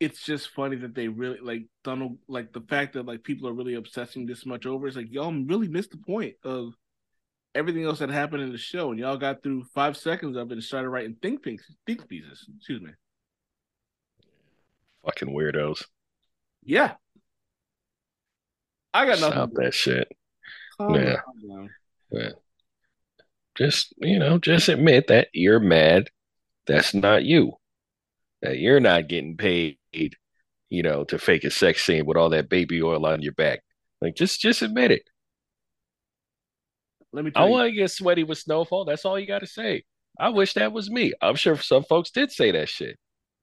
it's 0.00 0.24
just 0.24 0.50
funny 0.50 0.76
that 0.76 0.94
they 0.94 1.08
really 1.08 1.38
like 1.40 1.64
Donald, 1.82 2.18
like 2.28 2.52
the 2.52 2.60
fact 2.60 2.94
that 2.94 3.06
like 3.06 3.22
people 3.22 3.48
are 3.48 3.52
really 3.52 3.74
obsessing 3.74 4.26
this 4.26 4.44
much 4.44 4.66
over. 4.66 4.86
It's 4.86 4.96
like 4.96 5.12
y'all 5.12 5.32
really 5.32 5.68
missed 5.68 5.92
the 5.92 5.96
point 5.98 6.34
of 6.42 6.74
everything 7.54 7.84
else 7.84 8.00
that 8.00 8.10
happened 8.10 8.42
in 8.42 8.52
the 8.52 8.58
show, 8.58 8.90
and 8.90 8.98
y'all 8.98 9.16
got 9.16 9.42
through 9.42 9.64
five 9.74 9.96
seconds 9.96 10.36
of 10.36 10.50
it 10.50 10.54
and 10.54 10.62
started 10.62 10.88
writing 10.88 11.16
think 11.22 11.42
pieces. 11.42 11.76
Think 11.86 12.08
pieces. 12.08 12.46
Excuse 12.56 12.82
me. 12.82 12.90
Fucking 15.04 15.28
weirdos. 15.28 15.84
Yeah. 16.64 16.94
I 18.92 19.06
got 19.06 19.20
nothing. 19.20 19.32
Stop 19.32 19.50
that 19.54 19.74
shit. 19.74 20.08
Calm 20.78 20.94
Yeah. 20.94 21.16
down. 22.10 22.32
Just, 23.54 23.94
you 23.98 24.18
know, 24.18 24.38
just 24.38 24.68
admit 24.68 25.08
that 25.08 25.28
you're 25.32 25.60
mad. 25.60 26.10
That's 26.66 26.94
not 26.94 27.24
you. 27.24 27.52
That 28.44 28.60
you're 28.60 28.80
not 28.80 29.08
getting 29.08 29.36
paid, 29.38 29.78
you 29.92 30.82
know, 30.82 31.04
to 31.04 31.18
fake 31.18 31.44
a 31.44 31.50
sex 31.50 31.84
scene 31.84 32.06
with 32.06 32.16
all 32.16 32.30
that 32.30 32.48
baby 32.48 32.82
oil 32.82 33.06
on 33.06 33.22
your 33.22 33.32
back. 33.34 33.62
Like, 34.00 34.16
just, 34.16 34.40
just 34.40 34.62
admit 34.62 34.90
it. 34.92 35.08
Let 37.12 37.24
me 37.24 37.30
I 37.34 37.44
tell 37.44 37.48
you. 37.48 37.52
want 37.52 37.70
to 37.70 37.76
get 37.76 37.90
sweaty 37.90 38.24
with 38.24 38.38
Snowfall. 38.38 38.84
That's 38.84 39.04
all 39.04 39.18
you 39.18 39.26
got 39.26 39.40
to 39.40 39.46
say. 39.46 39.84
I 40.18 40.28
wish 40.30 40.54
that 40.54 40.72
was 40.72 40.90
me. 40.90 41.12
I'm 41.20 41.34
sure 41.36 41.56
some 41.56 41.82
folks 41.84 42.10
did 42.10 42.30
say 42.30 42.52
that 42.52 42.68
shit, 42.68 42.98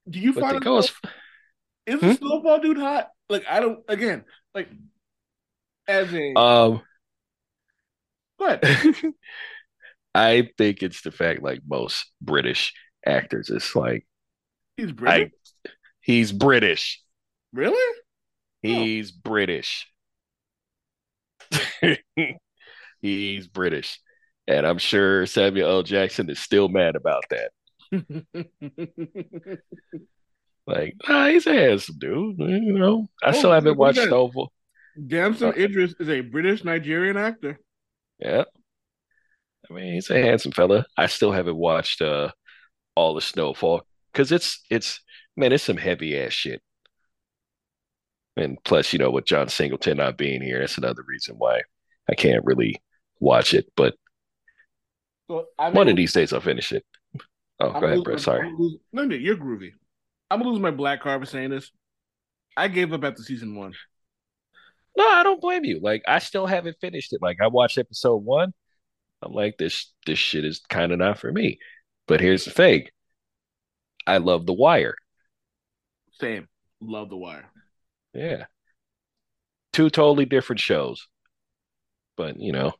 Do 0.10 0.20
you 0.20 0.34
but 0.34 0.42
find 0.42 0.58
it 0.58 0.64
go 0.64 0.78
as 0.78 0.92
Is 1.86 2.02
Hmm? 2.02 2.08
the 2.08 2.16
snowball 2.16 2.60
dude 2.60 2.78
hot? 2.78 3.10
Like 3.30 3.46
I 3.50 3.60
don't 3.60 3.84
again, 3.88 4.26
like 4.54 4.70
as 5.88 6.14
in 6.14 6.34
um. 6.36 6.82
ahead. 8.40 8.62
I 10.16 10.50
think 10.58 10.84
it's 10.84 11.02
the 11.02 11.12
fact, 11.12 11.42
like 11.42 11.62
most 11.68 12.12
British 12.22 12.74
actors, 13.06 13.50
it's 13.50 13.76
like 13.76 14.06
He's 14.78 14.92
British. 14.92 15.32
I, 15.66 15.70
he's 16.02 16.32
British. 16.32 17.02
really? 17.54 17.98
He's 18.62 19.12
British. 19.12 19.88
he's 23.02 23.48
British, 23.48 24.00
and 24.48 24.66
I'm 24.66 24.78
sure 24.78 25.26
Samuel 25.26 25.70
L. 25.70 25.84
Jackson 25.84 26.30
is 26.30 26.40
still 26.40 26.70
mad 26.70 26.96
about 26.96 27.24
that. 27.30 27.52
Like, 30.68 30.96
nah, 31.08 31.28
he's 31.28 31.48
a 31.48 31.54
handsome 31.54 31.98
dude. 31.98 32.38
You 32.40 32.74
know, 32.78 33.10
I 33.24 33.30
Oh, 33.30 33.32
still 33.32 33.52
haven't 33.52 33.78
watched. 33.78 34.00
Snowfall. 34.00 34.52
Damson 35.08 35.50
Uh, 35.50 35.54
Idris 35.58 35.96
is 36.00 36.10
a 36.10 36.22
British 36.22 36.64
Nigerian 36.64 37.18
actor. 37.18 37.60
Yeah. 38.20 38.44
I 39.70 39.74
mean, 39.74 39.94
he's 39.94 40.10
a 40.10 40.22
handsome 40.22 40.52
fella. 40.52 40.86
I 40.98 41.08
still 41.08 41.32
haven't 41.32 41.56
watched 41.56 42.02
uh 42.02 42.32
all 42.96 43.14
the 43.16 43.22
Snowfall 43.22 43.84
because 44.12 44.32
it's 44.32 44.64
it's 44.70 45.02
man, 45.36 45.52
it's 45.52 45.64
some 45.64 45.78
heavy 45.78 46.18
ass 46.20 46.34
shit. 46.34 46.62
And 48.38 48.58
plus, 48.64 48.94
you 48.94 49.00
know, 49.00 49.12
with 49.12 49.26
John 49.26 49.50
Singleton 49.50 49.98
not 49.98 50.18
being 50.18 50.42
here, 50.42 50.60
that's 50.60 50.78
another 50.78 51.04
reason 51.06 51.36
why 51.38 51.62
I 52.10 52.16
can't 52.16 52.46
really 52.46 52.82
watch 53.20 53.54
it. 53.54 53.72
But 53.76 53.96
So 55.30 55.48
I'm 55.60 55.74
one 55.74 55.90
of 55.90 55.96
these 55.96 56.14
days 56.14 56.34
I'll 56.34 56.42
finish 56.42 56.72
it. 56.72 56.86
Oh, 57.60 57.72
I'm 57.72 57.82
go 57.82 57.88
ahead, 57.88 58.04
bro. 58.04 58.18
Sorry. 58.18 58.52
No, 58.94 59.06
no, 59.06 59.16
you're 59.16 59.38
groovy. 59.38 59.72
I'm 60.30 60.40
gonna 60.40 60.52
lose 60.52 60.62
my 60.62 60.72
black 60.72 61.02
card 61.02 61.22
for 61.22 61.26
saying 61.26 61.50
this. 61.50 61.72
I 62.56 62.68
gave 62.68 62.94
up 62.94 63.04
after 63.04 63.22
season 63.22 63.56
one. 63.56 63.74
No, 64.98 65.08
I 65.08 65.24
don't 65.24 65.42
blame 65.42 65.64
you. 65.66 65.80
Like, 65.82 66.04
I 66.08 66.20
still 66.20 66.46
haven't 66.46 66.78
finished 66.82 67.14
it. 67.14 67.22
Like, 67.22 67.38
I 67.42 67.48
watched 67.48 67.78
episode 67.78 68.24
one. 68.24 68.54
I'm 69.22 69.34
like, 69.34 69.58
this 69.58 69.92
this 70.06 70.20
shit 70.20 70.46
is 70.46 70.62
kind 70.70 70.92
of 70.92 71.00
not 71.00 71.20
for 71.20 71.32
me. 71.32 71.60
But 72.08 72.22
here's 72.22 72.46
the 72.46 72.52
thing. 72.52 72.88
I 74.08 74.18
love 74.18 74.46
The 74.46 74.54
Wire. 74.54 74.96
Same. 76.20 76.48
Love 76.80 77.10
the 77.10 77.18
wire. 77.18 77.50
Yeah. 78.14 78.46
Two 79.74 79.90
totally 79.90 80.26
different 80.26 80.60
shows. 80.60 81.08
But, 82.16 82.40
you 82.40 82.52
know, 82.52 82.74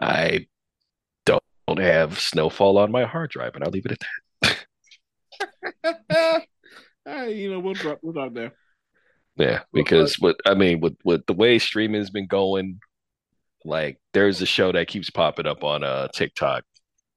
I 0.00 0.46
don't 1.26 1.78
have 1.78 2.20
Snowfall 2.20 2.78
on 2.78 2.92
my 2.92 3.04
hard 3.04 3.30
drive, 3.30 3.54
and 3.54 3.64
I'll 3.64 3.70
leave 3.70 3.86
it 3.86 3.92
at 3.92 4.00
that. 4.42 4.66
Ah, 7.06 7.24
you 7.24 7.50
know, 7.50 7.60
we'll 7.60 7.74
drop 7.74 7.98
we'll 8.02 8.14
drop 8.14 8.32
there. 8.32 8.52
Yeah, 9.36 9.60
because 9.72 10.18
what 10.20 10.36
I 10.46 10.54
mean, 10.54 10.80
with 10.80 10.96
with 11.04 11.26
the 11.26 11.34
way 11.34 11.58
streaming 11.58 12.00
has 12.00 12.10
been 12.10 12.26
going, 12.26 12.80
like 13.64 13.98
there's 14.14 14.42
a 14.42 14.46
show 14.46 14.72
that 14.72 14.88
keeps 14.88 15.10
popping 15.10 15.46
up 15.46 15.64
on 15.64 15.84
uh 15.84 16.08
TikTok, 16.14 16.64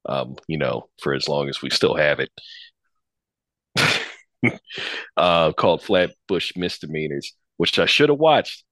um, 0.08 0.36
you 0.47 0.58
know, 0.58 0.89
for 1.01 1.14
as 1.14 1.28
long 1.28 1.49
as 1.49 1.62
we 1.62 1.70
still 1.70 1.95
have 1.95 2.20
it. 2.20 2.32
uh 5.18 5.51
called 5.53 5.82
Flatbush 5.84 6.53
Misdemeanors, 6.55 7.34
which 7.58 7.80
I 7.80 7.86
should 7.86 8.10
have 8.10 8.20
watched 8.20 8.64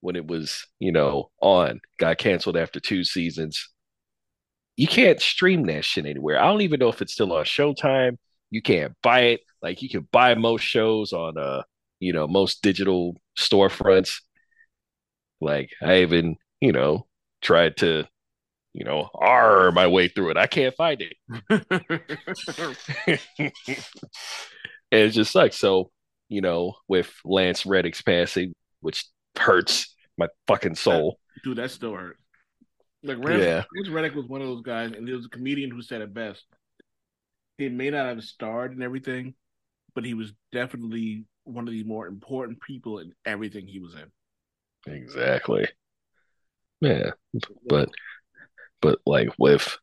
when 0.00 0.16
it 0.16 0.26
was, 0.26 0.66
you 0.78 0.92
know, 0.92 1.30
on. 1.40 1.80
Got 1.98 2.18
canceled 2.18 2.56
after 2.56 2.80
two 2.80 3.04
seasons. 3.04 3.68
You 4.76 4.86
can't 4.86 5.20
stream 5.20 5.66
that 5.66 5.84
shit 5.84 6.06
anywhere. 6.06 6.38
I 6.38 6.46
don't 6.46 6.60
even 6.60 6.80
know 6.80 6.88
if 6.88 7.00
it's 7.02 7.14
still 7.14 7.32
on 7.32 7.44
Showtime. 7.44 8.18
You 8.50 8.62
can't 8.62 8.92
buy 9.02 9.20
it. 9.20 9.40
Like 9.62 9.82
you 9.82 9.88
can 9.88 10.06
buy 10.12 10.34
most 10.34 10.62
shows 10.62 11.12
on 11.12 11.38
uh 11.38 11.62
you 12.00 12.12
know, 12.12 12.26
most 12.26 12.62
digital 12.62 13.16
storefronts. 13.38 14.20
Like 15.40 15.70
I 15.82 16.02
even, 16.02 16.36
you 16.60 16.72
know, 16.72 17.06
tried 17.42 17.76
to, 17.78 18.06
you 18.76 18.84
know, 18.84 19.08
R 19.14 19.72
my 19.72 19.86
way 19.86 20.06
through 20.08 20.32
it. 20.32 20.36
I 20.36 20.46
can't 20.46 20.74
find 20.76 21.00
it. 21.00 21.16
and 23.40 23.50
it 24.90 25.10
just 25.10 25.32
sucks. 25.32 25.58
So, 25.58 25.90
you 26.28 26.42
know, 26.42 26.74
with 26.86 27.10
Lance 27.24 27.64
Reddick's 27.64 28.02
passing, 28.02 28.54
which 28.80 29.06
hurts 29.38 29.94
my 30.18 30.28
fucking 30.46 30.74
soul. 30.74 31.18
Dude, 31.42 31.56
that 31.56 31.70
still 31.70 31.94
hurt. 31.94 32.18
Like 33.02 33.16
Rance, 33.24 33.42
Yeah. 33.42 33.64
Rance 33.74 33.88
Reddick 33.88 34.14
was 34.14 34.26
one 34.26 34.42
of 34.42 34.46
those 34.46 34.62
guys, 34.62 34.92
and 34.92 35.08
there 35.08 35.16
was 35.16 35.24
a 35.24 35.30
comedian 35.30 35.70
who 35.70 35.80
said 35.80 36.02
it 36.02 36.12
best. 36.12 36.44
He 37.56 37.70
may 37.70 37.88
not 37.88 38.06
have 38.06 38.22
starred 38.24 38.72
and 38.72 38.82
everything, 38.82 39.34
but 39.94 40.04
he 40.04 40.12
was 40.12 40.34
definitely 40.52 41.24
one 41.44 41.66
of 41.66 41.72
the 41.72 41.84
more 41.84 42.06
important 42.06 42.60
people 42.60 42.98
in 42.98 43.12
everything 43.24 43.66
he 43.66 43.78
was 43.78 43.94
in. 43.94 44.92
Exactly. 44.92 45.66
Yeah. 46.82 47.12
But 47.66 47.88
but 48.86 49.00
like 49.04 49.30
with 49.36 49.78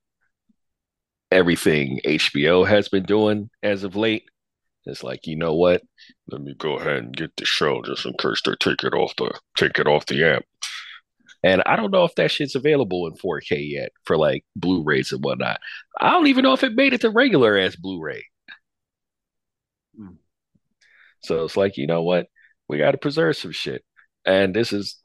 everything 1.30 1.99
HBO 2.06 2.66
has 2.66 2.88
been 2.88 3.04
doing 3.04 3.49
as 3.62 3.84
of 3.84 3.97
late, 3.97 4.24
it's 4.86 5.04
like, 5.04 5.28
you 5.28 5.36
know 5.36 5.56
what? 5.56 5.82
Let 6.30 6.39
me 6.39 6.56
go 6.58 6.78
ahead 6.78 7.04
and 7.04 7.18
get 7.18 7.36
the 7.36 7.43
show 7.43 7.82
just 7.82 8.06
in 8.06 8.14
case 8.14 8.41
they 8.45 8.54
take 8.62 8.82
it 8.82 8.93
off 8.93 9.14
the 9.18 9.38
take 9.58 9.78
it 9.78 9.88
off 9.88 10.06
the 10.06 10.24
app. 10.24 10.43
And 11.43 11.62
I 11.66 11.76
don't 11.76 11.91
know 11.91 12.06
if 12.06 12.16
that 12.16 12.32
shit's 12.32 12.56
available 12.56 13.06
in 13.08 13.16
4K 13.16 13.72
yet 13.72 13.91
for 14.06 14.16
like 14.16 14.45
Blu-rays 14.56 15.12
and 15.12 15.22
whatnot. 15.22 15.60
I 15.99 16.12
don't 16.12 16.28
even 16.28 16.43
know 16.43 16.54
if 16.54 16.64
it 16.64 16.74
made 16.74 16.93
it 16.93 17.01
to 17.01 17.10
regular 17.10 17.58
as 17.58 17.76
Blu-ray. 17.76 18.24
Hmm. 19.97 20.16
So 21.24 21.43
it's 21.43 21.58
like, 21.58 21.76
you 21.76 21.88
know 21.88 22.04
what? 22.04 22.28
We 22.70 22.78
got 22.78 22.91
to 22.91 22.97
preserve 22.97 23.36
some 23.36 23.51
shit. 23.51 23.84
And 24.24 24.56
this 24.56 24.72
is 24.72 24.97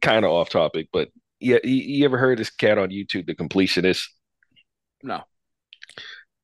kind 0.00 0.24
of 0.24 0.30
off 0.30 0.48
topic, 0.48 0.88
but 0.90 1.10
yeah, 1.42 1.58
you, 1.64 1.74
you 1.74 2.04
ever 2.04 2.18
heard 2.18 2.38
this 2.38 2.50
cat 2.50 2.78
on 2.78 2.90
YouTube, 2.90 3.26
the 3.26 3.34
completionist? 3.34 4.04
No. 5.02 5.22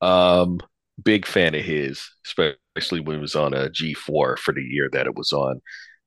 Um, 0.01 0.59
big 1.03 1.25
fan 1.25 1.55
of 1.55 1.63
his, 1.63 2.09
especially 2.25 2.99
when 2.99 3.17
it 3.17 3.21
was 3.21 3.35
on 3.35 3.53
a 3.53 3.69
G4 3.69 4.37
for 4.37 4.53
the 4.53 4.61
year 4.61 4.89
that 4.91 5.07
it 5.07 5.15
was 5.15 5.31
on. 5.31 5.61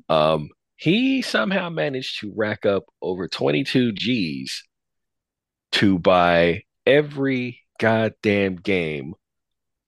Um, 0.09 0.49
he 0.77 1.23
somehow 1.23 1.71
managed 1.71 2.21
to 2.21 2.33
rack 2.37 2.67
up 2.67 2.85
over 3.01 3.29
22 3.29 3.93
G's 3.93 4.65
to 5.73 5.99
buy 5.99 6.63
every 6.85 7.61
goddamn 7.79 8.57
game 8.57 9.15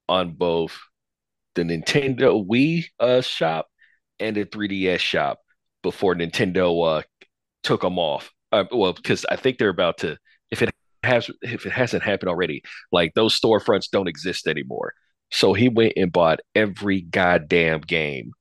on 0.08 0.32
both 0.32 0.78
the 1.54 1.62
Nintendo 1.62 2.46
Wii 2.46 2.86
uh, 3.00 3.20
shop 3.20 3.66
and 4.18 4.36
the 4.36 4.44
3DS 4.44 5.00
shop 5.00 5.40
before 5.82 6.14
Nintendo 6.14 6.98
uh, 6.98 7.02
took 7.62 7.82
them 7.82 7.98
off. 7.98 8.32
Uh, 8.54 8.64
well, 8.70 8.92
because 8.92 9.26
I 9.28 9.36
think 9.36 9.58
they're 9.58 9.68
about 9.68 9.98
to, 9.98 10.16
if 10.50 10.62
it 10.62 10.70
has, 11.02 11.28
if 11.42 11.66
it 11.66 11.72
hasn't 11.72 12.04
happened 12.04 12.28
already, 12.28 12.62
like 12.92 13.12
those 13.14 13.38
storefronts 13.38 13.90
don't 13.90 14.08
exist 14.08 14.46
anymore. 14.46 14.94
So 15.32 15.54
he 15.54 15.68
went 15.68 15.94
and 15.96 16.12
bought 16.12 16.38
every 16.54 17.00
goddamn 17.00 17.80
game, 17.80 18.32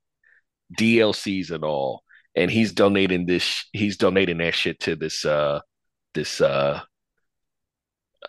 DLCs 0.78 1.50
and 1.50 1.64
all, 1.64 2.04
and 2.36 2.52
he's 2.52 2.74
donating 2.74 3.26
this. 3.26 3.66
He's 3.74 3.98
donating 3.98 4.38
that 4.38 4.54
shit 4.54 4.80
to 4.82 4.96
this 4.96 5.26
uh 5.26 5.62
this 6.14 6.42
uh, 6.42 6.82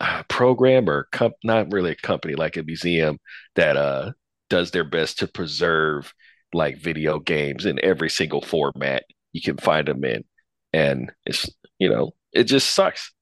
uh 0.00 0.22
program 0.28 0.88
or 0.88 1.08
comp 1.12 1.34
not 1.44 1.72
really 1.72 1.92
a 1.92 1.96
company 1.96 2.34
like 2.34 2.56
a 2.56 2.62
museum 2.62 3.18
that 3.56 3.76
uh 3.76 4.12
does 4.50 4.70
their 4.70 4.84
best 4.84 5.18
to 5.18 5.28
preserve 5.28 6.12
like 6.52 6.78
video 6.78 7.18
games 7.18 7.66
in 7.66 7.78
every 7.84 8.10
single 8.10 8.40
format 8.42 9.04
you 9.32 9.40
can 9.40 9.56
find 9.56 9.88
them 9.88 10.04
in 10.04 10.24
and 10.72 11.12
it's 11.26 11.48
you 11.78 11.88
know 11.88 12.12
it 12.32 12.44
just 12.44 12.74
sucks 12.74 13.12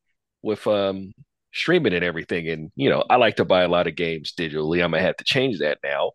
with 0.42 0.66
um 0.66 1.12
streaming 1.53 1.92
and 1.94 2.05
everything. 2.05 2.48
And 2.48 2.70
you 2.76 2.88
know 2.90 3.05
i 3.11 3.16
like 3.16 3.36
to 3.36 3.44
buy 3.44 3.62
a 3.62 3.68
lot 3.68 3.86
of 3.86 3.96
games 3.96 4.32
digitally. 4.36 4.82
I'm 4.82 4.90
gonna 4.92 5.03
have 5.03 5.16
to 5.18 5.24
change 5.24 5.59
that 5.59 5.78
now 5.84 6.12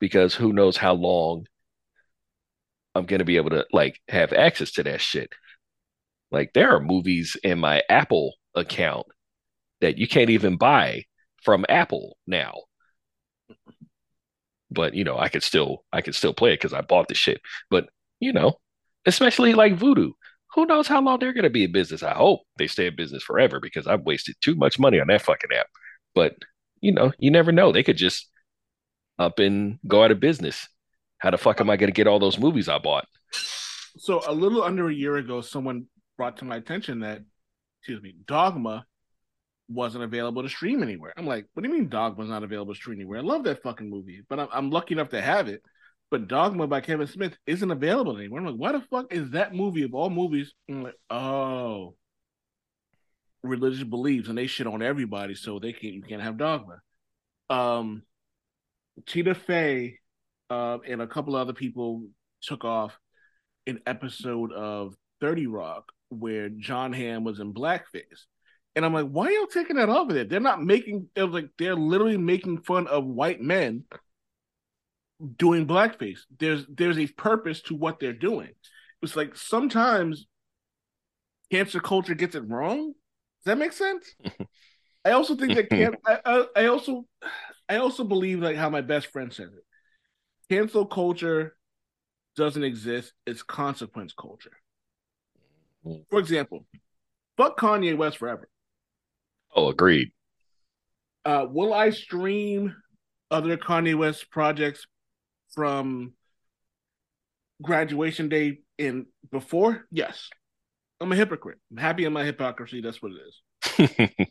because 0.00 0.34
who 0.34 0.52
knows 0.52 0.76
how 0.76 0.94
long 0.94 1.46
i'm 2.94 3.06
gonna 3.06 3.24
be 3.24 3.36
able 3.36 3.50
to 3.50 3.66
like 3.72 4.00
have 4.08 4.32
access 4.32 4.72
to 4.72 4.82
that 4.84 5.00
shit. 5.00 5.30
Like 6.30 6.52
there 6.52 6.70
are 6.74 6.80
movies 6.80 7.36
in 7.42 7.58
my 7.58 7.82
apple 7.88 8.34
account 8.54 9.06
that 9.80 9.98
you 9.98 10.08
can't 10.08 10.30
even 10.30 10.56
buy 10.56 11.04
from 11.42 11.64
apple 11.68 12.16
now. 12.26 12.54
But 14.70 14.94
you 14.94 15.04
know 15.04 15.18
i 15.18 15.28
could 15.28 15.42
still 15.42 15.84
i 15.92 16.02
could 16.02 16.14
still 16.14 16.34
play 16.34 16.52
it 16.52 16.60
because 16.60 16.72
i 16.74 16.80
bought 16.82 17.08
the 17.08 17.14
shit. 17.14 17.40
But 17.70 17.88
you 18.20 18.32
know 18.32 18.58
especially 19.06 19.54
like 19.54 19.78
Vudu 19.78 20.12
who 20.54 20.66
knows 20.66 20.86
how 20.88 21.00
long 21.00 21.18
they're 21.18 21.32
going 21.32 21.44
to 21.44 21.50
be 21.50 21.64
in 21.64 21.72
business 21.72 22.02
i 22.02 22.12
hope 22.12 22.40
they 22.58 22.66
stay 22.66 22.86
in 22.86 22.96
business 22.96 23.22
forever 23.22 23.60
because 23.60 23.86
i've 23.86 24.02
wasted 24.02 24.34
too 24.40 24.54
much 24.54 24.78
money 24.78 25.00
on 25.00 25.06
that 25.08 25.22
fucking 25.22 25.50
app 25.56 25.66
but 26.14 26.34
you 26.80 26.92
know 26.92 27.12
you 27.18 27.30
never 27.30 27.52
know 27.52 27.72
they 27.72 27.82
could 27.82 27.96
just 27.96 28.28
up 29.18 29.38
and 29.38 29.78
go 29.86 30.04
out 30.04 30.10
of 30.10 30.20
business 30.20 30.68
how 31.18 31.30
the 31.30 31.38
fuck 31.38 31.60
am 31.60 31.70
i 31.70 31.76
going 31.76 31.88
to 31.88 31.92
get 31.92 32.06
all 32.06 32.18
those 32.18 32.38
movies 32.38 32.68
i 32.68 32.78
bought 32.78 33.06
So 33.98 34.22
a 34.26 34.32
little 34.32 34.62
under 34.62 34.88
a 34.88 34.94
year 34.94 35.16
ago, 35.16 35.40
someone 35.40 35.86
brought 36.16 36.36
to 36.38 36.44
my 36.44 36.56
attention 36.56 37.00
that, 37.00 37.22
excuse 37.80 38.02
me, 38.02 38.14
Dogma 38.26 38.86
wasn't 39.68 40.04
available 40.04 40.42
to 40.42 40.48
stream 40.48 40.82
anywhere. 40.82 41.12
I'm 41.16 41.26
like, 41.26 41.46
what 41.52 41.62
do 41.62 41.68
you 41.68 41.74
mean 41.74 41.88
Dogma's 41.88 42.28
not 42.28 42.42
available 42.42 42.74
to 42.74 42.78
stream 42.78 42.98
anywhere? 42.98 43.18
I 43.18 43.22
love 43.22 43.44
that 43.44 43.62
fucking 43.62 43.88
movie, 43.90 44.22
but 44.28 44.40
I'm, 44.40 44.48
I'm 44.52 44.70
lucky 44.70 44.94
enough 44.94 45.10
to 45.10 45.20
have 45.20 45.48
it. 45.48 45.62
But 46.10 46.28
Dogma 46.28 46.66
by 46.66 46.80
Kevin 46.80 47.06
Smith 47.06 47.36
isn't 47.46 47.70
available 47.70 48.16
anywhere. 48.16 48.40
I'm 48.40 48.46
like, 48.46 48.56
why 48.56 48.72
the 48.72 48.80
fuck 48.80 49.12
is 49.12 49.30
that 49.30 49.54
movie 49.54 49.82
of 49.82 49.94
all 49.94 50.08
movies? 50.08 50.52
I'm 50.68 50.84
like, 50.84 50.94
oh, 51.10 51.96
religious 53.42 53.84
beliefs, 53.84 54.28
and 54.28 54.38
they 54.38 54.46
shit 54.46 54.66
on 54.66 54.82
everybody, 54.82 55.34
so 55.34 55.58
they 55.58 55.72
can't 55.72 55.94
you 55.94 56.02
can't 56.02 56.22
have 56.22 56.38
Dogma. 56.38 56.80
Um, 57.50 58.02
Tina 59.06 59.34
Fey, 59.34 59.98
uh, 60.50 60.78
and 60.86 61.02
a 61.02 61.06
couple 61.06 61.36
other 61.36 61.52
people 61.52 62.06
took 62.42 62.64
off 62.64 62.98
an 63.66 63.80
episode 63.86 64.52
of 64.52 64.94
30 65.20 65.46
Rock 65.46 65.92
where 66.08 66.48
John 66.48 66.92
Hamm 66.92 67.24
was 67.24 67.38
in 67.38 67.52
blackface. 67.52 68.24
And 68.74 68.84
I'm 68.84 68.94
like, 68.94 69.08
why 69.08 69.26
are 69.26 69.30
y'all 69.30 69.46
taking 69.46 69.76
that 69.76 69.88
off 69.88 70.08
of 70.08 70.16
it? 70.16 70.28
They're 70.28 70.40
not 70.40 70.62
making 70.62 71.08
it 71.14 71.22
was 71.22 71.32
like 71.32 71.50
they're 71.58 71.74
literally 71.74 72.16
making 72.16 72.62
fun 72.62 72.86
of 72.86 73.04
white 73.04 73.40
men 73.40 73.84
doing 75.36 75.66
blackface. 75.66 76.20
There's 76.38 76.66
there's 76.68 76.98
a 76.98 77.06
purpose 77.06 77.62
to 77.62 77.74
what 77.74 78.00
they're 78.00 78.12
doing. 78.12 78.50
It's 79.02 79.16
like 79.16 79.36
sometimes 79.36 80.26
cancel 81.50 81.80
culture 81.80 82.14
gets 82.14 82.34
it 82.34 82.48
wrong. 82.48 82.88
Does 82.88 83.44
that 83.46 83.58
make 83.58 83.72
sense? 83.72 84.06
I 85.04 85.12
also 85.12 85.36
think 85.36 85.54
that 85.54 85.70
can 85.70 85.94
I, 86.06 86.18
I, 86.24 86.44
I 86.56 86.66
also 86.66 87.06
I 87.68 87.76
also 87.76 88.04
believe 88.04 88.40
like 88.40 88.56
how 88.56 88.70
my 88.70 88.80
best 88.80 89.08
friend 89.08 89.32
says 89.32 89.50
it. 89.52 89.64
Cancel 90.54 90.86
culture 90.86 91.56
doesn't 92.36 92.64
exist. 92.64 93.12
It's 93.26 93.42
consequence 93.42 94.14
culture. 94.18 94.56
For 96.10 96.18
example, 96.18 96.66
fuck 97.36 97.58
Kanye 97.58 97.96
West 97.96 98.18
forever. 98.18 98.48
oh 99.54 99.68
agreed 99.68 100.12
Uh, 101.24 101.46
will 101.48 101.72
I 101.72 101.90
stream 101.90 102.74
other 103.30 103.56
Kanye 103.56 103.96
West 103.96 104.30
projects 104.30 104.86
from 105.54 106.12
graduation 107.62 108.28
day 108.28 108.58
in 108.78 109.06
before? 109.30 109.86
Yes. 109.90 110.28
I'm 111.00 111.12
a 111.12 111.16
hypocrite. 111.16 111.58
I'm 111.70 111.76
happy 111.76 112.04
in 112.04 112.12
my 112.12 112.24
hypocrisy. 112.24 112.80
That's 112.80 113.00
what 113.00 113.12
it 113.12 113.88
is. 113.88 114.26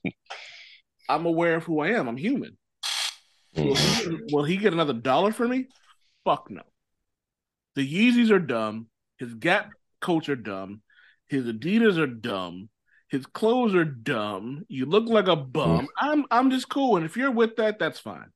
I'm 1.10 1.26
aware 1.26 1.56
of 1.56 1.64
who 1.64 1.80
I 1.80 1.90
am. 1.90 2.08
I'm 2.08 2.18
human. 2.18 2.58
Will 3.56 3.76
he, 3.76 4.04
mm-hmm. 4.04 4.16
will 4.32 4.44
he 4.44 4.58
get 4.58 4.74
another 4.74 4.94
dollar 4.94 5.32
for 5.32 5.48
me? 5.48 5.68
Fuck 6.26 6.52
no. 6.52 6.64
The 7.76 7.88
Yeezys 7.88 8.32
are 8.32 8.40
dumb. 8.40 8.88
His 9.18 9.34
Gap 9.34 9.70
coats 10.02 10.30
are 10.30 10.36
dumb. 10.36 10.82
His 11.28 11.46
Adidas 11.46 11.98
are 11.98 12.08
dumb. 12.08 12.70
His 13.10 13.26
clothes 13.26 13.74
are 13.74 13.86
dumb. 13.86 14.66
You 14.68 14.86
look 14.86 15.08
like 15.08 15.28
a 15.28 15.36
bum. 15.36 15.86
Mm. 15.86 15.88
I'm 15.98 16.26
I'm 16.30 16.52
just 16.52 16.70
cool. 16.70 16.98
And 16.98 17.06
if 17.06 17.16
you're 17.16 17.32
with 17.32 17.56
that, 17.56 17.80
that's 17.80 18.00
fine. 18.00 18.32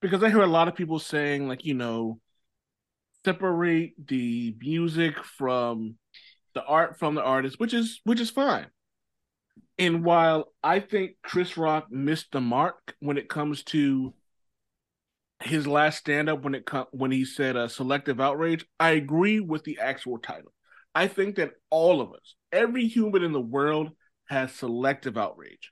Because 0.00 0.22
I 0.22 0.28
hear 0.28 0.42
a 0.42 0.46
lot 0.46 0.68
of 0.68 0.76
people 0.76 0.98
saying, 0.98 1.48
like, 1.48 1.64
you 1.64 1.74
know, 1.74 2.20
separate 3.24 3.94
the 4.06 4.56
music 4.60 5.22
from 5.24 5.96
the 6.54 6.64
art 6.64 6.98
from 6.98 7.14
the 7.14 7.22
artist, 7.22 7.58
which 7.58 7.74
is 7.74 8.00
which 8.04 8.20
is 8.20 8.30
fine. 8.30 8.66
And 9.78 10.04
while 10.04 10.52
I 10.62 10.80
think 10.80 11.12
Chris 11.22 11.56
Rock 11.56 11.90
missed 11.90 12.32
the 12.32 12.40
mark 12.40 12.94
when 13.00 13.16
it 13.16 13.28
comes 13.28 13.62
to 13.64 14.14
his 15.40 15.66
last 15.66 15.98
stand 15.98 16.28
up 16.28 16.42
when 16.42 16.54
it 16.54 16.66
com- 16.66 16.86
when 16.90 17.10
he 17.10 17.24
said 17.24 17.56
uh, 17.56 17.68
selective 17.68 18.20
outrage, 18.20 18.66
I 18.80 18.90
agree 18.90 19.40
with 19.40 19.64
the 19.64 19.78
actual 19.80 20.18
title. 20.18 20.52
I 20.94 21.06
think 21.06 21.36
that 21.36 21.52
all 21.70 22.00
of 22.00 22.12
us, 22.12 22.34
every 22.50 22.88
human 22.88 23.22
in 23.22 23.32
the 23.32 23.40
world, 23.40 23.90
has 24.28 24.52
selective 24.52 25.16
outrage. 25.16 25.70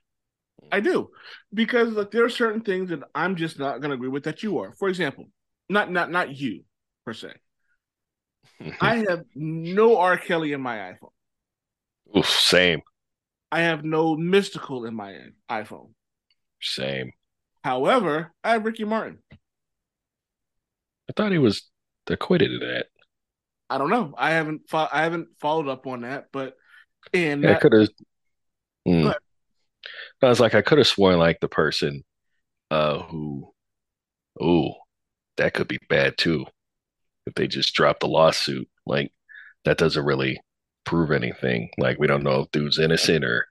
I 0.71 0.79
do 0.79 1.09
because 1.53 1.93
like 1.93 2.11
there 2.11 2.25
are 2.25 2.29
certain 2.29 2.61
things 2.61 2.89
that 2.89 2.99
I'm 3.15 3.35
just 3.35 3.59
not 3.59 3.79
going 3.81 3.89
to 3.89 3.95
agree 3.95 4.09
with 4.09 4.23
that 4.25 4.43
you 4.43 4.59
are. 4.59 4.73
For 4.73 4.89
example, 4.89 5.25
not 5.69 5.91
not 5.91 6.11
not 6.11 6.35
you 6.35 6.63
per 7.05 7.13
se. 7.13 7.33
I 8.81 8.95
have 9.09 9.23
no 9.35 9.97
R. 9.97 10.17
Kelly 10.17 10.53
in 10.53 10.61
my 10.61 10.77
iPhone. 10.77 12.17
Oof, 12.17 12.29
same 12.29 12.81
I 13.51 13.61
have 13.61 13.83
no 13.83 14.15
Mystikal 14.15 14.87
in 14.87 14.93
my 14.95 15.15
iPhone. 15.49 15.91
Same. 16.61 17.11
However, 17.63 18.33
I 18.43 18.51
have 18.51 18.65
Ricky 18.65 18.83
Martin. 18.83 19.19
I 21.09 21.13
thought 21.15 21.31
he 21.31 21.37
was 21.37 21.69
acquitted 22.07 22.53
of 22.53 22.61
that. 22.61 22.87
I 23.69 23.77
don't 23.77 23.89
know. 23.89 24.13
I 24.17 24.31
haven't 24.31 24.61
fo- 24.69 24.87
I 24.91 25.03
haven't 25.03 25.27
followed 25.39 25.67
up 25.67 25.87
on 25.87 26.01
that, 26.01 26.27
but 26.31 26.55
and 27.13 27.45
I 27.45 27.53
that- 27.53 27.61
could 27.61 27.73
have. 27.73 27.89
Hmm. 28.85 29.07
Ahead. 29.07 29.17
I 30.21 30.29
was 30.29 30.39
like, 30.39 30.55
I 30.55 30.61
could 30.61 30.77
have 30.79 30.87
sworn 30.87 31.19
like 31.19 31.39
the 31.39 31.47
person 31.47 32.03
uh 32.71 32.99
who, 33.03 33.53
ooh, 34.41 34.71
that 35.37 35.53
could 35.53 35.67
be 35.67 35.79
bad 35.89 36.17
too. 36.17 36.45
If 37.25 37.35
they 37.35 37.47
just 37.47 37.73
dropped 37.73 38.01
the 38.01 38.07
lawsuit, 38.07 38.67
like 38.85 39.11
that 39.65 39.77
doesn't 39.77 40.05
really 40.05 40.39
prove 40.85 41.11
anything. 41.11 41.69
Like 41.77 41.99
we 41.99 42.07
don't 42.07 42.23
know 42.23 42.41
if 42.41 42.51
dude's 42.51 42.79
innocent 42.79 43.23
or, 43.25 43.47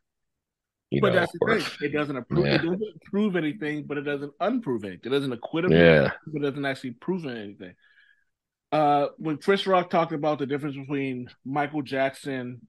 you 0.91 1.01
but 1.01 1.13
know, 1.13 1.21
that's 1.21 1.33
the 1.33 1.61
thing. 1.61 1.89
It 1.89 1.93
doesn't 1.93 2.17
approve. 2.17 2.47
Yeah. 2.47 2.55
It 2.55 2.63
doesn't 2.63 3.03
prove 3.05 3.37
anything, 3.37 3.85
but 3.87 3.99
it 3.99 4.03
doesn't 4.03 4.33
unprove 4.41 4.85
anything. 4.85 5.01
It 5.05 5.15
doesn't 5.15 5.33
acquit 5.33 5.67
him. 5.67 5.73
yeah, 5.73 6.13
but 6.27 6.43
it 6.43 6.51
doesn't 6.51 6.65
actually 6.65 6.93
prove 6.93 7.27
anything. 7.27 7.75
Uh, 8.73 9.09
when 9.19 9.37
Chris 9.39 9.67
Rock 9.67 9.91
talked 9.91 10.13
about 10.13 10.39
the 10.39 10.47
difference 10.47 10.77
between 10.77 11.29
Michael 11.45 11.83
Jackson 11.83 12.67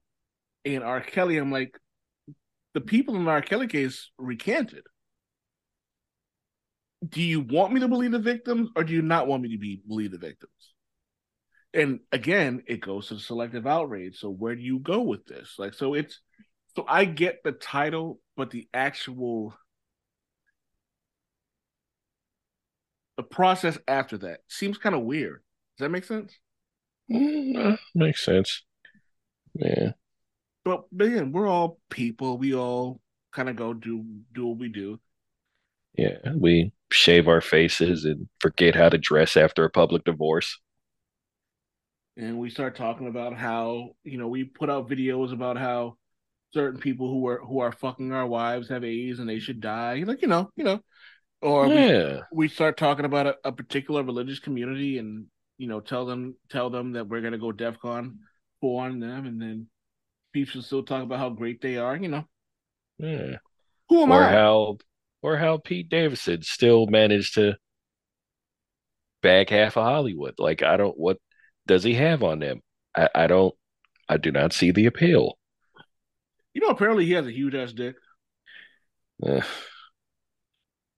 and 0.64 0.84
R. 0.84 1.00
Kelly, 1.00 1.36
I'm 1.38 1.50
like, 1.50 1.76
the 2.78 2.84
people 2.84 3.16
in 3.16 3.24
the 3.24 3.30
R. 3.32 3.42
Kelly 3.42 3.66
case 3.66 4.08
recanted. 4.18 4.84
Do 7.08 7.20
you 7.20 7.40
want 7.40 7.72
me 7.72 7.80
to 7.80 7.88
believe 7.88 8.12
the 8.12 8.20
victims, 8.20 8.70
or 8.76 8.84
do 8.84 8.92
you 8.92 9.02
not 9.02 9.26
want 9.26 9.42
me 9.42 9.50
to 9.50 9.58
be 9.58 9.82
believe 9.84 10.12
the 10.12 10.18
victims? 10.18 10.52
And 11.74 11.98
again, 12.12 12.62
it 12.68 12.80
goes 12.80 13.08
to 13.08 13.14
the 13.14 13.20
selective 13.20 13.66
outrage. 13.66 14.20
So 14.20 14.30
where 14.30 14.54
do 14.54 14.62
you 14.62 14.78
go 14.78 15.00
with 15.00 15.26
this? 15.26 15.56
Like, 15.58 15.74
so 15.74 15.94
it's 15.94 16.20
so 16.76 16.84
I 16.86 17.04
get 17.04 17.40
the 17.42 17.50
title, 17.50 18.20
but 18.36 18.50
the 18.50 18.68
actual 18.72 19.56
the 23.16 23.24
process 23.24 23.76
after 23.88 24.18
that 24.18 24.42
seems 24.46 24.78
kind 24.78 24.94
of 24.94 25.02
weird. 25.02 25.42
Does 25.76 25.86
that 25.86 25.90
make 25.90 26.04
sense? 26.04 26.32
Mm, 27.10 27.72
uh, 27.72 27.76
makes 27.96 28.24
sense. 28.24 28.62
Yeah, 29.54 29.90
But, 30.68 30.84
again, 31.00 31.32
we're 31.32 31.48
all 31.48 31.80
people. 31.88 32.36
We 32.36 32.54
all 32.54 33.00
kind 33.32 33.48
of 33.48 33.56
go 33.56 33.72
do 33.72 34.04
do 34.32 34.46
what 34.46 34.58
we 34.58 34.68
do. 34.68 35.00
yeah. 35.96 36.18
We 36.34 36.72
shave 36.90 37.28
our 37.28 37.40
faces 37.40 38.04
and 38.04 38.28
forget 38.40 38.74
how 38.74 38.88
to 38.88 38.98
dress 38.98 39.36
after 39.36 39.64
a 39.64 39.70
public 39.70 40.04
divorce. 40.04 40.58
and 42.16 42.38
we 42.38 42.50
start 42.50 42.76
talking 42.76 43.06
about 43.06 43.34
how 43.36 43.90
you 44.04 44.18
know 44.18 44.28
we 44.28 44.44
put 44.44 44.70
out 44.70 44.88
videos 44.90 45.32
about 45.32 45.56
how 45.56 45.96
certain 46.52 46.80
people 46.80 47.08
who 47.10 47.26
are 47.28 47.38
who 47.40 47.60
are 47.60 47.72
fucking 47.72 48.12
our 48.12 48.26
wives 48.26 48.68
have 48.68 48.84
AIDS 48.84 49.18
and 49.20 49.28
they 49.28 49.38
should 49.38 49.60
die, 49.60 50.02
like 50.06 50.22
you 50.22 50.28
know, 50.28 50.50
you 50.56 50.64
know, 50.64 50.80
or 51.40 51.68
we, 51.68 51.74
yeah, 51.74 52.20
we 52.32 52.48
start 52.48 52.76
talking 52.76 53.04
about 53.04 53.26
a, 53.26 53.36
a 53.44 53.52
particular 53.52 54.02
religious 54.02 54.38
community 54.38 54.98
and 54.98 55.26
you 55.58 55.68
know 55.68 55.80
tell 55.80 56.06
them 56.06 56.34
tell 56.50 56.70
them 56.70 56.92
that 56.92 57.08
we're 57.08 57.20
gonna 57.20 57.38
go 57.38 57.52
DefCon 57.52 58.16
four 58.60 58.84
on 58.84 58.98
them, 59.00 59.26
and 59.26 59.40
then 59.40 59.68
should 60.44 60.64
still 60.64 60.82
talk 60.82 61.02
about 61.02 61.18
how 61.18 61.30
great 61.30 61.60
they 61.60 61.76
are, 61.76 61.96
you 61.96 62.08
know. 62.08 62.24
yeah. 62.98 63.36
Who 63.88 64.02
am 64.02 64.12
or 64.12 64.22
I? 64.22 64.30
how 64.30 64.78
or 65.22 65.36
how 65.36 65.58
Pete 65.58 65.88
Davidson 65.88 66.42
still 66.42 66.86
managed 66.86 67.34
to 67.34 67.56
bag 69.22 69.50
half 69.50 69.76
of 69.76 69.84
Hollywood. 69.84 70.34
Like 70.38 70.62
I 70.62 70.76
don't 70.76 70.96
what 70.96 71.18
does 71.66 71.84
he 71.84 71.94
have 71.94 72.22
on 72.22 72.38
them? 72.38 72.60
I, 72.96 73.08
I 73.14 73.26
don't 73.26 73.54
I 74.08 74.16
do 74.16 74.30
not 74.30 74.52
see 74.52 74.70
the 74.70 74.86
appeal. 74.86 75.38
You 76.54 76.62
know, 76.62 76.68
apparently 76.68 77.06
he 77.06 77.12
has 77.12 77.26
a 77.26 77.32
huge 77.32 77.54
ass 77.54 77.72
dick. 77.72 77.96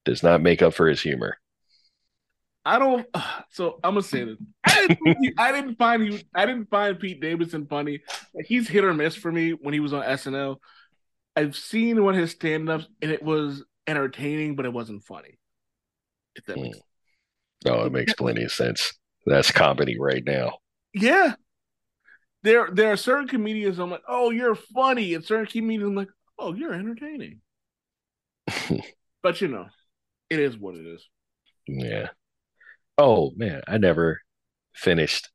Does 0.05 0.22
not 0.22 0.43
make 0.43 0.62
up 0.62 0.74
for 0.74 0.88
his 0.88 1.01
humor. 1.01 1.38
I 2.65 2.79
don't. 2.79 3.07
So 3.53 3.81
I'm 3.83 3.95
gonna 3.95 4.03
say 4.03 4.23
this. 4.25 4.37
I 4.65 4.87
didn't. 4.87 5.17
he- 5.21 5.33
I 5.37 5.51
didn't 5.51 5.75
find 5.77 6.07
you. 6.07 6.21
I 6.33 6.47
didn't 6.47 6.71
find 6.71 6.99
Pete 7.01 7.21
Davidson 7.21 7.67
funny. 7.67 8.01
Like, 8.33 8.47
he's 8.47 8.69
hit 8.69 8.85
or 8.85 8.95
miss 8.95 9.17
for 9.17 9.33
me 9.33 9.51
when 9.53 9.75
he 9.75 9.81
was 9.81 9.93
on 9.93 10.05
SNL. 10.05 10.59
I've 11.35 11.57
seen 11.57 12.03
one 12.05 12.15
of 12.15 12.21
his 12.21 12.31
stand-ups 12.31 12.87
and 13.03 13.11
it 13.11 13.23
was 13.25 13.65
entertaining, 13.89 14.55
but 14.55 14.67
it 14.67 14.73
wasn't 14.73 15.03
funny. 15.05 15.39
If 16.37 16.45
that 16.47 16.61
makes 16.61 16.79
No, 17.65 17.83
it 17.85 17.93
makes 17.93 18.15
plenty 18.15 18.45
of 18.45 18.53
sense. 18.53 18.93
That's 19.27 19.51
comedy 19.51 19.99
right 19.99 20.25
now. 20.25 20.59
Yeah. 20.95 21.35
There 22.43 22.71
there 22.73 22.93
are 22.93 22.97
certain 22.97 23.29
comedians 23.29 23.79
I'm 23.79 23.91
like, 23.91 24.03
oh, 24.09 24.31
you're 24.31 24.55
funny. 24.55 25.15
And 25.15 25.25
certain 25.25 25.47
comedians 25.47 25.89
I'm 25.91 25.95
like, 25.97 26.09
oh, 26.39 26.55
you're 26.55 26.73
entertaining. 26.75 27.41
but 29.23 29.41
you 29.41 29.49
know, 29.49 29.67
it 30.31 30.39
is 30.41 30.57
what 30.57 30.77
it 30.77 30.87
is. 30.87 31.07
Yeah. 31.67 32.09
Oh 33.01 33.32
man, 33.36 33.62
I 33.66 33.78
never 33.78 34.20
finished 34.74 35.30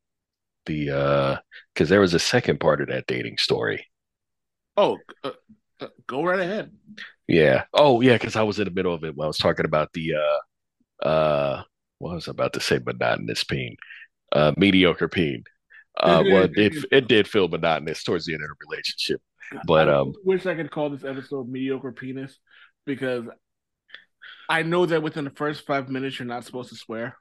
the 0.68 0.91
uh 0.91 1.38
because 1.74 1.89
there 1.89 2.01
was 2.01 2.13
a 2.13 2.20
second 2.20 2.59
part 2.59 2.82
of 2.82 2.88
that 2.89 3.07
dating 3.07 3.38
story. 3.39 3.88
Oh, 4.78 4.97
uh, 5.24 5.32
uh, 5.80 5.88
go 6.07 6.24
right 6.24 6.39
ahead. 6.39 6.72
Yeah. 7.28 7.63
Oh, 7.74 8.01
yeah, 8.01 8.13
because 8.13 8.36
I 8.36 8.43
was 8.43 8.59
in 8.59 8.66
the 8.66 8.72
middle 8.72 8.93
of 8.93 9.03
it 9.03 9.16
when 9.16 9.26
I 9.26 9.28
was 9.28 9.38
talking 9.38 9.66
about 9.66 9.93
the 9.93 10.13
uh 10.16 10.57
uh 11.07 11.63
what 11.99 12.16
was 12.16 12.28
I 12.28 12.32
about 12.32 12.53
to 12.53 12.59
say 12.61 12.80
monotonous 12.86 13.43
pain, 13.43 13.78
Uh 14.32 14.53
mediocre 14.57 15.09
pain. 15.09 15.43
Uh 15.99 16.24
well 16.28 16.43
it 16.43 16.55
did 16.55 16.76
it 16.91 17.07
did 17.07 17.28
feel 17.28 17.47
monotonous 17.49 18.03
towards 18.03 18.26
the 18.26 18.34
end 18.36 18.43
of 18.43 18.49
the 18.49 18.68
relationship. 18.70 19.22
But 19.63 19.89
I 19.89 19.89
um 19.89 20.13
wish 20.24 20.45
I 20.45 20.55
could 20.55 20.72
call 20.72 20.89
this 20.89 21.03
episode 21.03 21.49
mediocre 21.49 21.91
penis 21.91 22.38
because 22.86 23.26
I 24.49 24.63
know 24.63 24.86
that 24.86 25.03
within 25.03 25.26
the 25.26 25.32
first 25.32 25.66
five 25.66 25.89
minutes 25.89 26.20
you're 26.20 26.28
not 26.28 26.45
supposed 26.45 26.70
to 26.70 26.76
swear. 26.76 27.18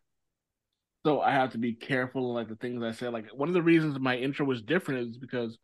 So 1.05 1.21
I 1.21 1.33
have 1.33 1.53
to 1.53 1.59
be 1.59 1.75
careful 1.75 2.31
of 2.31 2.35
like 2.35 2.49
the 2.49 2.57
things 2.57 2.83
I 2.83 2.93
say. 2.93 3.09
Like 3.09 3.29
one 3.35 3.49
of 3.49 3.55
the 3.55 3.63
reasons 3.63 3.99
my 4.01 4.17
intro 4.17 4.47
was 4.47 4.63
different 4.63 5.11
is 5.11 5.19
because 5.19 5.59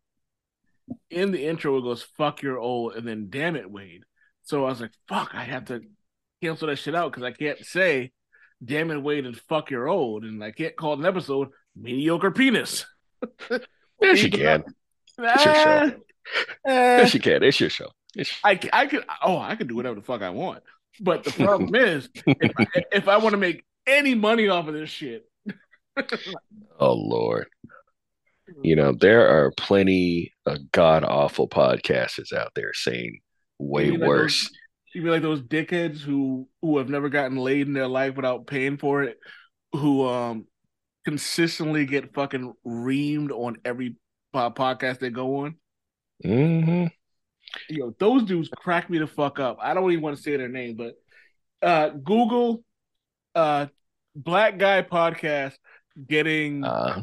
in 1.08 1.32
the 1.32 1.46
intro 1.46 1.78
it 1.78 1.82
goes 1.82 2.02
fuck 2.18 2.42
you're 2.42 2.58
old 2.58 2.94
and 2.94 3.08
then 3.08 3.28
damn 3.30 3.56
it 3.56 3.70
Wade. 3.70 4.02
So 4.42 4.66
I 4.66 4.68
was 4.68 4.80
like, 4.80 4.92
fuck, 5.08 5.30
I 5.34 5.44
have 5.44 5.66
to 5.66 5.80
cancel 6.42 6.68
that 6.68 6.76
shit 6.76 6.94
out 6.94 7.10
because 7.10 7.22
I 7.22 7.32
can't 7.32 7.58
say 7.64 8.12
damn 8.62 8.90
it 8.90 8.98
Wade 9.02 9.24
and 9.24 9.36
fuck 9.36 9.70
you're 9.70 9.88
old 9.88 10.24
and 10.24 10.44
I 10.44 10.52
can't 10.52 10.76
call 10.76 10.94
an 10.94 11.06
episode 11.06 11.48
mediocre 11.74 12.30
penis. 12.30 12.84
yes 14.02 14.22
you 14.22 14.30
can. 14.30 14.64
It's 15.18 15.44
your 15.44 15.54
show. 15.54 15.92
Eh. 16.66 16.98
Yes 16.98 17.14
you 17.14 17.20
can. 17.20 17.42
It's 17.42 17.60
your 17.60 17.70
show. 17.70 17.88
It's 18.14 18.30
I, 18.44 18.58
c- 18.58 18.70
I 18.72 18.86
could 18.86 19.04
oh 19.22 19.38
I 19.38 19.56
could 19.56 19.68
do 19.68 19.76
whatever 19.76 19.94
the 19.94 20.02
fuck 20.02 20.20
I 20.20 20.30
want. 20.30 20.62
But 21.00 21.24
the 21.24 21.32
problem 21.32 21.74
is 21.74 22.10
if 22.26 22.52
I, 22.58 22.66
if 22.92 23.08
I 23.08 23.16
want 23.16 23.32
to 23.32 23.38
make 23.38 23.64
any 23.86 24.14
money 24.14 24.48
off 24.48 24.68
of 24.68 24.74
this 24.74 24.90
shit, 24.90 25.29
oh 26.80 26.92
Lord. 26.94 27.48
You 28.62 28.76
know, 28.76 28.92
there 28.92 29.26
are 29.26 29.52
plenty 29.52 30.32
of 30.46 30.70
god 30.72 31.04
awful 31.04 31.48
podcasters 31.48 32.32
out 32.32 32.52
there 32.54 32.72
saying 32.74 33.20
way 33.58 33.90
mean 33.90 34.00
like 34.00 34.08
worse. 34.08 34.50
you 34.94 35.02
mean 35.02 35.12
like 35.12 35.22
those 35.22 35.42
dickheads 35.42 35.98
who 36.00 36.48
who 36.60 36.78
have 36.78 36.88
never 36.88 37.08
gotten 37.08 37.36
laid 37.36 37.66
in 37.66 37.72
their 37.72 37.86
life 37.86 38.16
without 38.16 38.46
paying 38.46 38.76
for 38.76 39.02
it, 39.02 39.18
who 39.72 40.06
um 40.06 40.46
consistently 41.04 41.86
get 41.86 42.12
fucking 42.14 42.52
reamed 42.66 43.30
on 43.30 43.56
every 43.64 43.96
po- 44.32 44.50
podcast 44.50 44.98
they 44.98 45.10
go 45.10 45.44
on. 45.44 45.54
hmm 46.22 46.86
You 47.68 47.78
know, 47.78 47.94
those 47.98 48.24
dudes 48.24 48.48
crack 48.48 48.90
me 48.90 48.98
the 48.98 49.06
fuck 49.06 49.38
up. 49.38 49.58
I 49.60 49.74
don't 49.74 49.90
even 49.90 50.02
want 50.02 50.16
to 50.16 50.22
say 50.22 50.36
their 50.36 50.48
name, 50.48 50.76
but 50.76 50.94
uh 51.62 51.90
Google 51.90 52.64
uh 53.34 53.66
black 54.14 54.58
guy 54.58 54.82
podcast 54.82 55.54
getting 56.06 56.64
Uh, 56.64 57.02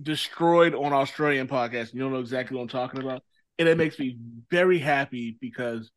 destroyed 0.00 0.74
on 0.74 0.92
Australian 0.92 1.48
podcasts. 1.48 1.92
You 1.92 2.00
don't 2.00 2.12
know 2.12 2.20
exactly 2.20 2.56
what 2.56 2.62
I'm 2.62 2.68
talking 2.68 3.00
about. 3.00 3.22
And 3.58 3.68
it 3.68 3.76
makes 3.76 3.98
me 3.98 4.16
very 4.50 4.78
happy 4.78 5.36
because 5.40 5.90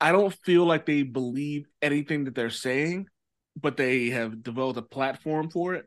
I 0.00 0.12
don't 0.12 0.32
feel 0.44 0.64
like 0.64 0.86
they 0.86 1.02
believe 1.02 1.66
anything 1.82 2.24
that 2.24 2.36
they're 2.36 2.50
saying, 2.50 3.08
but 3.56 3.76
they 3.76 4.10
have 4.10 4.42
developed 4.44 4.78
a 4.78 4.82
platform 4.82 5.50
for 5.50 5.74
it. 5.74 5.86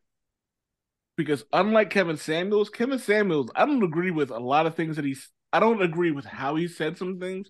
Because 1.15 1.45
unlike 1.53 1.89
Kevin 1.89 2.17
Samuels, 2.17 2.69
Kevin 2.69 2.99
Samuels, 2.99 3.51
I 3.55 3.65
don't 3.65 3.83
agree 3.83 4.11
with 4.11 4.31
a 4.31 4.39
lot 4.39 4.65
of 4.65 4.75
things 4.75 4.97
that 4.97 5.05
he's 5.05 5.29
I 5.53 5.59
don't 5.59 5.81
agree 5.81 6.11
with 6.11 6.25
how 6.25 6.55
he 6.55 6.67
said 6.67 6.97
some 6.97 7.19
things, 7.19 7.49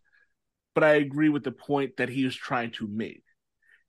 but 0.75 0.83
I 0.83 0.95
agree 0.95 1.29
with 1.29 1.43
the 1.43 1.51
point 1.51 1.97
that 1.97 2.09
he 2.09 2.25
was 2.25 2.35
trying 2.35 2.71
to 2.73 2.87
make. 2.87 3.23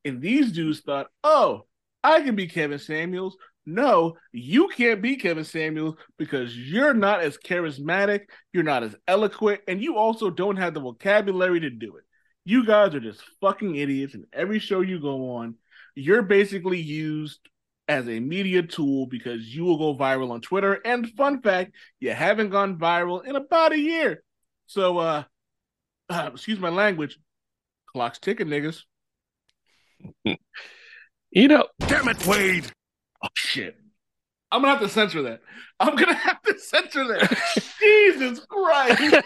And 0.05 0.20
these 0.20 0.53
dudes 0.53 0.80
thought, 0.80 1.09
oh, 1.24 1.66
I 2.05 2.22
can 2.22 2.36
be 2.36 2.46
Kevin 2.46 2.78
Samuels. 2.78 3.36
No, 3.64 4.16
you 4.32 4.68
can't 4.68 5.00
be 5.00 5.16
Kevin 5.16 5.44
Samuels 5.44 5.96
because 6.18 6.56
you're 6.56 6.94
not 6.94 7.20
as 7.20 7.38
charismatic, 7.38 8.22
you're 8.52 8.64
not 8.64 8.82
as 8.82 8.96
eloquent, 9.06 9.60
and 9.68 9.80
you 9.80 9.96
also 9.96 10.30
don't 10.30 10.56
have 10.56 10.74
the 10.74 10.80
vocabulary 10.80 11.60
to 11.60 11.70
do 11.70 11.96
it. 11.96 12.04
You 12.44 12.66
guys 12.66 12.94
are 12.94 13.00
just 13.00 13.22
fucking 13.40 13.76
idiots, 13.76 14.14
and 14.14 14.26
every 14.32 14.58
show 14.58 14.80
you 14.80 15.00
go 15.00 15.36
on, 15.36 15.54
you're 15.94 16.22
basically 16.22 16.80
used 16.80 17.38
as 17.86 18.08
a 18.08 18.18
media 18.18 18.62
tool 18.62 19.06
because 19.06 19.54
you 19.54 19.64
will 19.64 19.78
go 19.78 19.96
viral 19.96 20.30
on 20.30 20.40
Twitter. 20.40 20.80
And 20.84 21.08
fun 21.10 21.40
fact, 21.42 21.72
you 22.00 22.12
haven't 22.12 22.50
gone 22.50 22.78
viral 22.78 23.24
in 23.24 23.36
about 23.36 23.72
a 23.72 23.78
year. 23.78 24.22
So 24.66 24.98
uh 24.98 25.24
uh, 26.08 26.30
excuse 26.32 26.58
my 26.58 26.68
language, 26.68 27.18
clock's 27.86 28.18
ticking, 28.18 28.48
niggas. 28.48 28.82
You 31.34 31.48
know, 31.48 31.66
Damn 31.86 32.08
it, 32.08 32.26
Wade. 32.26 32.70
Oh 33.22 33.28
shit. 33.34 33.76
I'm 34.50 34.60
gonna 34.60 34.72
have 34.72 34.82
to 34.82 34.88
censor 34.88 35.22
that. 35.22 35.40
I'm 35.80 35.96
gonna 35.96 36.14
have 36.14 36.42
to 36.42 36.58
censor 36.58 37.06
that. 37.08 37.62
Jesus 37.80 38.40
Christ. 38.40 39.24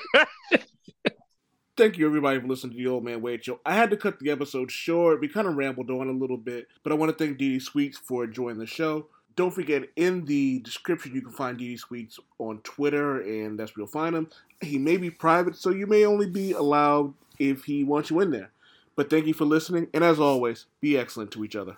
Thank 1.76 1.98
you 1.98 2.06
everybody 2.06 2.40
for 2.40 2.46
listening 2.46 2.72
to 2.72 2.78
the 2.78 2.86
Old 2.86 3.04
Man 3.04 3.20
Wade 3.20 3.44
Show. 3.44 3.60
I 3.66 3.74
had 3.74 3.90
to 3.90 3.98
cut 3.98 4.18
the 4.18 4.30
episode 4.30 4.70
short. 4.70 5.20
We 5.20 5.28
kind 5.28 5.46
of 5.46 5.56
rambled 5.56 5.90
on 5.90 6.08
a 6.08 6.12
little 6.12 6.38
bit, 6.38 6.68
but 6.82 6.90
I 6.90 6.94
want 6.94 7.16
to 7.16 7.24
thank 7.24 7.36
Dee 7.36 7.58
Sweets 7.58 7.98
for 7.98 8.26
joining 8.26 8.58
the 8.58 8.66
show. 8.66 9.08
Don't 9.34 9.50
forget, 9.50 9.82
in 9.96 10.24
the 10.24 10.60
description, 10.60 11.14
you 11.14 11.20
can 11.20 11.32
find 11.32 11.58
Dee 11.58 11.76
Sweets 11.76 12.18
on 12.38 12.60
Twitter, 12.60 13.20
and 13.20 13.58
that's 13.58 13.76
where 13.76 13.82
you'll 13.82 13.88
find 13.88 14.16
him. 14.16 14.30
He 14.62 14.78
may 14.78 14.96
be 14.96 15.10
private, 15.10 15.56
so 15.56 15.68
you 15.68 15.86
may 15.86 16.06
only 16.06 16.30
be 16.30 16.52
allowed 16.52 17.12
if 17.38 17.64
he 17.64 17.84
wants 17.84 18.08
you 18.08 18.20
in 18.20 18.30
there. 18.30 18.52
But 18.94 19.10
thank 19.10 19.26
you 19.26 19.34
for 19.34 19.44
listening, 19.44 19.88
and 19.92 20.02
as 20.02 20.18
always, 20.18 20.64
be 20.80 20.96
excellent 20.96 21.30
to 21.32 21.44
each 21.44 21.56
other. 21.56 21.76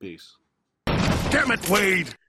Peace. 0.00 0.37
Damn 1.30 1.50
it, 1.50 1.68
Wade. 1.68 2.18